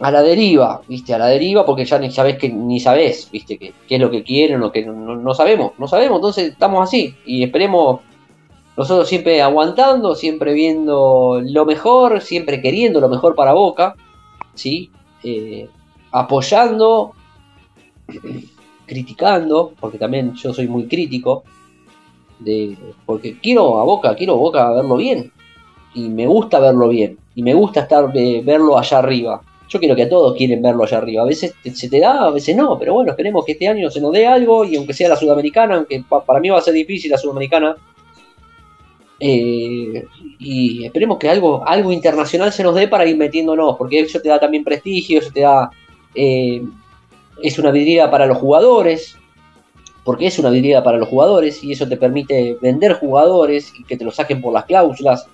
a 0.00 0.10
la 0.10 0.22
deriva, 0.22 0.80
¿viste? 0.86 1.14
A 1.14 1.18
la 1.18 1.26
deriva 1.26 1.66
porque 1.66 1.84
ya 1.84 1.98
ni 1.98 2.10
sabes 2.10 2.38
que 2.38 2.48
ni 2.48 2.78
sabes, 2.78 3.28
¿viste? 3.30 3.58
qué 3.58 3.74
es 3.88 4.00
lo 4.00 4.10
que 4.10 4.22
quieren 4.22 4.62
o 4.62 4.70
que 4.70 4.84
no, 4.84 5.16
no, 5.16 5.34
sabemos, 5.34 5.72
no 5.78 5.88
sabemos, 5.88 6.16
entonces 6.16 6.52
estamos 6.52 6.88
así 6.88 7.16
y 7.26 7.42
esperemos 7.42 8.00
nosotros 8.76 9.08
siempre 9.08 9.42
aguantando, 9.42 10.14
siempre 10.14 10.52
viendo 10.52 11.40
lo 11.42 11.66
mejor, 11.66 12.20
siempre 12.20 12.62
queriendo 12.62 13.00
lo 13.00 13.08
mejor 13.08 13.34
para 13.34 13.52
Boca, 13.52 13.96
¿sí? 14.54 14.92
Eh, 15.24 15.68
apoyando, 16.12 17.10
criticando, 18.86 19.72
porque 19.80 19.98
también 19.98 20.34
yo 20.34 20.54
soy 20.54 20.68
muy 20.68 20.86
crítico, 20.86 21.42
de, 22.38 22.78
porque 23.04 23.40
quiero 23.40 23.80
a 23.80 23.84
Boca, 23.84 24.14
quiero 24.14 24.34
a 24.34 24.36
Boca 24.36 24.70
verlo 24.70 24.96
bien, 24.96 25.32
y 25.94 26.08
me 26.08 26.28
gusta 26.28 26.60
verlo 26.60 26.88
bien, 26.88 27.18
y 27.34 27.42
me 27.42 27.54
gusta 27.54 27.80
estar 27.80 28.12
eh, 28.14 28.42
verlo 28.44 28.78
allá 28.78 28.98
arriba. 28.98 29.42
Yo 29.68 29.78
quiero 29.78 29.94
que 29.94 30.04
a 30.04 30.08
todos 30.08 30.36
quieren 30.36 30.62
verlo 30.62 30.84
allá 30.84 30.98
arriba. 30.98 31.22
A 31.22 31.26
veces 31.26 31.54
se 31.74 31.88
te 31.88 32.00
da, 32.00 32.24
a 32.26 32.30
veces 32.30 32.56
no, 32.56 32.78
pero 32.78 32.94
bueno, 32.94 33.10
esperemos 33.10 33.44
que 33.44 33.52
este 33.52 33.68
año 33.68 33.90
se 33.90 34.00
nos 34.00 34.12
dé 34.12 34.26
algo, 34.26 34.64
y 34.64 34.76
aunque 34.76 34.94
sea 34.94 35.10
la 35.10 35.16
sudamericana, 35.16 35.76
aunque 35.76 36.02
para 36.08 36.40
mí 36.40 36.48
va 36.48 36.58
a 36.58 36.62
ser 36.62 36.74
difícil 36.74 37.10
la 37.10 37.18
sudamericana, 37.18 37.76
eh, 39.20 40.06
y 40.38 40.84
esperemos 40.84 41.18
que 41.18 41.28
algo, 41.28 41.66
algo 41.66 41.92
internacional 41.92 42.52
se 42.52 42.62
nos 42.62 42.74
dé 42.74 42.88
para 42.88 43.06
ir 43.06 43.16
metiéndonos, 43.16 43.76
porque 43.76 44.00
eso 44.00 44.20
te 44.20 44.28
da 44.28 44.38
también 44.38 44.64
prestigio, 44.64 45.18
eso 45.18 45.30
te 45.32 45.40
da. 45.40 45.70
Eh, 46.14 46.62
es 47.42 47.58
una 47.58 47.70
vidriera 47.70 48.10
para 48.10 48.26
los 48.26 48.38
jugadores, 48.38 49.16
porque 50.04 50.26
es 50.26 50.38
una 50.38 50.50
vidriera 50.50 50.82
para 50.82 50.98
los 50.98 51.08
jugadores 51.08 51.62
y 51.62 51.72
eso 51.72 51.86
te 51.86 51.96
permite 51.96 52.56
vender 52.62 52.94
jugadores 52.94 53.72
y 53.78 53.84
que 53.84 53.96
te 53.96 54.04
lo 54.04 54.10
saquen 54.10 54.40
por 54.40 54.52
las 54.52 54.64
cláusulas. 54.64 55.26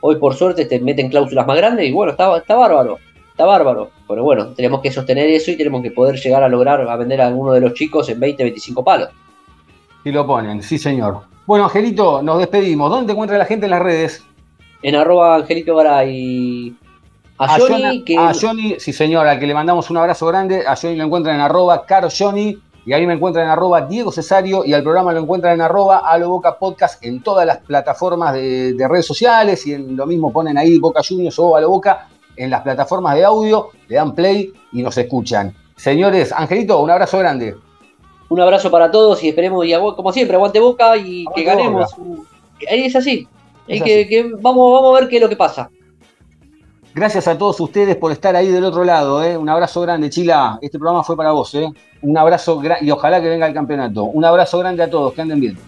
Hoy, 0.00 0.16
por 0.16 0.34
suerte, 0.34 0.64
te 0.64 0.78
meten 0.80 1.10
cláusulas 1.10 1.46
más 1.46 1.56
grandes 1.56 1.88
y 1.88 1.92
bueno, 1.92 2.12
está, 2.12 2.34
está 2.36 2.54
bárbaro, 2.54 2.98
está 3.40 3.46
bárbaro. 3.46 3.90
Pero 4.06 4.22
bueno, 4.22 4.48
tenemos 4.48 4.80
que 4.80 4.92
sostener 4.92 5.28
eso 5.30 5.50
y 5.50 5.56
tenemos 5.56 5.82
que 5.82 5.90
poder 5.90 6.16
llegar 6.16 6.42
a 6.42 6.48
lograr 6.48 6.86
a 6.86 6.96
vender 6.96 7.22
a 7.22 7.28
alguno 7.28 7.52
de 7.52 7.60
los 7.60 7.72
chicos 7.72 8.08
en 8.10 8.20
20, 8.20 8.42
25 8.42 8.84
palos. 8.84 9.08
Y 10.04 10.12
lo 10.12 10.26
ponen, 10.26 10.62
sí, 10.62 10.78
señor. 10.78 11.22
Bueno, 11.46 11.64
Angelito, 11.64 12.22
nos 12.22 12.38
despedimos. 12.38 12.90
¿Dónde 12.90 13.06
te 13.06 13.12
encuentra 13.12 13.38
la 13.38 13.46
gente 13.46 13.64
en 13.64 13.70
las 13.70 13.80
redes? 13.80 14.22
En 14.82 14.94
arroba 14.94 15.36
Angelito 15.36 15.74
Garay. 15.74 16.74
A, 17.38 17.58
Johnny, 17.58 18.04
que... 18.04 18.18
a 18.18 18.34
Johnny, 18.38 18.76
sí 18.78 18.92
señora, 18.92 19.38
que 19.38 19.46
le 19.46 19.54
mandamos 19.54 19.88
un 19.88 19.96
abrazo 19.96 20.26
grande. 20.26 20.66
A 20.66 20.76
Johnny 20.76 20.96
lo 20.96 21.04
encuentran 21.04 21.36
en 21.36 21.40
arroba 21.40 21.86
Caro 21.86 22.08
Johnny. 22.16 22.58
Y 22.84 22.92
a 22.92 22.98
mí 22.98 23.06
me 23.06 23.14
encuentran 23.14 23.46
en 23.46 23.52
arroba 23.52 23.82
Diego 23.82 24.12
Cesario 24.12 24.64
y 24.66 24.74
al 24.74 24.82
programa 24.82 25.12
lo 25.12 25.20
encuentran 25.20 25.54
en 25.54 25.60
arroba 25.62 25.98
Alo 25.98 26.28
Boca 26.30 26.58
Podcast 26.58 27.02
en 27.04 27.22
todas 27.22 27.46
las 27.46 27.58
plataformas 27.58 28.34
de, 28.34 28.86
redes 28.88 29.06
sociales 29.06 29.66
y 29.66 29.74
en 29.74 29.96
lo 29.96 30.06
mismo 30.06 30.32
ponen 30.32 30.56
ahí 30.56 30.78
Boca 30.78 31.02
Juniors 31.06 31.38
o 31.38 31.56
Alo 31.56 31.68
Boca 31.68 32.08
en 32.40 32.50
las 32.50 32.62
plataformas 32.62 33.14
de 33.14 33.24
audio, 33.24 33.68
le 33.88 33.96
dan 33.96 34.14
play 34.14 34.52
y 34.72 34.82
nos 34.82 34.96
escuchan. 34.96 35.54
Señores, 35.76 36.32
Angelito, 36.32 36.80
un 36.80 36.90
abrazo 36.90 37.18
grande. 37.18 37.56
Un 38.28 38.40
abrazo 38.40 38.70
para 38.70 38.90
todos 38.90 39.22
y 39.24 39.28
esperemos, 39.28 39.66
y 39.66 39.72
como 39.72 40.12
siempre, 40.12 40.36
aguante 40.36 40.60
boca 40.60 40.96
y 40.96 41.24
que 41.34 41.42
ganemos. 41.42 41.94
Es 42.60 42.96
así. 42.96 43.26
Es, 43.66 43.82
Que, 43.82 44.30
vamos, 44.40 44.72
vamos 44.72 44.96
a 44.96 45.00
ver 45.00 45.08
qué 45.08 45.16
es 45.16 45.22
lo 45.22 45.28
que 45.28 45.36
pasa. 45.36 45.70
Gracias 46.92 47.28
a 47.28 47.38
todos 47.38 47.60
ustedes 47.60 47.96
por 47.96 48.10
estar 48.10 48.34
ahí 48.34 48.48
del 48.48 48.64
otro 48.64 48.82
lado. 48.84 49.22
¿eh? 49.22 49.36
Un 49.36 49.48
abrazo 49.48 49.80
grande, 49.80 50.10
Chila. 50.10 50.58
Este 50.60 50.78
programa 50.78 51.04
fue 51.04 51.16
para 51.16 51.30
vos. 51.30 51.54
¿eh? 51.54 51.68
Un 52.02 52.18
abrazo 52.18 52.60
y 52.80 52.90
ojalá 52.90 53.20
que 53.20 53.28
venga 53.28 53.46
el 53.46 53.54
campeonato. 53.54 54.04
Un 54.04 54.24
abrazo 54.24 54.58
grande 54.58 54.82
a 54.82 54.90
todos. 54.90 55.12
Que 55.12 55.22
anden 55.22 55.40
bien. 55.40 55.58